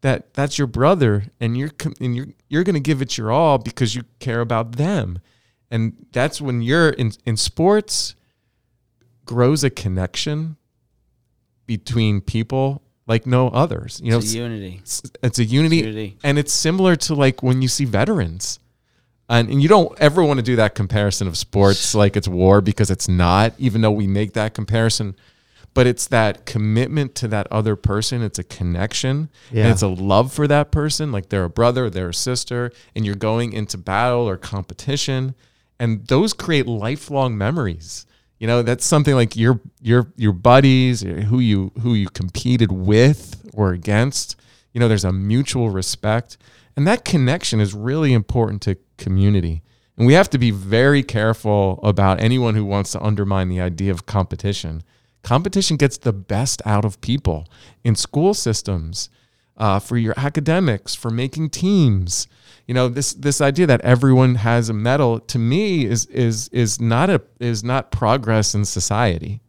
[0.04, 3.56] that that's your brother and you're and you're you're going to give it your all
[3.56, 5.18] because you care about them.
[5.70, 8.14] And that's when you're in in sports
[9.24, 10.58] grows a connection
[11.64, 14.78] between people like no others you know It's a unity.
[14.82, 16.16] it's, it's a unity, unity.
[16.24, 18.58] and it's similar to like when you see veterans.
[19.26, 22.60] And, and you don't ever want to do that comparison of sports like it's war
[22.60, 25.16] because it's not even though we make that comparison.
[25.72, 28.22] But it's that commitment to that other person.
[28.22, 29.30] It's a connection.
[29.50, 29.62] Yeah.
[29.64, 31.10] and it's a love for that person.
[31.10, 35.34] Like they're a brother they're a sister and you're going into battle or competition.
[35.80, 38.04] And those create lifelong memories
[38.44, 43.42] you know that's something like your your your buddies who you who you competed with
[43.54, 44.36] or against
[44.74, 46.36] you know there's a mutual respect.
[46.76, 49.62] And that connection is really important to community.
[49.96, 53.90] And we have to be very careful about anyone who wants to undermine the idea
[53.90, 54.82] of competition.
[55.22, 57.46] Competition gets the best out of people
[57.82, 59.08] in school systems
[59.56, 62.28] uh, for your academics for making teams
[62.66, 66.80] you know this this idea that everyone has a medal to me is is is
[66.80, 69.40] not a is not progress in society.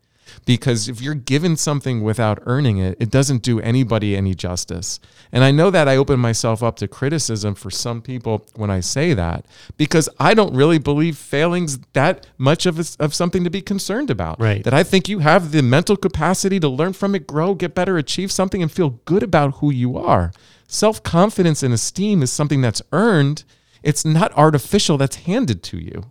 [0.45, 4.99] Because if you're given something without earning it it doesn't do anybody any justice.
[5.31, 8.79] And i know that i open myself up to criticism for some people when i
[8.79, 9.45] say that
[9.77, 14.09] because i don't really believe failing's that much of, a, of something to be concerned
[14.09, 14.39] about.
[14.39, 14.63] Right.
[14.63, 17.97] that i think you have the mental capacity to learn from it grow get better
[17.97, 20.31] achieve something and feel good about who you are
[20.67, 23.43] self-confidence and esteem is something that's earned
[23.83, 26.03] it's not artificial that's handed to you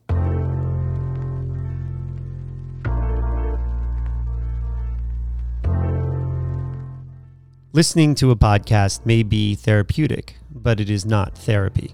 [7.75, 11.91] Listening to a podcast may be therapeutic, but it is not therapy.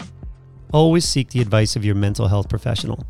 [0.74, 3.06] Always seek the advice of your mental health professional.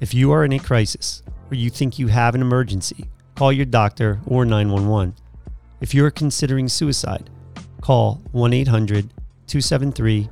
[0.00, 3.64] If you are in a crisis or you think you have an emergency, call your
[3.64, 5.14] doctor or 911.
[5.80, 7.30] If you are considering suicide,
[7.80, 9.08] call 1 800
[9.46, 10.28] 273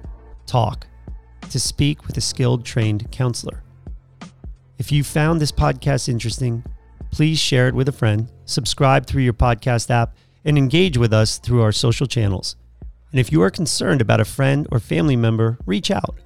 [0.46, 0.86] TALK
[1.50, 3.62] to speak with a skilled trained counselor.
[4.78, 6.64] If you found this podcast interesting,
[7.10, 11.38] please share it with a friend, subscribe through your podcast app, and engage with us
[11.38, 12.56] through our social channels.
[13.10, 16.16] And if you are concerned about a friend or family member, reach out.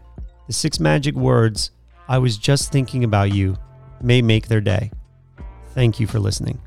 [0.48, 1.70] The six magic words,
[2.08, 3.56] I was just thinking about you,
[4.02, 4.90] may make their day.
[5.74, 6.60] Thank you for listening.